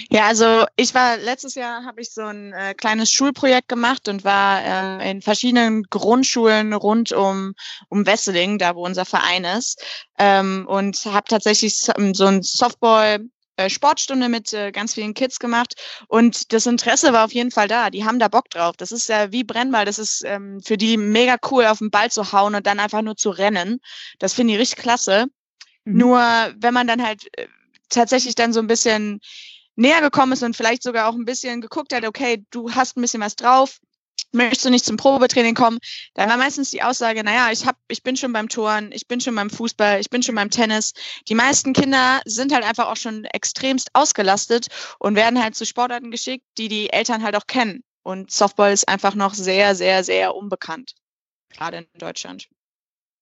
Ja, 0.09 0.27
also 0.27 0.65
ich 0.75 0.93
war 0.93 1.17
letztes 1.17 1.55
Jahr 1.55 1.85
habe 1.85 2.01
ich 2.01 2.11
so 2.11 2.21
ein 2.21 2.53
äh, 2.53 2.73
kleines 2.73 3.11
Schulprojekt 3.11 3.69
gemacht 3.69 4.07
und 4.07 4.23
war 4.23 4.61
äh, 5.01 5.11
in 5.11 5.21
verschiedenen 5.21 5.83
Grundschulen 5.83 6.73
rund 6.73 7.11
um 7.11 7.53
um 7.89 8.05
Wesseling, 8.05 8.57
da 8.59 8.75
wo 8.75 8.85
unser 8.85 9.05
Verein 9.05 9.45
ist, 9.45 9.83
ähm, 10.19 10.65
und 10.67 11.05
habe 11.05 11.27
tatsächlich 11.27 11.77
so, 11.77 11.93
so 12.13 12.25
ein 12.25 12.43
Softball 12.43 13.25
äh, 13.55 13.69
Sportstunde 13.69 14.29
mit 14.29 14.51
äh, 14.53 14.71
ganz 14.71 14.95
vielen 14.95 15.13
Kids 15.13 15.39
gemacht 15.39 15.75
und 16.07 16.53
das 16.53 16.65
Interesse 16.65 17.13
war 17.13 17.25
auf 17.25 17.33
jeden 17.33 17.51
Fall 17.51 17.67
da. 17.67 17.89
Die 17.89 18.03
haben 18.05 18.19
da 18.19 18.27
Bock 18.27 18.49
drauf. 18.49 18.75
Das 18.77 18.91
ist 18.91 19.07
ja 19.09 19.31
wie 19.31 19.43
Brennball. 19.43 19.85
Das 19.85 19.99
ist 19.99 20.23
ähm, 20.25 20.59
für 20.61 20.77
die 20.77 20.97
mega 20.97 21.37
cool, 21.51 21.65
auf 21.65 21.79
den 21.79 21.91
Ball 21.91 22.11
zu 22.11 22.31
hauen 22.31 22.55
und 22.55 22.67
dann 22.67 22.79
einfach 22.79 23.01
nur 23.01 23.15
zu 23.15 23.29
rennen. 23.29 23.79
Das 24.19 24.33
finde 24.33 24.53
ich 24.53 24.59
richtig 24.59 24.79
klasse. 24.79 25.27
Mhm. 25.85 25.97
Nur 25.97 26.19
wenn 26.57 26.73
man 26.73 26.87
dann 26.87 27.05
halt 27.05 27.27
äh, 27.37 27.47
tatsächlich 27.89 28.35
dann 28.35 28.53
so 28.53 28.59
ein 28.59 28.67
bisschen 28.67 29.19
näher 29.75 30.01
gekommen 30.01 30.33
ist 30.33 30.43
und 30.43 30.55
vielleicht 30.55 30.83
sogar 30.83 31.07
auch 31.07 31.15
ein 31.15 31.25
bisschen 31.25 31.61
geguckt 31.61 31.93
hat, 31.93 32.05
okay, 32.05 32.45
du 32.51 32.71
hast 32.71 32.97
ein 32.97 33.01
bisschen 33.01 33.21
was 33.21 33.35
drauf, 33.35 33.79
möchtest 34.31 34.65
du 34.65 34.69
nicht 34.69 34.85
zum 34.85 34.97
Probetraining 34.97 35.55
kommen? 35.55 35.79
Da 36.13 36.27
war 36.27 36.37
meistens 36.37 36.71
die 36.71 36.83
Aussage, 36.83 37.23
naja, 37.23 37.51
ich 37.51 37.65
hab, 37.65 37.77
ich 37.87 38.03
bin 38.03 38.17
schon 38.17 38.33
beim 38.33 38.49
Touren, 38.49 38.91
ich 38.91 39.07
bin 39.07 39.21
schon 39.21 39.35
beim 39.35 39.49
Fußball, 39.49 39.99
ich 39.99 40.09
bin 40.09 40.23
schon 40.23 40.35
beim 40.35 40.49
Tennis. 40.49 40.93
Die 41.27 41.35
meisten 41.35 41.73
Kinder 41.73 42.21
sind 42.25 42.53
halt 42.53 42.63
einfach 42.63 42.87
auch 42.87 42.97
schon 42.97 43.25
extremst 43.25 43.89
ausgelastet 43.93 44.67
und 44.99 45.15
werden 45.15 45.41
halt 45.41 45.55
zu 45.55 45.65
Sportarten 45.65 46.11
geschickt, 46.11 46.45
die 46.57 46.67
die 46.67 46.91
Eltern 46.91 47.23
halt 47.23 47.35
auch 47.35 47.47
kennen. 47.47 47.83
Und 48.03 48.31
Softball 48.31 48.73
ist 48.73 48.87
einfach 48.89 49.15
noch 49.15 49.33
sehr, 49.33 49.75
sehr, 49.75 50.03
sehr 50.03 50.35
unbekannt. 50.35 50.93
Gerade 51.49 51.77
in 51.77 51.87
Deutschland. 51.99 52.47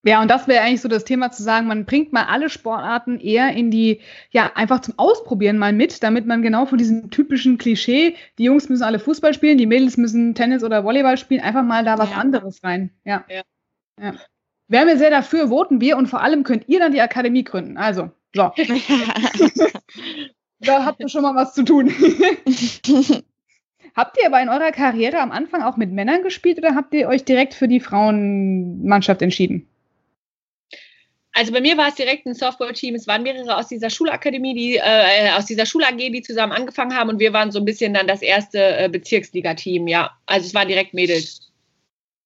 Ja, 0.03 0.21
und 0.21 0.31
das 0.31 0.47
wäre 0.47 0.63
eigentlich 0.63 0.81
so 0.81 0.87
das 0.87 1.03
Thema 1.03 1.31
zu 1.31 1.43
sagen, 1.43 1.67
man 1.67 1.85
bringt 1.85 2.11
mal 2.11 2.25
alle 2.25 2.49
Sportarten 2.49 3.19
eher 3.19 3.53
in 3.53 3.69
die, 3.69 4.01
ja, 4.31 4.51
einfach 4.55 4.81
zum 4.81 4.97
Ausprobieren 4.97 5.59
mal 5.59 5.73
mit, 5.73 6.01
damit 6.01 6.25
man 6.25 6.41
genau 6.41 6.65
von 6.65 6.79
diesem 6.79 7.11
typischen 7.11 7.59
Klischee, 7.59 8.15
die 8.39 8.45
Jungs 8.45 8.67
müssen 8.67 8.81
alle 8.81 8.97
Fußball 8.97 9.35
spielen, 9.35 9.59
die 9.59 9.67
Mädels 9.67 9.97
müssen 9.97 10.33
Tennis 10.33 10.63
oder 10.63 10.83
Volleyball 10.83 11.17
spielen, 11.17 11.41
einfach 11.41 11.63
mal 11.63 11.85
da 11.85 11.99
was 11.99 12.09
ja. 12.09 12.17
anderes 12.17 12.63
rein. 12.63 12.89
Ja. 13.05 13.23
ja. 13.29 13.43
ja. 14.01 14.15
Wären 14.67 14.87
wir 14.87 14.97
sehr 14.97 15.11
dafür, 15.11 15.49
voten 15.49 15.81
wir 15.81 15.97
und 15.97 16.07
vor 16.07 16.21
allem 16.21 16.43
könnt 16.43 16.67
ihr 16.67 16.79
dann 16.79 16.93
die 16.93 17.01
Akademie 17.01 17.43
gründen. 17.43 17.77
Also, 17.77 18.09
so. 18.33 18.51
da 20.61 20.85
habt 20.85 20.99
ihr 20.99 21.09
schon 21.09 21.21
mal 21.21 21.35
was 21.35 21.53
zu 21.53 21.63
tun. 21.63 21.93
Habt 23.93 24.17
ihr 24.17 24.25
aber 24.25 24.41
in 24.41 24.47
eurer 24.47 24.71
Karriere 24.71 25.19
am 25.19 25.33
Anfang 25.33 25.63
auch 25.63 25.75
mit 25.75 25.91
Männern 25.91 26.23
gespielt 26.23 26.57
oder 26.57 26.75
habt 26.75 26.93
ihr 26.93 27.09
euch 27.09 27.25
direkt 27.25 27.53
für 27.53 27.67
die 27.67 27.81
Frauenmannschaft 27.81 29.21
entschieden? 29.21 29.67
Also 31.33 31.53
bei 31.53 31.61
mir 31.61 31.77
war 31.77 31.87
es 31.87 31.95
direkt 31.95 32.25
ein 32.25 32.33
Softball-Team. 32.33 32.95
Es 32.95 33.07
waren 33.07 33.23
mehrere 33.23 33.55
aus 33.55 33.67
dieser 33.67 33.89
Schulakademie, 33.89 34.53
die 34.53 34.75
äh, 34.75 35.31
aus 35.31 35.45
dieser 35.45 35.65
Schul-AG, 35.65 35.97
die 35.97 36.21
zusammen 36.21 36.51
angefangen 36.51 36.95
haben 36.95 37.09
und 37.09 37.19
wir 37.19 37.31
waren 37.31 37.51
so 37.51 37.59
ein 37.59 37.65
bisschen 37.65 37.93
dann 37.93 38.07
das 38.07 38.21
erste 38.21 38.59
äh, 38.59 38.89
Bezirksliga-Team. 38.89 39.87
Ja, 39.87 40.11
also 40.25 40.45
es 40.45 40.53
waren 40.53 40.67
direkt 40.67 40.93
Mädels. 40.93 41.51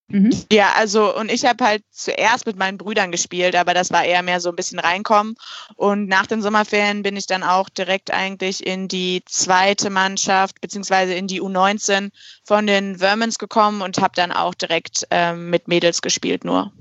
Mhm. 0.08 0.32
Ja, 0.52 0.74
also 0.76 1.16
und 1.18 1.32
ich 1.32 1.46
habe 1.46 1.64
halt 1.66 1.84
zuerst 1.90 2.46
mit 2.46 2.58
meinen 2.58 2.78
Brüdern 2.78 3.12
gespielt, 3.12 3.56
aber 3.56 3.74
das 3.74 3.92
war 3.92 4.04
eher 4.04 4.22
mehr 4.22 4.40
so 4.40 4.50
ein 4.50 4.56
bisschen 4.56 4.78
reinkommen. 4.78 5.36
Und 5.76 6.08
nach 6.08 6.28
den 6.28 6.44
Sommerferien 6.44 7.02
bin 7.02 7.18
ich 7.18 7.26
dann 7.26 7.42
auch 7.42 7.70
direkt 7.70 8.12
eigentlich 8.12 8.66
in 8.66 8.88
die 8.88 9.24
zweite 9.26 9.90
Mannschaft 9.90 10.62
beziehungsweise 10.62 11.16
in 11.16 11.28
die 11.28 11.42
U19 11.42 12.12
von 12.44 12.68
den 12.68 13.00
Vermons 13.00 13.40
gekommen 13.40 13.82
und 13.82 14.00
habe 14.00 14.14
dann 14.16 14.32
auch 14.32 14.54
direkt 14.54 15.08
ähm, 15.10 15.50
mit 15.50 15.68
Mädels 15.68 16.02
gespielt 16.04 16.46
nur. 16.46 16.72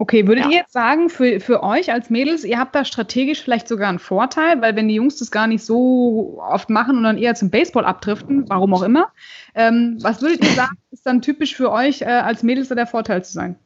Okay, 0.00 0.28
würdet 0.28 0.44
ja. 0.44 0.50
ihr 0.50 0.56
jetzt 0.58 0.72
sagen, 0.72 1.10
für, 1.10 1.40
für 1.40 1.64
euch 1.64 1.90
als 1.90 2.08
Mädels, 2.08 2.44
ihr 2.44 2.58
habt 2.58 2.76
da 2.76 2.84
strategisch 2.84 3.42
vielleicht 3.42 3.66
sogar 3.66 3.88
einen 3.88 3.98
Vorteil, 3.98 4.62
weil 4.62 4.76
wenn 4.76 4.86
die 4.86 4.94
Jungs 4.94 5.16
das 5.16 5.32
gar 5.32 5.48
nicht 5.48 5.64
so 5.64 6.40
oft 6.40 6.70
machen 6.70 6.96
und 6.96 7.02
dann 7.02 7.18
eher 7.18 7.34
zum 7.34 7.50
Baseball 7.50 7.84
abdriften, 7.84 8.48
warum 8.48 8.74
auch 8.74 8.82
immer, 8.82 9.12
ähm, 9.56 9.98
was 10.00 10.22
würdet 10.22 10.44
ihr 10.44 10.52
sagen, 10.52 10.76
ist 10.92 11.04
dann 11.04 11.20
typisch 11.20 11.56
für 11.56 11.72
euch 11.72 12.02
äh, 12.02 12.04
als 12.04 12.44
Mädels 12.44 12.68
da 12.68 12.76
der 12.76 12.86
Vorteil 12.86 13.24
zu 13.24 13.32
sein? 13.32 13.58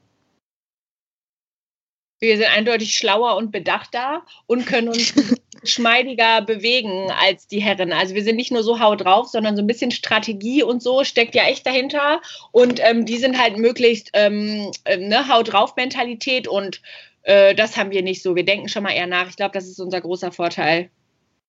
Wir 2.19 2.39
sind 2.39 2.57
eindeutig 2.57 2.97
schlauer 2.97 3.37
und 3.37 3.53
bedachter 3.53 4.23
und 4.47 4.65
können 4.65 4.89
uns 4.89 5.13
geschmeidiger 5.63 6.43
bewegen 6.43 7.11
als 7.11 7.47
die 7.47 7.61
Herren. 7.61 7.93
Also 7.93 8.15
wir 8.15 8.23
sind 8.23 8.37
nicht 8.37 8.53
nur 8.53 8.63
so 8.63 8.81
hau 8.81 8.95
drauf, 8.95 9.29
sondern 9.29 9.57
so 9.57 9.63
ein 9.63 9.67
bisschen 9.67 9.91
Strategie 9.91 10.63
und 10.63 10.83
so 10.83 11.05
steckt 11.05 11.35
ja 11.35 11.45
echt 11.45 11.65
dahinter. 11.67 12.21
Und 12.51 12.81
ähm, 12.83 13.07
die 13.07 13.17
sind 13.17 13.41
halt 13.41 13.57
möglichst 13.57 14.11
ähm, 14.13 14.71
äh, 14.85 14.99
ne, 14.99 15.29
hau 15.29 15.43
drauf 15.43 15.77
Mentalität 15.77 16.47
und 16.47 16.83
äh, 17.23 17.55
das 17.55 17.77
haben 17.77 17.91
wir 17.91 18.03
nicht 18.03 18.23
so. 18.23 18.37
Wir 18.37 18.45
denken 18.45 18.69
schon 18.69 18.83
mal 18.83 18.93
eher 18.93 19.07
nach. 19.07 19.29
Ich 19.29 19.37
glaube, 19.37 19.55
das 19.55 19.69
ist 19.69 19.81
unser 19.81 20.01
großer 20.01 20.33
Vorteil. 20.33 20.91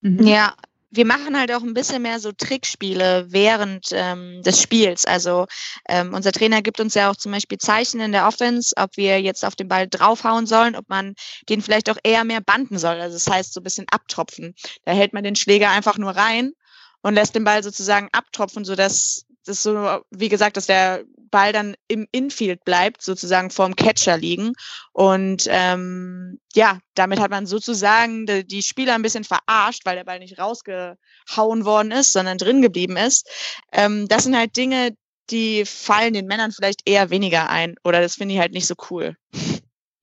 Mhm. 0.01 0.25
Ja, 0.25 0.55
wir 0.95 1.05
machen 1.05 1.37
halt 1.37 1.51
auch 1.51 1.63
ein 1.63 1.73
bisschen 1.73 2.03
mehr 2.03 2.19
so 2.19 2.31
Trickspiele 2.31 3.25
während 3.29 3.87
ähm, 3.91 4.43
des 4.43 4.61
Spiels. 4.61 5.05
Also 5.05 5.47
ähm, 5.89 6.13
unser 6.13 6.31
Trainer 6.31 6.61
gibt 6.61 6.79
uns 6.79 6.93
ja 6.93 7.09
auch 7.09 7.15
zum 7.15 7.31
Beispiel 7.31 7.57
Zeichen 7.57 7.99
in 7.99 8.11
der 8.11 8.27
Offense, 8.27 8.75
ob 8.77 8.95
wir 8.95 9.19
jetzt 9.19 9.43
auf 9.43 9.55
den 9.55 9.67
Ball 9.67 9.87
draufhauen 9.87 10.45
sollen, 10.45 10.75
ob 10.75 10.87
man 10.89 11.15
den 11.49 11.63
vielleicht 11.63 11.89
auch 11.89 11.97
eher 12.03 12.23
mehr 12.23 12.41
banden 12.41 12.77
soll. 12.77 13.01
Also 13.01 13.15
das 13.15 13.27
heißt 13.27 13.53
so 13.53 13.59
ein 13.59 13.63
bisschen 13.63 13.87
abtropfen. 13.89 14.53
Da 14.85 14.91
hält 14.91 15.13
man 15.13 15.23
den 15.23 15.35
Schläger 15.35 15.71
einfach 15.71 15.97
nur 15.97 16.11
rein 16.11 16.53
und 17.01 17.15
lässt 17.15 17.33
den 17.33 17.43
Ball 17.43 17.63
sozusagen 17.63 18.09
abtropfen, 18.11 18.63
sodass 18.63 19.25
das 19.43 19.63
so, 19.63 20.01
wie 20.11 20.29
gesagt, 20.29 20.57
dass 20.57 20.67
der 20.67 21.03
Ball 21.33 21.51
dann 21.51 21.75
im 21.87 22.07
Infield 22.11 22.63
bleibt, 22.63 23.01
sozusagen 23.01 23.49
vorm 23.49 23.75
Catcher 23.75 24.17
liegen. 24.17 24.53
Und 24.91 25.47
ähm, 25.49 26.39
ja, 26.53 26.79
damit 26.93 27.19
hat 27.19 27.31
man 27.31 27.47
sozusagen 27.47 28.25
die, 28.27 28.45
die 28.45 28.61
Spieler 28.61 28.93
ein 28.93 29.01
bisschen 29.01 29.23
verarscht, 29.23 29.85
weil 29.85 29.95
der 29.95 30.03
Ball 30.03 30.19
nicht 30.19 30.39
rausgehauen 30.39 31.65
worden 31.65 31.91
ist, 31.91 32.13
sondern 32.13 32.37
drin 32.37 32.61
geblieben 32.61 32.97
ist. 32.97 33.27
Ähm, 33.71 34.07
das 34.07 34.25
sind 34.25 34.37
halt 34.37 34.55
Dinge, 34.55 34.95
die 35.31 35.65
fallen 35.65 36.13
den 36.13 36.27
Männern 36.27 36.51
vielleicht 36.51 36.81
eher 36.85 37.09
weniger 37.09 37.49
ein. 37.49 37.75
Oder 37.83 38.01
das 38.01 38.15
finde 38.15 38.35
ich 38.35 38.39
halt 38.39 38.53
nicht 38.53 38.67
so 38.67 38.75
cool. 38.91 39.15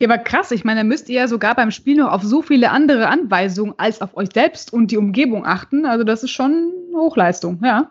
Ja, 0.00 0.08
aber 0.08 0.18
krass, 0.18 0.50
ich 0.50 0.64
meine, 0.64 0.80
da 0.80 0.84
müsst 0.84 1.08
ihr 1.10 1.20
ja 1.20 1.28
sogar 1.28 1.54
beim 1.54 1.70
Spiel 1.70 1.96
noch 1.96 2.10
auf 2.10 2.22
so 2.22 2.40
viele 2.42 2.70
andere 2.70 3.08
Anweisungen 3.08 3.74
als 3.76 4.00
auf 4.00 4.16
euch 4.16 4.30
selbst 4.32 4.72
und 4.72 4.90
die 4.90 4.96
Umgebung 4.96 5.46
achten. 5.46 5.84
Also 5.84 6.04
das 6.04 6.22
ist 6.24 6.30
schon 6.30 6.72
Hochleistung, 6.94 7.60
ja. 7.62 7.90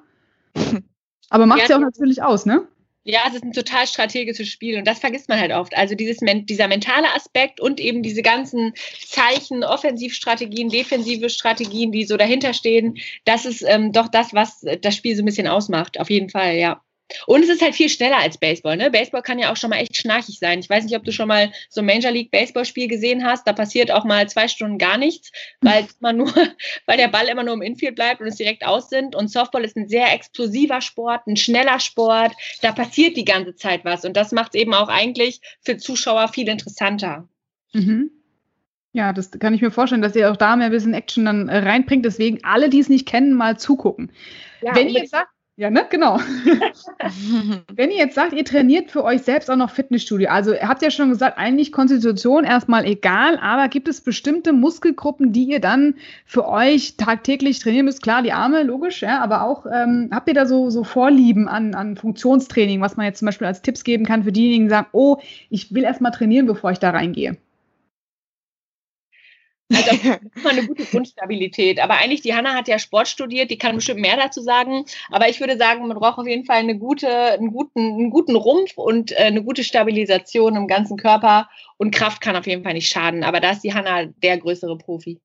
Aber 1.30 1.46
macht 1.46 1.62
ja, 1.62 1.68
ja 1.70 1.76
auch 1.78 1.82
natürlich 1.82 2.22
aus, 2.22 2.46
ne? 2.46 2.68
Ja, 3.04 3.22
es 3.28 3.36
ist 3.36 3.44
ein 3.44 3.54
total 3.54 3.88
strategisches 3.88 4.50
Spiel 4.50 4.78
und 4.78 4.86
das 4.86 5.00
vergisst 5.00 5.30
man 5.30 5.40
halt 5.40 5.52
oft. 5.52 5.76
Also 5.76 5.96
dieses, 5.96 6.20
dieser 6.20 6.68
mentale 6.68 7.08
Aspekt 7.16 7.60
und 7.60 7.80
eben 7.80 8.04
diese 8.04 8.22
ganzen 8.22 8.74
Zeichen, 9.08 9.64
Offensivstrategien, 9.64 10.70
defensive 10.70 11.30
Strategien, 11.30 11.92
die 11.92 12.04
so 12.04 12.18
dahinter 12.18 12.54
stehen, 12.54 12.98
das 13.26 13.46
ist 13.46 13.64
ähm, 13.66 13.94
doch 13.94 14.10
das, 14.10 14.34
was 14.34 14.64
das 14.82 14.96
Spiel 14.96 15.16
so 15.16 15.24
ein 15.24 15.26
bisschen 15.26 15.48
ausmacht. 15.48 16.00
Auf 16.00 16.10
jeden 16.10 16.30
Fall, 16.30 16.58
ja. 16.58 16.84
Und 17.26 17.44
es 17.44 17.50
ist 17.50 17.62
halt 17.62 17.76
viel 17.76 17.90
schneller 17.90 18.18
als 18.18 18.38
Baseball. 18.38 18.78
Ne? 18.78 18.92
Baseball 18.92 19.22
kann 19.22 19.40
ja 19.40 19.52
auch 19.52 19.58
schon 19.58 19.70
mal 19.70 19.78
echt 19.78 19.98
schnarchig 19.98 20.40
sein. 20.40 20.60
Ich 20.60 20.70
weiß 20.70 20.84
nicht, 20.84 20.96
ob 20.96 21.04
du 21.04 21.12
schon 21.12 21.28
mal 21.28 21.52
so 21.70 21.82
ein 21.82 21.86
Major 21.86 22.12
League 22.12 22.32
Baseball 22.32 22.66
Spiel 22.66 22.88
gesehen 22.88 23.26
hast. 23.26 23.48
Da 23.48 23.54
passiert 23.54 23.92
auch 23.92 24.06
mal 24.06 24.28
zwei 24.30 24.48
Stunden 24.48 24.78
gar 24.78 24.98
nichts, 24.98 25.32
weil 25.62 25.88
man 26.00 26.18
nur, 26.18 26.34
weil 26.86 26.98
der 26.98 27.08
Ball 27.08 27.28
immer 27.28 27.44
nur 27.44 27.56
im 27.56 27.62
Infield 27.62 27.96
bleibt 27.96 28.22
und 28.22 28.28
es 28.28 28.36
direkt 28.36 28.66
aus 28.66 28.90
sind. 28.90 29.16
Und 29.16 29.32
Softball 29.32 29.64
ist 29.64 29.76
ein 29.76 29.88
sehr 29.88 30.14
explosiver 30.14 30.82
Sport, 30.82 31.28
ein 31.28 31.38
schneller 31.38 31.80
Sport. 31.80 32.34
Da 32.62 32.72
passiert 32.72 33.18
die 33.18 33.26
ganze 33.26 33.56
Zeit 33.56 33.86
was. 33.86 34.06
Und 34.06 34.16
das 34.16 34.32
macht 34.32 34.56
es 34.56 34.62
eben 34.62 34.74
auch 34.74 34.90
eigentlich 34.90 35.42
für 35.62 35.78
Zuschauer 35.78 36.28
viel 36.28 36.48
interessanter. 36.48 37.28
Mhm. 37.74 38.12
Ja, 38.92 39.14
das 39.14 39.32
kann 39.32 39.54
ich 39.54 39.62
mir 39.62 39.72
vorstellen, 39.72 40.02
dass 40.02 40.16
ihr 40.16 40.32
auch 40.32 40.38
da 40.38 40.56
mehr 40.56 40.68
ein 40.68 40.72
bisschen 40.72 40.96
Action 40.96 41.26
dann 41.26 41.48
äh, 41.48 41.60
reinbringt. 41.60 42.06
Deswegen 42.06 42.44
alle, 42.44 42.70
die 42.70 42.80
es 42.80 42.90
nicht 42.90 43.08
kennen, 43.08 43.34
mal 43.34 43.58
zugucken. 43.60 44.12
Ja, 44.62 44.76
Wenn 44.76 44.90
ihr 44.90 45.08
sagt, 45.08 45.30
ja, 45.60 45.70
ne? 45.70 45.86
Genau. 45.90 46.20
Wenn 47.76 47.92
ihr 47.92 47.98
jetzt 47.98 48.16
sagt, 48.16 48.32
ihr 48.32 48.46
trainiert 48.46 48.92
für 48.92 49.04
euch 49.04 49.24
selbst 49.24 49.52
auch 49.52 49.58
noch 49.58 49.72
Fitnessstudio, 49.72 50.30
also 50.30 50.54
ihr 50.54 50.66
habt 50.66 50.82
ja 50.82 50.90
schon 50.90 51.10
gesagt, 51.10 51.38
eigentlich 51.38 51.74
Konstitution 51.74 52.46
erstmal 52.46 52.86
egal, 52.86 53.38
aber 53.42 53.68
gibt 53.68 53.90
es 53.90 54.00
bestimmte 54.00 54.54
Muskelgruppen, 54.54 55.34
die 55.34 55.44
ihr 55.44 55.60
dann 55.60 55.96
für 56.26 56.48
euch 56.48 56.96
tagtäglich 56.96 57.60
trainieren 57.60 57.88
müsst? 57.88 58.02
Klar, 58.02 58.22
die 58.22 58.32
Arme, 58.32 58.64
logisch, 58.64 59.02
ja, 59.02 59.20
aber 59.20 59.44
auch 59.44 59.66
ähm, 59.66 60.10
habt 60.14 60.30
ihr 60.30 60.34
da 60.34 60.46
so, 60.46 60.70
so 60.70 60.86
Vorlieben 60.86 61.50
an, 61.50 61.76
an 61.76 61.98
Funktionstraining, 61.98 62.80
was 62.80 62.96
man 62.96 63.08
jetzt 63.08 63.20
zum 63.20 63.26
Beispiel 63.26 63.48
als 63.48 63.62
Tipps 63.62 63.84
geben 63.84 64.06
kann 64.06 64.24
für 64.24 64.32
diejenigen, 64.32 64.64
die 64.66 64.70
sagen, 64.70 64.88
oh, 64.94 65.18
ich 65.50 65.74
will 65.74 65.84
erstmal 65.84 66.14
trainieren, 66.14 66.46
bevor 66.46 66.72
ich 66.72 66.80
da 66.80 66.92
reingehe? 66.92 67.36
Also 69.74 69.92
immer 70.36 70.50
eine 70.50 70.66
gute 70.68 70.86
Grundstabilität. 70.86 71.80
Aber 71.80 71.96
eigentlich, 71.96 72.22
die 72.22 72.34
Hanna 72.34 72.56
hat 72.56 72.68
ja 72.68 72.80
Sport 72.80 73.08
studiert, 73.08 73.52
die 73.52 73.58
kann 73.58 73.76
bestimmt 73.76 74.02
mehr 74.02 74.18
dazu 74.18 74.42
sagen. 74.42 74.86
Aber 75.12 75.30
ich 75.30 75.40
würde 75.40 75.58
sagen, 75.58 75.88
man 75.88 75.98
braucht 75.98 76.18
auf 76.18 76.28
jeden 76.28 76.46
Fall 76.46 76.58
eine 76.58 76.78
gute, 76.78 77.10
einen, 77.10 77.52
guten, 77.52 77.80
einen 77.80 78.10
guten 78.10 78.36
Rumpf 78.36 78.78
und 78.78 79.12
äh, 79.12 79.26
eine 79.26 79.44
gute 79.44 79.64
Stabilisation 79.64 80.56
im 80.56 80.68
ganzen 80.68 80.98
Körper. 80.98 81.50
Und 81.78 81.94
Kraft 81.94 82.22
kann 82.22 82.36
auf 82.36 82.48
jeden 82.48 82.64
Fall 82.64 82.74
nicht 82.74 82.90
schaden. 82.90 83.24
Aber 83.24 83.40
da 83.40 83.52
ist 83.52 83.64
die 83.64 83.74
Hanna 83.74 84.06
der 84.06 84.38
größere 84.38 84.78
Profi. 84.78 85.20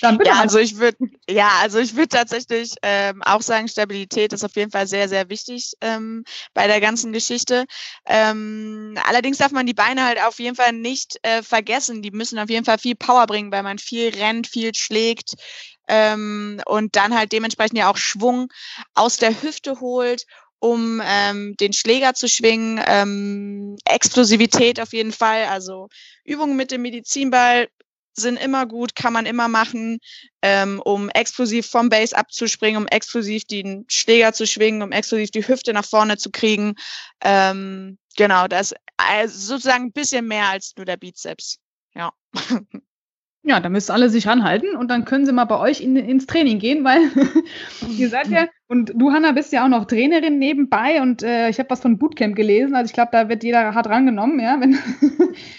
Dann 0.00 0.18
bitte. 0.18 0.30
Ja, 0.30 0.40
also 0.40 0.58
ich 0.58 0.76
würde, 0.76 0.96
ja, 1.28 1.50
also 1.60 1.78
ich 1.78 1.96
würde 1.96 2.08
tatsächlich 2.08 2.74
ähm, 2.82 3.22
auch 3.22 3.42
sagen, 3.42 3.68
Stabilität 3.68 4.32
ist 4.32 4.44
auf 4.44 4.56
jeden 4.56 4.70
Fall 4.70 4.86
sehr, 4.86 5.08
sehr 5.08 5.28
wichtig 5.28 5.74
ähm, 5.80 6.24
bei 6.54 6.66
der 6.66 6.80
ganzen 6.80 7.12
Geschichte. 7.12 7.64
Ähm, 8.06 8.94
allerdings 9.06 9.38
darf 9.38 9.52
man 9.52 9.66
die 9.66 9.74
Beine 9.74 10.04
halt 10.04 10.22
auf 10.22 10.38
jeden 10.38 10.56
Fall 10.56 10.72
nicht 10.72 11.18
äh, 11.22 11.42
vergessen. 11.42 12.02
Die 12.02 12.10
müssen 12.10 12.38
auf 12.38 12.50
jeden 12.50 12.64
Fall 12.64 12.78
viel 12.78 12.94
Power 12.94 13.26
bringen, 13.26 13.52
weil 13.52 13.62
man 13.62 13.78
viel 13.78 14.10
rennt, 14.10 14.46
viel 14.46 14.74
schlägt 14.74 15.34
ähm, 15.88 16.60
und 16.66 16.96
dann 16.96 17.16
halt 17.16 17.32
dementsprechend 17.32 17.78
ja 17.78 17.90
auch 17.90 17.96
Schwung 17.96 18.48
aus 18.94 19.16
der 19.16 19.42
Hüfte 19.42 19.80
holt 19.80 20.26
um 20.60 21.00
ähm, 21.02 21.56
den 21.58 21.72
Schläger 21.72 22.14
zu 22.14 22.28
schwingen, 22.28 22.80
ähm, 22.86 23.76
Explosivität 23.86 24.78
auf 24.78 24.92
jeden 24.92 25.12
Fall, 25.12 25.46
also 25.46 25.88
Übungen 26.22 26.54
mit 26.54 26.70
dem 26.70 26.82
Medizinball 26.82 27.68
sind 28.14 28.36
immer 28.36 28.66
gut, 28.66 28.94
kann 28.94 29.12
man 29.12 29.26
immer 29.26 29.48
machen, 29.48 29.98
ähm, 30.42 30.80
um 30.84 31.08
explosiv 31.10 31.66
vom 31.66 31.88
Base 31.88 32.16
abzuspringen, 32.16 32.82
um 32.82 32.88
explosiv 32.88 33.44
den 33.44 33.84
Schläger 33.88 34.32
zu 34.32 34.46
schwingen, 34.46 34.82
um 34.82 34.92
explosiv 34.92 35.30
die 35.30 35.46
Hüfte 35.46 35.72
nach 35.72 35.84
vorne 35.84 36.16
zu 36.16 36.30
kriegen. 36.30 36.74
Ähm, 37.22 37.98
genau, 38.16 38.48
das 38.48 38.74
also 38.96 39.54
sozusagen 39.54 39.86
ein 39.86 39.92
bisschen 39.92 40.26
mehr 40.26 40.48
als 40.48 40.74
nur 40.76 40.86
der 40.86 40.96
Bizeps. 40.96 41.58
Ja. 41.94 42.12
Ja, 43.42 43.58
da 43.58 43.70
müssen 43.70 43.92
alle 43.92 44.10
sich 44.10 44.26
ranhalten 44.26 44.76
und 44.76 44.88
dann 44.88 45.06
können 45.06 45.24
sie 45.24 45.32
mal 45.32 45.46
bei 45.46 45.58
euch 45.58 45.80
in, 45.80 45.96
ins 45.96 46.26
Training 46.26 46.58
gehen, 46.58 46.84
weil 46.84 47.00
ihr 47.96 48.10
seid 48.10 48.28
ja, 48.28 48.46
und 48.68 48.92
du, 48.94 49.12
Hanna, 49.12 49.32
bist 49.32 49.50
ja 49.50 49.64
auch 49.64 49.68
noch 49.68 49.86
Trainerin 49.86 50.38
nebenbei 50.38 51.00
und 51.00 51.22
äh, 51.22 51.48
ich 51.48 51.58
habe 51.58 51.70
was 51.70 51.80
von 51.80 51.96
Bootcamp 51.96 52.36
gelesen, 52.36 52.74
also 52.74 52.90
ich 52.90 52.92
glaube, 52.92 53.12
da 53.12 53.30
wird 53.30 53.42
jeder 53.42 53.74
hart 53.74 53.86
rangenommen, 53.86 54.40
ja. 54.40 54.60
Wenn 54.60 54.78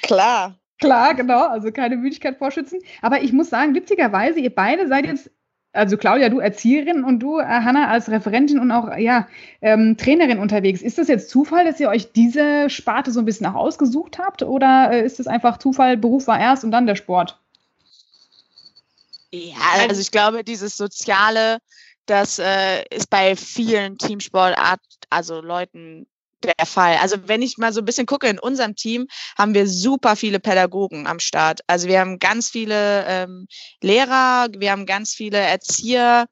Klar. 0.04 0.61
Klar, 0.82 1.14
genau, 1.14 1.48
also 1.48 1.72
keine 1.72 1.96
Müdigkeit 1.96 2.38
vorschützen. 2.38 2.80
Aber 3.04 3.22
ich 3.22 3.32
muss 3.32 3.52
sagen, 3.52 3.76
witzigerweise, 3.76 4.40
ihr 4.40 4.54
beide 4.54 4.88
seid 4.88 5.06
jetzt, 5.06 5.30
also 5.74 5.96
Claudia, 5.96 6.28
du 6.30 6.40
Erzieherin 6.40 7.04
und 7.04 7.20
du, 7.20 7.40
äh, 7.40 7.46
Hanna, 7.46 7.88
als 7.88 8.10
Referentin 8.10 8.60
und 8.60 8.72
auch 8.72 8.98
ja, 8.98 9.28
ähm, 9.62 9.96
Trainerin 9.96 10.40
unterwegs. 10.40 10.82
Ist 10.82 10.98
das 10.98 11.08
jetzt 11.08 11.30
Zufall, 11.30 11.66
dass 11.66 11.80
ihr 11.80 11.88
euch 11.88 12.12
diese 12.14 12.70
Sparte 12.72 13.12
so 13.12 13.20
ein 13.20 13.26
bisschen 13.26 13.46
auch 13.46 13.54
ausgesucht 13.54 14.18
habt? 14.18 14.42
Oder 14.42 14.92
äh, 14.92 15.06
ist 15.06 15.20
es 15.20 15.28
einfach 15.28 15.60
Zufall, 15.60 15.98
Beruf 15.98 16.26
war 16.28 16.40
erst 16.40 16.64
und 16.64 16.72
dann 16.72 16.88
der 16.88 16.96
Sport? 16.96 17.40
Ja, 19.32 19.56
also 19.88 20.02
ich 20.02 20.12
glaube, 20.12 20.44
dieses 20.44 20.76
Soziale, 20.76 21.60
das 22.08 22.40
äh, 22.40 22.84
ist 22.90 23.10
bei 23.10 23.36
vielen 23.36 24.00
Teamsportarten, 24.00 24.84
also 25.12 25.42
Leuten 25.42 26.08
der 26.44 26.66
Fall. 26.66 26.98
Also 26.98 27.18
wenn 27.28 27.42
ich 27.42 27.58
mal 27.58 27.74
so 27.74 27.82
ein 27.82 27.86
bisschen 27.86 28.06
gucke, 28.06 28.28
in 28.28 28.40
unserem 28.40 28.76
Team 28.76 29.08
haben 29.38 29.54
wir 29.54 29.68
super 29.68 30.16
viele 30.16 30.40
Pädagogen 30.40 31.08
am 31.08 31.20
Start. 31.20 31.62
Also 31.68 31.88
wir 31.88 32.00
haben 32.00 32.20
ganz 32.20 32.50
viele 32.50 33.06
ähm, 33.08 33.48
Lehrer, 33.82 34.48
wir 34.56 34.72
haben 34.72 34.86
ganz 34.86 35.14
viele 35.14 35.38
Erzieher. 35.38 36.26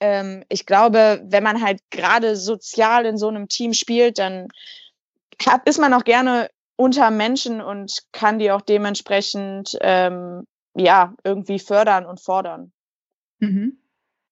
Ähm, 0.00 0.44
ich 0.48 0.66
glaube, 0.66 1.22
wenn 1.24 1.42
man 1.42 1.62
halt 1.62 1.80
gerade 1.90 2.36
sozial 2.36 3.06
in 3.06 3.18
so 3.18 3.28
einem 3.28 3.48
Team 3.48 3.72
spielt, 3.72 4.18
dann 4.18 4.48
hat, 5.44 5.68
ist 5.68 5.78
man 5.78 5.94
auch 5.94 6.04
gerne 6.04 6.50
unter 6.76 7.10
Menschen 7.10 7.60
und 7.60 7.98
kann 8.12 8.38
die 8.38 8.52
auch 8.52 8.62
dementsprechend 8.62 9.76
ähm, 9.80 10.44
ja 10.74 11.14
irgendwie 11.24 11.58
fördern 11.58 12.06
und 12.06 12.20
fordern. 12.20 12.72
Mhm 13.40 13.78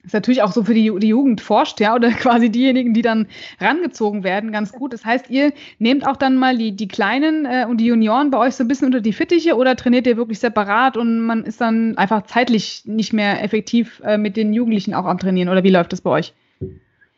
ist 0.06 0.14
natürlich 0.14 0.42
auch 0.42 0.52
so 0.52 0.62
für 0.62 0.72
die, 0.72 0.92
die 0.98 1.08
Jugend 1.08 1.40
forscht, 1.40 1.80
ja, 1.80 1.94
oder 1.94 2.10
quasi 2.12 2.48
diejenigen, 2.48 2.94
die 2.94 3.02
dann 3.02 3.26
rangezogen 3.60 4.24
werden, 4.24 4.52
ganz 4.52 4.72
gut. 4.72 4.92
Das 4.92 5.04
heißt, 5.04 5.28
ihr 5.30 5.52
nehmt 5.78 6.06
auch 6.06 6.16
dann 6.16 6.36
mal 6.36 6.56
die, 6.56 6.72
die 6.72 6.88
Kleinen 6.88 7.44
äh, 7.44 7.66
und 7.68 7.78
die 7.78 7.86
Junioren 7.86 8.30
bei 8.30 8.38
euch 8.38 8.54
so 8.54 8.64
ein 8.64 8.68
bisschen 8.68 8.86
unter 8.86 9.00
die 9.00 9.12
Fittiche 9.12 9.56
oder 9.56 9.76
trainiert 9.76 10.06
ihr 10.06 10.16
wirklich 10.16 10.38
separat 10.38 10.96
und 10.96 11.20
man 11.20 11.44
ist 11.44 11.60
dann 11.60 11.98
einfach 11.98 12.22
zeitlich 12.22 12.82
nicht 12.86 13.12
mehr 13.12 13.42
effektiv 13.42 14.00
äh, 14.04 14.16
mit 14.16 14.36
den 14.36 14.52
Jugendlichen 14.52 14.94
auch 14.94 15.04
am 15.04 15.18
Trainieren 15.18 15.48
oder 15.48 15.64
wie 15.64 15.70
läuft 15.70 15.92
das 15.92 16.00
bei 16.00 16.10
euch? 16.10 16.32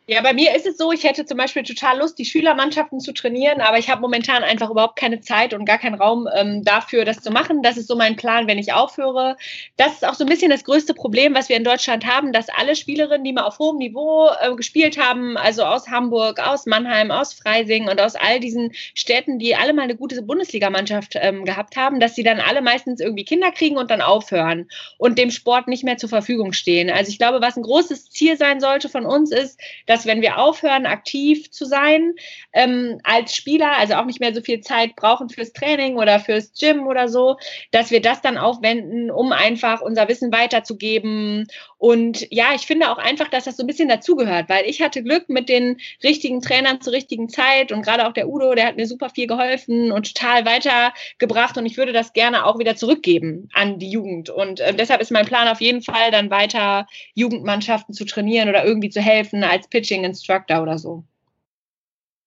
Ja, 0.09 0.23
bei 0.23 0.33
mir 0.33 0.55
ist 0.55 0.65
es 0.65 0.77
so, 0.77 0.91
ich 0.91 1.03
hätte 1.03 1.23
zum 1.27 1.37
Beispiel 1.37 1.61
total 1.61 1.99
Lust, 1.99 2.17
die 2.17 2.25
Schülermannschaften 2.25 2.99
zu 2.99 3.13
trainieren, 3.13 3.61
aber 3.61 3.77
ich 3.77 3.91
habe 3.91 4.01
momentan 4.01 4.41
einfach 4.41 4.71
überhaupt 4.71 4.95
keine 4.95 5.21
Zeit 5.21 5.53
und 5.53 5.65
gar 5.65 5.77
keinen 5.77 5.93
Raum 5.93 6.27
ähm, 6.35 6.63
dafür, 6.63 7.05
das 7.05 7.21
zu 7.21 7.29
machen. 7.29 7.61
Das 7.61 7.77
ist 7.77 7.87
so 7.87 7.95
mein 7.95 8.15
Plan, 8.15 8.47
wenn 8.47 8.57
ich 8.57 8.73
aufhöre. 8.73 9.37
Das 9.77 9.93
ist 9.93 10.07
auch 10.07 10.15
so 10.15 10.23
ein 10.23 10.27
bisschen 10.27 10.49
das 10.49 10.63
größte 10.63 10.95
Problem, 10.95 11.35
was 11.35 11.47
wir 11.47 11.57
in 11.57 11.63
Deutschland 11.63 12.07
haben, 12.07 12.33
dass 12.33 12.49
alle 12.49 12.75
Spielerinnen, 12.75 13.23
die 13.23 13.33
mal 13.33 13.43
auf 13.43 13.59
hohem 13.59 13.77
Niveau 13.77 14.31
äh, 14.41 14.55
gespielt 14.55 14.97
haben, 14.97 15.37
also 15.37 15.63
aus 15.63 15.89
Hamburg, 15.89 16.39
aus 16.39 16.65
Mannheim, 16.65 17.11
aus 17.11 17.35
Freising 17.35 17.87
und 17.87 18.01
aus 18.01 18.15
all 18.15 18.39
diesen 18.39 18.71
Städten, 18.95 19.37
die 19.37 19.55
alle 19.55 19.73
mal 19.73 19.83
eine 19.83 19.95
gute 19.95 20.19
Bundesligamannschaft 20.23 21.17
ähm, 21.17 21.45
gehabt 21.45 21.75
haben, 21.75 21.99
dass 21.99 22.15
sie 22.15 22.23
dann 22.23 22.39
alle 22.39 22.63
meistens 22.63 22.99
irgendwie 22.99 23.25
Kinder 23.25 23.51
kriegen 23.51 23.77
und 23.77 23.91
dann 23.91 24.01
aufhören 24.01 24.71
und 24.97 25.19
dem 25.19 25.29
Sport 25.29 25.67
nicht 25.67 25.83
mehr 25.83 25.97
zur 25.97 26.09
Verfügung 26.09 26.53
stehen. 26.53 26.89
Also 26.89 27.11
ich 27.11 27.19
glaube, 27.19 27.41
was 27.41 27.57
ein 27.57 27.63
großes 27.63 28.09
Ziel 28.09 28.37
sein 28.37 28.59
sollte 28.59 28.89
von 28.89 29.05
uns 29.05 29.31
ist, 29.31 29.59
dass 29.85 29.98
dass 29.99 30.05
wenn 30.05 30.21
wir 30.21 30.37
aufhören, 30.37 30.85
aktiv 30.85 31.51
zu 31.51 31.65
sein 31.65 32.13
ähm, 32.53 33.01
als 33.03 33.35
Spieler, 33.35 33.77
also 33.77 33.95
auch 33.95 34.05
nicht 34.05 34.21
mehr 34.21 34.33
so 34.33 34.39
viel 34.39 34.61
Zeit 34.61 34.95
brauchen 34.95 35.27
fürs 35.27 35.51
Training 35.51 35.97
oder 35.97 36.21
fürs 36.21 36.53
Gym 36.57 36.87
oder 36.87 37.09
so, 37.09 37.35
dass 37.71 37.91
wir 37.91 38.01
das 38.01 38.21
dann 38.21 38.37
aufwenden, 38.37 39.11
um 39.11 39.33
einfach 39.33 39.81
unser 39.81 40.07
Wissen 40.07 40.31
weiterzugeben. 40.31 41.47
Und 41.79 42.27
ja, 42.29 42.53
ich 42.53 42.67
finde 42.67 42.91
auch 42.91 42.99
einfach, 42.99 43.27
dass 43.29 43.45
das 43.45 43.57
so 43.57 43.63
ein 43.63 43.67
bisschen 43.67 43.89
dazugehört, 43.89 44.49
weil 44.49 44.65
ich 44.65 44.81
hatte 44.81 45.01
Glück 45.01 45.29
mit 45.29 45.49
den 45.49 45.77
richtigen 46.03 46.41
Trainern 46.41 46.81
zur 46.81 46.93
richtigen 46.93 47.29
Zeit 47.29 47.71
und 47.71 47.81
gerade 47.81 48.07
auch 48.07 48.13
der 48.13 48.29
Udo, 48.29 48.53
der 48.53 48.67
hat 48.67 48.75
mir 48.75 48.85
super 48.85 49.09
viel 49.09 49.27
geholfen 49.27 49.91
und 49.91 50.13
total 50.13 50.45
weitergebracht 50.45 51.57
und 51.57 51.65
ich 51.65 51.77
würde 51.77 51.93
das 51.93 52.13
gerne 52.13 52.45
auch 52.45 52.59
wieder 52.59 52.75
zurückgeben 52.75 53.49
an 53.53 53.79
die 53.79 53.89
Jugend. 53.89 54.29
Und 54.29 54.59
äh, 54.59 54.73
deshalb 54.73 55.01
ist 55.01 55.11
mein 55.11 55.25
Plan 55.25 55.47
auf 55.47 55.61
jeden 55.61 55.81
Fall, 55.81 56.11
dann 56.11 56.29
weiter 56.29 56.85
Jugendmannschaften 57.15 57.93
zu 57.93 58.05
trainieren 58.05 58.49
oder 58.49 58.65
irgendwie 58.65 58.89
zu 58.89 59.01
helfen 59.01 59.43
als 59.43 59.67
Pitch 59.67 59.89
Teaching 59.89 60.03
Instructor 60.03 60.61
oder 60.61 60.77
so. 60.77 61.03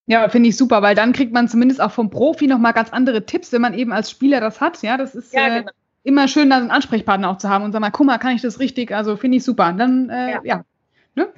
Ja, 0.05 0.27
finde 0.27 0.49
ich 0.49 0.57
super, 0.57 0.81
weil 0.81 0.95
dann 0.95 1.13
kriegt 1.13 1.31
man 1.31 1.47
zumindest 1.47 1.79
auch 1.79 1.91
vom 1.91 2.09
Profi 2.09 2.47
nochmal 2.47 2.73
ganz 2.73 2.91
andere 2.91 3.25
Tipps, 3.25 3.53
wenn 3.53 3.61
man 3.61 3.73
eben 3.73 3.93
als 3.93 4.11
Spieler 4.11 4.41
das 4.41 4.59
hat. 4.59 4.81
Ja, 4.83 4.97
das 4.97 5.15
ist 5.15 5.33
ja, 5.33 5.47
äh, 5.47 5.59
genau. 5.61 5.71
Immer 6.03 6.27
schön, 6.27 6.49
da 6.49 6.57
einen 6.57 6.71
Ansprechpartner 6.71 7.29
auch 7.29 7.37
zu 7.37 7.49
haben 7.49 7.63
und 7.63 7.71
sag 7.71 7.81
mal, 7.81 7.91
guck 7.91 8.05
mal, 8.05 8.17
kann 8.17 8.35
ich 8.35 8.41
das 8.41 8.59
richtig? 8.59 8.91
Also 8.93 9.15
finde 9.17 9.37
ich 9.37 9.43
super. 9.43 9.73
Dann, 9.73 10.09
äh, 10.09 10.31
ja. 10.31 10.41
ja. 10.43 10.65
Ne? 11.15 11.29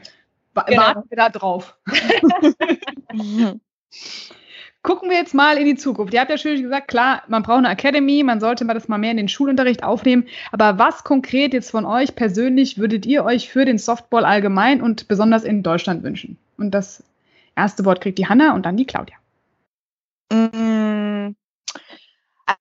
Genau. 0.67 0.81
Warten 0.81 1.09
wir 1.09 1.17
da 1.17 1.29
drauf. 1.29 1.77
Gucken 4.81 5.09
wir 5.09 5.17
jetzt 5.17 5.33
mal 5.33 5.57
in 5.57 5.65
die 5.65 5.75
Zukunft. 5.75 6.13
Ihr 6.13 6.19
habt 6.19 6.29
ja 6.29 6.37
schön 6.37 6.61
gesagt, 6.61 6.87
klar, 6.87 7.23
man 7.27 7.41
braucht 7.41 7.57
eine 7.57 7.71
Academy, 7.71 8.21
man 8.21 8.39
sollte 8.39 8.65
mal 8.65 8.75
das 8.75 8.87
mal 8.87 8.99
mehr 8.99 9.09
in 9.11 9.17
den 9.17 9.27
Schulunterricht 9.27 9.83
aufnehmen. 9.83 10.27
Aber 10.51 10.77
was 10.77 11.03
konkret 11.03 11.53
jetzt 11.53 11.71
von 11.71 11.85
euch 11.85 12.15
persönlich 12.15 12.77
würdet 12.77 13.07
ihr 13.07 13.25
euch 13.25 13.49
für 13.49 13.65
den 13.65 13.79
Softball 13.79 14.25
allgemein 14.25 14.83
und 14.83 15.07
besonders 15.07 15.43
in 15.43 15.63
Deutschland 15.63 16.03
wünschen? 16.03 16.37
Und 16.57 16.71
das 16.71 17.03
erste 17.55 17.83
Wort 17.83 17.99
kriegt 17.99 18.19
die 18.19 18.27
Hanna 18.27 18.53
und 18.53 18.63
dann 18.67 18.77
die 18.77 18.85
Claudia. 18.85 19.15
Mm. 20.31 21.35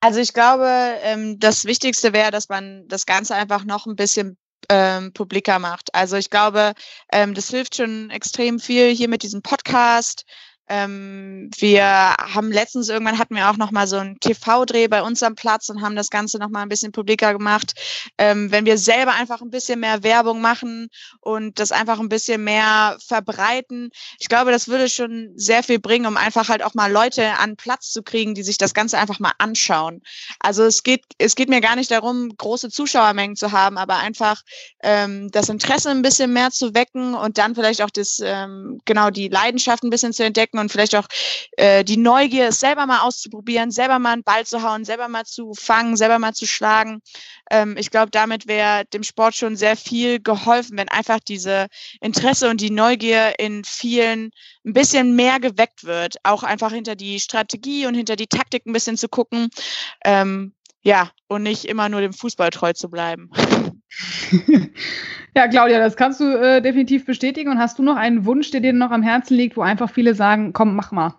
Also 0.01 0.21
ich 0.21 0.33
glaube, 0.33 0.67
ähm, 1.03 1.39
das 1.39 1.65
Wichtigste 1.65 2.13
wäre, 2.13 2.31
dass 2.31 2.49
man 2.49 2.87
das 2.89 3.07
Ganze 3.07 3.35
einfach 3.35 3.65
noch 3.65 3.87
ein 3.87 3.97
bisschen 3.97 4.39
ähm, 4.71 5.13
publiker 5.13 5.59
macht. 5.59 5.95
Also 5.95 6.17
ich 6.17 6.31
glaube, 6.31 6.73
ähm, 7.13 7.35
das 7.35 7.51
hilft 7.51 7.77
schon 7.77 8.11
extrem 8.11 8.59
viel 8.59 8.95
hier 8.95 9.09
mit 9.09 9.23
diesem 9.23 9.43
Podcast. 9.43 10.25
Ähm, 10.69 11.51
wir 11.59 11.85
haben 11.85 12.51
letztens 12.51 12.89
irgendwann 12.89 13.19
hatten 13.19 13.37
wir 13.37 13.51
auch 13.51 13.57
noch 13.59 13.71
mal 13.71 13.87
so 13.87 13.97
einen 13.97 14.19
TV-Dreh 14.19 14.89
bei 14.89 15.03
uns 15.03 15.23
am 15.23 15.35
Platz 15.35 15.69
und 15.69 15.83
haben 15.83 15.95
das 15.95 16.09
Ganze 16.09 16.39
noch 16.39 16.49
mal 16.49 16.63
ein 16.63 16.71
bisschen 16.71 16.93
publiker 16.93 17.33
gemacht. 17.35 17.75
Ähm, 18.17 18.51
wenn 18.51 18.65
wir 18.65 18.79
selber 18.79 19.13
einfach 19.13 19.43
ein 19.43 19.51
bisschen 19.51 19.81
mehr 19.81 20.03
Werbung 20.03 20.41
machen 20.41 20.89
und 21.21 21.59
das 21.59 21.71
einfach 21.71 22.01
ein 22.01 22.09
bisschen 22.09 22.45
mehr 22.45 22.97
verbreiten, 23.07 23.91
ich 24.19 24.29
glaube, 24.29 24.53
das 24.53 24.69
würde 24.69 24.89
schon 24.89 25.33
sehr 25.37 25.63
viel 25.63 25.79
bringen, 25.79 26.07
um 26.07 26.17
einfach 26.17 26.49
halt 26.49 26.63
auch 26.63 26.75
mal 26.75 26.91
Leute 26.91 27.33
an 27.39 27.57
Platz 27.57 27.91
zu 27.91 28.03
kriegen, 28.03 28.35
die 28.35 28.43
sich 28.43 28.57
das 28.57 28.73
Ganze 28.73 28.99
einfach 28.99 29.21
mal 29.21 29.33
anschauen. 29.39 30.01
Also 30.41 30.65
es 30.65 30.83
geht 30.83 31.05
es 31.19 31.35
geht 31.35 31.51
mir 31.51 31.61
gar 31.61 31.77
nicht 31.77 31.91
darum, 31.91 32.31
große 32.37 32.71
Zuschauermengen 32.71 33.37
zu 33.37 33.53
haben, 33.53 33.77
aber 33.77 33.97
einfach 33.97 34.41
ähm, 34.83 35.31
das 35.31 35.51
Interesse 35.51 35.91
ein 35.91 36.03
bisschen 36.03 36.33
mehr 36.33 36.51
zu 36.51 36.75
wecken 36.75 37.15
und 37.15 37.37
dann 37.37 37.55
vielleicht 37.55 37.83
auch 37.83 37.91
das 37.91 38.21
ähm, 38.25 38.81
genau 38.87 39.11
die 39.11 39.29
Leidenschaft 39.29 39.83
ein 39.83 39.91
bisschen 39.91 40.15
zu 40.15 40.25
entdecken 40.25 40.54
entdecken 40.55 40.59
und 40.59 40.71
vielleicht 40.71 40.95
auch 40.95 41.07
äh, 41.57 41.85
die 41.85 41.97
Neugier, 41.97 42.49
es 42.49 42.61
selber 42.61 42.87
mal 42.87 43.01
auszuprobieren, 43.01 43.71
selber 43.71 43.99
mal 43.99 44.13
einen 44.13 44.25
Ball 44.25 44.47
zu 44.47 44.63
hauen, 44.63 44.85
selber 44.85 45.09
mal 45.09 45.25
zu 45.25 45.53
fangen, 45.55 45.97
selber 45.97 46.19
mal 46.19 46.33
zu 46.33 46.47
schlagen. 46.47 47.01
Ähm, 47.51 47.77
ich 47.79 47.91
glaube, 47.91 48.11
damit 48.11 48.47
wäre 48.47 48.85
dem 48.87 49.03
Sport 49.03 49.35
schon 49.35 49.57
sehr 49.57 49.77
viel 49.77 50.21
geholfen, 50.21 50.79
wenn 50.79 50.89
einfach 50.89 51.21
diese 51.21 51.67
Interesse 52.01 52.49
und 52.49 52.61
die 52.61 52.71
Neugier 52.71 53.39
in 53.39 53.65
vielen 53.65 54.31
ein 54.65 54.73
bisschen 54.73 55.15
mehr 55.17 55.41
geweckt 55.41 55.85
wird. 55.85 56.17
Auch 56.23 56.43
einfach 56.43 56.73
hinter 56.73 56.97
die 56.97 57.21
Strategie 57.21 57.87
und 57.87 57.95
hinter 57.95 58.17
die 58.17 58.27
Taktik 58.29 58.67
ein 58.67 58.73
bisschen 58.73 58.97
zu 58.97 59.09
gucken. 59.09 59.49
Ähm, 60.05 60.55
ja, 60.85 61.11
und 61.29 61.43
nicht 61.43 61.65
immer 61.65 61.89
nur 61.89 62.01
dem 62.01 62.13
Fußball 62.13 62.51
treu 62.51 62.73
zu 62.75 62.91
bleiben. 62.91 63.31
ja, 65.35 65.49
Claudia, 65.49 65.79
das 65.79 65.97
kannst 65.97 66.21
du 66.21 66.25
äh, 66.25 66.61
definitiv 66.61 67.07
bestätigen. 67.07 67.51
Und 67.51 67.59
hast 67.59 67.79
du 67.79 67.83
noch 67.83 67.97
einen 67.97 68.27
Wunsch, 68.27 68.51
der 68.51 68.61
dir 68.61 68.73
noch 68.73 68.91
am 68.91 69.03
Herzen 69.03 69.35
liegt, 69.35 69.57
wo 69.57 69.63
einfach 69.63 69.91
viele 69.91 70.15
sagen, 70.15 70.53
komm, 70.53 70.77
mach 70.77 70.93
mal? 70.93 71.15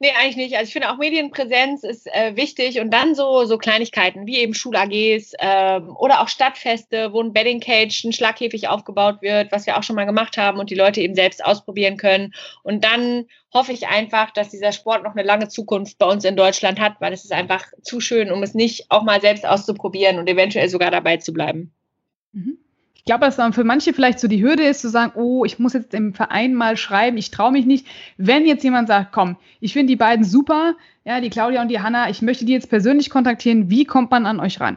Nee, 0.00 0.12
eigentlich 0.16 0.36
nicht. 0.36 0.56
Also 0.56 0.68
ich 0.68 0.72
finde 0.72 0.90
auch 0.90 0.96
Medienpräsenz 0.96 1.82
ist 1.82 2.06
äh, 2.06 2.36
wichtig 2.36 2.78
und 2.78 2.92
dann 2.92 3.16
so, 3.16 3.44
so 3.46 3.58
Kleinigkeiten 3.58 4.26
wie 4.28 4.38
eben 4.38 4.54
Schul-AGs 4.54 5.32
ähm, 5.40 5.96
oder 5.96 6.20
auch 6.20 6.28
Stadtfeste, 6.28 7.12
wo 7.12 7.20
ein 7.20 7.32
Bedding 7.32 7.58
Cage, 7.58 8.04
ein 8.04 8.12
Schlagkäfig 8.12 8.68
aufgebaut 8.68 9.22
wird, 9.22 9.50
was 9.50 9.66
wir 9.66 9.76
auch 9.76 9.82
schon 9.82 9.96
mal 9.96 10.04
gemacht 10.04 10.36
haben 10.36 10.60
und 10.60 10.70
die 10.70 10.76
Leute 10.76 11.00
eben 11.00 11.16
selbst 11.16 11.44
ausprobieren 11.44 11.96
können. 11.96 12.32
Und 12.62 12.84
dann 12.84 13.26
hoffe 13.52 13.72
ich 13.72 13.88
einfach, 13.88 14.30
dass 14.30 14.50
dieser 14.50 14.70
Sport 14.70 15.02
noch 15.02 15.16
eine 15.16 15.24
lange 15.24 15.48
Zukunft 15.48 15.98
bei 15.98 16.06
uns 16.06 16.24
in 16.24 16.36
Deutschland 16.36 16.78
hat, 16.78 17.00
weil 17.00 17.12
es 17.12 17.24
ist 17.24 17.32
einfach 17.32 17.64
zu 17.82 18.00
schön, 18.00 18.30
um 18.30 18.44
es 18.44 18.54
nicht 18.54 18.90
auch 18.90 19.02
mal 19.02 19.20
selbst 19.20 19.44
auszuprobieren 19.44 20.20
und 20.20 20.28
eventuell 20.28 20.68
sogar 20.68 20.92
dabei 20.92 21.16
zu 21.16 21.32
bleiben. 21.32 21.72
Mhm 22.32 22.58
glaube, 23.08 23.24
dass 23.24 23.36
dann 23.36 23.54
für 23.54 23.64
manche 23.64 23.94
vielleicht 23.94 24.20
so 24.20 24.28
die 24.28 24.42
Hürde 24.42 24.64
ist, 24.64 24.82
zu 24.82 24.90
sagen, 24.90 25.12
oh, 25.14 25.46
ich 25.46 25.58
muss 25.58 25.72
jetzt 25.72 25.94
im 25.94 26.12
Verein 26.12 26.52
mal 26.52 26.76
schreiben, 26.76 27.16
ich 27.16 27.30
traue 27.30 27.52
mich 27.52 27.64
nicht. 27.64 27.86
Wenn 28.18 28.46
jetzt 28.46 28.62
jemand 28.64 28.86
sagt, 28.86 29.12
komm, 29.12 29.38
ich 29.60 29.72
finde 29.72 29.90
die 29.90 29.96
beiden 29.96 30.26
super, 30.26 30.76
ja, 31.06 31.20
die 31.22 31.30
Claudia 31.30 31.62
und 31.62 31.68
die 31.68 31.80
Hanna, 31.80 32.10
ich 32.10 32.20
möchte 32.20 32.44
die 32.44 32.52
jetzt 32.52 32.68
persönlich 32.68 33.08
kontaktieren, 33.08 33.70
wie 33.70 33.86
kommt 33.86 34.10
man 34.10 34.26
an 34.26 34.40
euch 34.40 34.60
ran? 34.60 34.76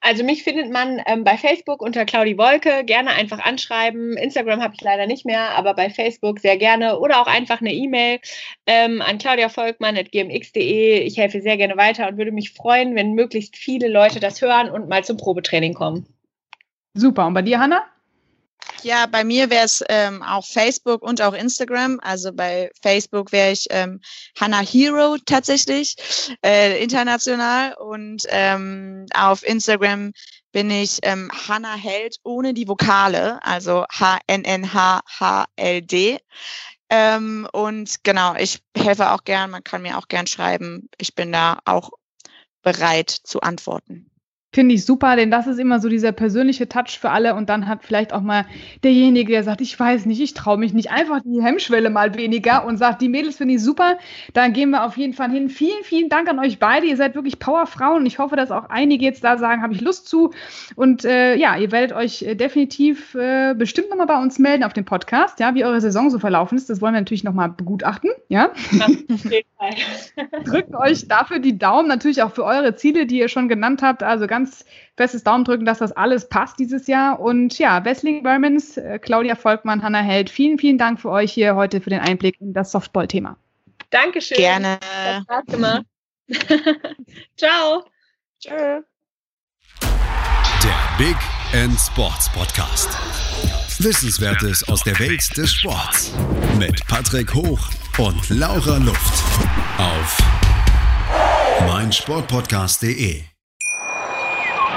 Also 0.00 0.24
mich 0.24 0.44
findet 0.44 0.72
man 0.72 1.00
ähm, 1.06 1.24
bei 1.24 1.36
Facebook 1.36 1.82
unter 1.82 2.06
Claudi 2.06 2.38
Wolke. 2.38 2.84
Gerne 2.84 3.10
einfach 3.10 3.38
anschreiben. 3.38 4.16
Instagram 4.16 4.62
habe 4.62 4.74
ich 4.74 4.80
leider 4.80 5.06
nicht 5.06 5.26
mehr, 5.26 5.50
aber 5.50 5.74
bei 5.74 5.90
Facebook 5.90 6.40
sehr 6.40 6.56
gerne. 6.56 6.98
Oder 6.98 7.20
auch 7.20 7.26
einfach 7.26 7.60
eine 7.60 7.74
E-Mail 7.74 8.18
ähm, 8.66 9.02
an 9.02 9.18
claudiavolkmann.gmx.de. 9.18 11.00
Ich 11.00 11.18
helfe 11.18 11.42
sehr 11.42 11.58
gerne 11.58 11.76
weiter 11.76 12.08
und 12.08 12.16
würde 12.16 12.32
mich 12.32 12.50
freuen, 12.50 12.96
wenn 12.96 13.12
möglichst 13.12 13.56
viele 13.56 13.88
Leute 13.88 14.20
das 14.20 14.40
hören 14.40 14.70
und 14.70 14.88
mal 14.88 15.04
zum 15.04 15.18
Probetraining 15.18 15.74
kommen. 15.74 16.06
Super. 16.94 17.26
Und 17.26 17.34
bei 17.34 17.42
dir, 17.42 17.58
Hanna? 17.58 17.84
Ja, 18.82 19.06
bei 19.06 19.24
mir 19.24 19.48
wäre 19.50 19.64
es 19.64 19.82
ähm, 19.88 20.22
auch 20.22 20.44
Facebook 20.44 21.02
und 21.02 21.22
auch 21.22 21.34
Instagram. 21.34 22.00
Also 22.02 22.32
bei 22.32 22.70
Facebook 22.82 23.30
wäre 23.32 23.52
ich 23.52 23.66
ähm, 23.70 24.00
Hannah 24.38 24.60
Hero 24.62 25.16
tatsächlich, 25.24 25.96
äh, 26.44 26.82
international. 26.82 27.74
Und 27.74 28.24
ähm, 28.28 29.06
auf 29.14 29.44
Instagram 29.44 30.12
bin 30.52 30.70
ich 30.70 30.98
ähm, 31.02 31.30
Hannah 31.48 31.76
Held 31.76 32.16
ohne 32.24 32.54
die 32.54 32.68
Vokale, 32.68 33.42
also 33.44 33.84
H-N-N-H-H-L-D. 33.90 34.98
Ähm, 36.90 37.48
und 37.52 38.04
genau, 38.04 38.34
ich 38.34 38.62
helfe 38.76 39.12
auch 39.12 39.24
gern, 39.24 39.50
man 39.50 39.64
kann 39.64 39.80
mir 39.82 39.96
auch 39.96 40.08
gern 40.08 40.26
schreiben. 40.26 40.90
Ich 40.98 41.14
bin 41.14 41.32
da 41.32 41.58
auch 41.64 41.90
bereit 42.62 43.10
zu 43.10 43.40
antworten. 43.40 44.11
Finde 44.54 44.74
ich 44.74 44.84
super, 44.84 45.16
denn 45.16 45.30
das 45.30 45.46
ist 45.46 45.58
immer 45.58 45.80
so 45.80 45.88
dieser 45.88 46.12
persönliche 46.12 46.68
Touch 46.68 46.98
für 47.00 47.08
alle 47.08 47.34
und 47.34 47.48
dann 47.48 47.66
hat 47.66 47.82
vielleicht 47.82 48.12
auch 48.12 48.20
mal 48.20 48.44
derjenige, 48.84 49.32
der 49.32 49.44
sagt, 49.44 49.62
ich 49.62 49.80
weiß 49.80 50.04
nicht, 50.04 50.20
ich 50.20 50.34
traue 50.34 50.58
mich 50.58 50.74
nicht, 50.74 50.90
einfach 50.90 51.20
die 51.24 51.42
Hemmschwelle 51.42 51.88
mal 51.88 52.14
weniger 52.16 52.66
und 52.66 52.76
sagt, 52.76 53.00
die 53.00 53.08
Mädels 53.08 53.38
finde 53.38 53.54
ich 53.54 53.62
super, 53.62 53.96
dann 54.34 54.52
gehen 54.52 54.68
wir 54.68 54.84
auf 54.84 54.98
jeden 54.98 55.14
Fall 55.14 55.30
hin. 55.30 55.48
Vielen, 55.48 55.82
vielen 55.84 56.10
Dank 56.10 56.28
an 56.28 56.38
euch 56.38 56.58
beide, 56.58 56.84
ihr 56.84 56.98
seid 56.98 57.14
wirklich 57.14 57.38
Powerfrauen 57.38 58.00
und 58.02 58.06
ich 58.06 58.18
hoffe, 58.18 58.36
dass 58.36 58.50
auch 58.50 58.68
einige 58.68 59.06
jetzt 59.06 59.24
da 59.24 59.38
sagen, 59.38 59.62
habe 59.62 59.72
ich 59.72 59.80
Lust 59.80 60.06
zu. 60.06 60.32
Und 60.76 61.06
äh, 61.06 61.34
ja, 61.36 61.56
ihr 61.56 61.72
werdet 61.72 61.96
euch 61.96 62.20
äh, 62.20 62.34
definitiv 62.34 63.14
äh, 63.14 63.54
bestimmt 63.54 63.88
nochmal 63.88 64.06
bei 64.06 64.20
uns 64.20 64.38
melden 64.38 64.64
auf 64.64 64.74
dem 64.74 64.84
Podcast, 64.84 65.40
ja, 65.40 65.54
wie 65.54 65.64
eure 65.64 65.80
Saison 65.80 66.10
so 66.10 66.18
verlaufen 66.18 66.58
ist, 66.58 66.68
das 66.68 66.82
wollen 66.82 66.92
wir 66.92 67.00
natürlich 67.00 67.24
nochmal 67.24 67.48
begutachten, 67.48 68.10
ja. 68.28 68.50
Drücken 70.44 70.74
euch 70.74 71.08
dafür 71.08 71.38
die 71.38 71.56
Daumen, 71.56 71.88
natürlich 71.88 72.22
auch 72.22 72.32
für 72.32 72.44
eure 72.44 72.74
Ziele, 72.74 73.06
die 73.06 73.18
ihr 73.18 73.28
schon 73.28 73.48
genannt 73.48 73.80
habt, 73.80 74.02
also 74.02 74.26
ganz 74.26 74.41
ganz 74.42 74.64
festes 74.96 75.22
Daumen 75.22 75.44
drücken, 75.44 75.64
dass 75.64 75.78
das 75.78 75.92
alles 75.92 76.28
passt 76.28 76.58
dieses 76.58 76.86
Jahr. 76.86 77.20
Und 77.20 77.58
ja, 77.58 77.84
Wessling 77.84 78.22
Bermans, 78.22 78.76
äh, 78.76 78.98
Claudia 78.98 79.34
Volkmann, 79.34 79.82
Hanna 79.82 80.00
Held, 80.00 80.30
vielen, 80.30 80.58
vielen 80.58 80.78
Dank 80.78 81.00
für 81.00 81.10
euch 81.10 81.32
hier 81.32 81.54
heute 81.54 81.80
für 81.80 81.90
den 81.90 82.00
Einblick 82.00 82.40
in 82.40 82.52
das 82.52 82.72
Softball-Thema. 82.72 83.36
Dankeschön. 83.90 84.36
Gerne. 84.36 84.78
Hat 84.82 85.22
Spaß 85.22 85.44
gemacht. 85.46 85.82
Ciao. 87.36 87.84
Tschö. 88.40 88.80
Der 90.62 90.80
Big 90.98 91.16
End 91.52 91.78
Sports 91.78 92.30
Podcast. 92.32 92.88
Wissenswertes 93.78 94.66
aus 94.68 94.82
der 94.84 94.98
Welt 94.98 95.36
des 95.36 95.52
Sports. 95.52 96.12
Mit 96.58 96.86
Patrick 96.86 97.34
Hoch 97.34 97.68
und 97.98 98.28
Laura 98.30 98.78
Luft. 98.78 99.24
Auf 99.78 100.18
meinsportpodcast.de. 101.66 103.31